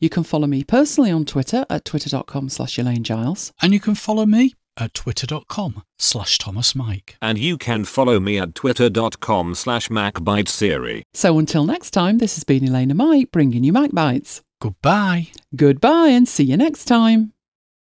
You 0.00 0.08
can 0.08 0.22
follow 0.24 0.46
me 0.46 0.64
personally 0.64 1.10
on 1.10 1.24
Twitter 1.24 1.64
at 1.70 1.84
twitter.com 1.84 2.48
slash 2.48 2.78
Elaine 2.78 3.04
Giles. 3.04 3.52
And 3.62 3.72
you 3.72 3.80
can 3.80 3.94
follow 3.94 4.26
me 4.26 4.54
at 4.76 4.94
twitter.com 4.94 5.82
slash 5.98 6.38
Thomas 6.38 6.74
Mike. 6.74 7.16
And 7.20 7.36
you 7.38 7.58
can 7.58 7.84
follow 7.84 8.20
me 8.20 8.38
at 8.38 8.54
twitter.com 8.54 9.54
slash 9.54 9.88
MacBitesSiri. 9.88 11.02
So 11.14 11.38
until 11.38 11.64
next 11.64 11.90
time, 11.90 12.18
this 12.18 12.36
has 12.36 12.44
been 12.44 12.66
Elaine 12.66 12.90
and 12.90 12.98
Mike 12.98 13.30
bringing 13.32 13.64
you 13.64 13.72
MacBites. 13.72 14.40
Goodbye. 14.60 15.28
Goodbye 15.54 16.08
and 16.08 16.28
see 16.28 16.44
you 16.44 16.56
next 16.56 16.84
time. 16.86 17.32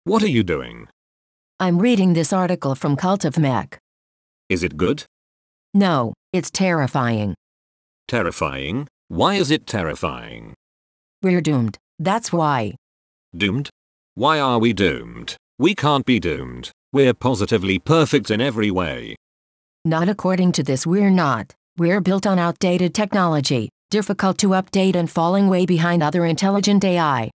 What 0.04 0.22
are 0.22 0.28
you 0.28 0.42
doing? 0.42 0.88
I'm 1.58 1.78
reading 1.78 2.12
this 2.12 2.32
article 2.32 2.74
from 2.74 2.96
Cult 2.96 3.24
of 3.24 3.38
Mac. 3.38 3.78
Is 4.48 4.62
it 4.62 4.76
good? 4.76 5.04
No, 5.74 6.12
it's 6.32 6.50
terrifying. 6.50 7.34
Terrifying? 8.08 8.88
Why 9.08 9.34
is 9.34 9.50
it 9.50 9.66
terrifying? 9.66 10.54
We're 11.22 11.40
doomed. 11.40 11.78
That's 11.98 12.32
why. 12.32 12.74
Doomed? 13.36 13.70
Why 14.14 14.38
are 14.38 14.58
we 14.58 14.72
doomed? 14.72 15.36
We 15.58 15.74
can't 15.74 16.04
be 16.04 16.20
doomed. 16.20 16.70
We're 16.92 17.14
positively 17.14 17.78
perfect 17.78 18.30
in 18.30 18.40
every 18.40 18.70
way. 18.70 19.16
Not 19.84 20.08
according 20.08 20.52
to 20.52 20.62
this, 20.62 20.86
we're 20.86 21.10
not. 21.10 21.54
We're 21.78 22.00
built 22.00 22.26
on 22.26 22.38
outdated 22.38 22.94
technology, 22.94 23.70
difficult 23.90 24.38
to 24.38 24.48
update, 24.48 24.96
and 24.96 25.10
falling 25.10 25.48
way 25.48 25.66
behind 25.66 26.02
other 26.02 26.26
intelligent 26.26 26.84
AI. 26.84 27.30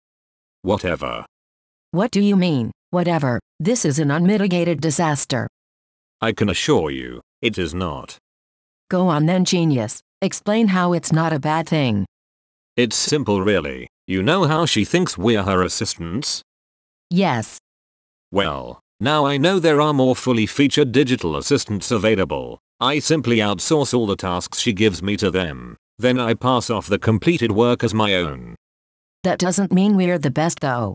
Whatever. 0.62 1.24
What 1.92 2.10
do 2.10 2.20
you 2.20 2.36
mean, 2.36 2.70
whatever? 2.90 3.40
This 3.60 3.84
is 3.84 3.98
an 3.98 4.10
unmitigated 4.10 4.80
disaster. 4.80 5.48
I 6.20 6.32
can 6.32 6.48
assure 6.48 6.90
you, 6.90 7.20
it 7.42 7.58
is 7.58 7.74
not. 7.74 8.18
Go 8.90 9.08
on 9.08 9.26
then, 9.26 9.44
genius. 9.44 10.00
Explain 10.20 10.68
how 10.68 10.92
it's 10.92 11.12
not 11.12 11.32
a 11.32 11.38
bad 11.38 11.68
thing. 11.68 12.06
It's 12.78 12.94
simple 12.94 13.42
really. 13.42 13.88
You 14.06 14.22
know 14.22 14.44
how 14.44 14.64
she 14.64 14.84
thinks 14.84 15.18
we're 15.18 15.42
her 15.42 15.62
assistants? 15.64 16.42
Yes, 17.10 17.58
Well, 18.30 18.78
now 19.00 19.26
I 19.26 19.36
know 19.36 19.58
there 19.58 19.80
are 19.80 19.92
more 19.92 20.14
fully 20.14 20.46
featured 20.46 20.92
digital 20.92 21.36
assistants 21.36 21.90
available. 21.90 22.60
I 22.78 23.00
simply 23.00 23.38
outsource 23.38 23.92
all 23.92 24.06
the 24.06 24.14
tasks 24.14 24.60
she 24.60 24.72
gives 24.72 25.02
me 25.02 25.16
to 25.16 25.30
them. 25.32 25.76
Then 25.98 26.20
I 26.20 26.34
pass 26.34 26.70
off 26.70 26.86
the 26.86 27.00
completed 27.00 27.50
work 27.50 27.82
as 27.82 27.92
my 27.92 28.14
own. 28.14 28.54
that 29.24 29.40
doesn't 29.40 29.72
mean 29.72 29.96
we're 29.96 30.18
the 30.18 30.30
best 30.30 30.60
though. 30.60 30.94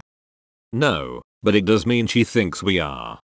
No, 0.71 1.21
but 1.41 1.53
it 1.55 1.65
does 1.65 1.85
mean 1.85 2.07
she 2.07 2.23
thinks 2.23 2.63
we 2.63 2.79
are. 2.79 3.19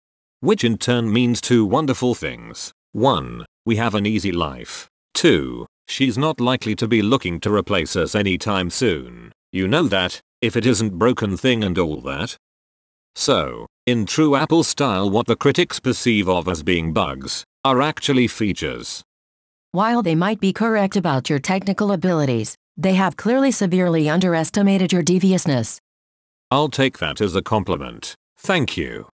Which 0.40 0.62
in 0.62 0.78
turn 0.78 1.12
means 1.12 1.40
two 1.40 1.66
wonderful 1.66 2.14
things. 2.14 2.70
1. 2.92 3.44
We 3.66 3.76
have 3.76 3.96
an 3.96 4.06
easy 4.06 4.30
life. 4.30 4.86
2. 5.14 5.66
She's 5.88 6.18
not 6.18 6.40
likely 6.40 6.74
to 6.76 6.88
be 6.88 7.02
looking 7.02 7.40
to 7.40 7.52
replace 7.52 7.96
us 7.96 8.14
anytime 8.14 8.70
soon. 8.70 9.32
You 9.52 9.68
know 9.68 9.88
that, 9.88 10.20
if 10.40 10.56
it 10.56 10.66
isn't 10.66 10.98
broken 10.98 11.36
thing 11.36 11.62
and 11.62 11.78
all 11.78 12.00
that. 12.02 12.36
So, 13.14 13.66
in 13.86 14.06
true 14.06 14.34
Apple 14.34 14.64
style 14.64 15.08
what 15.08 15.26
the 15.26 15.36
critics 15.36 15.78
perceive 15.78 16.28
of 16.28 16.48
as 16.48 16.62
being 16.62 16.92
bugs, 16.92 17.44
are 17.64 17.80
actually 17.80 18.28
features. 18.28 19.02
While 19.72 20.02
they 20.02 20.14
might 20.14 20.40
be 20.40 20.52
correct 20.52 20.96
about 20.96 21.30
your 21.30 21.38
technical 21.38 21.92
abilities, 21.92 22.56
they 22.76 22.94
have 22.94 23.16
clearly 23.16 23.50
severely 23.50 24.08
underestimated 24.08 24.92
your 24.92 25.02
deviousness. 25.02 25.78
I'll 26.50 26.68
take 26.68 26.98
that 26.98 27.20
as 27.20 27.34
a 27.34 27.42
compliment. 27.42 28.14
Thank 28.38 28.76
you. 28.76 29.08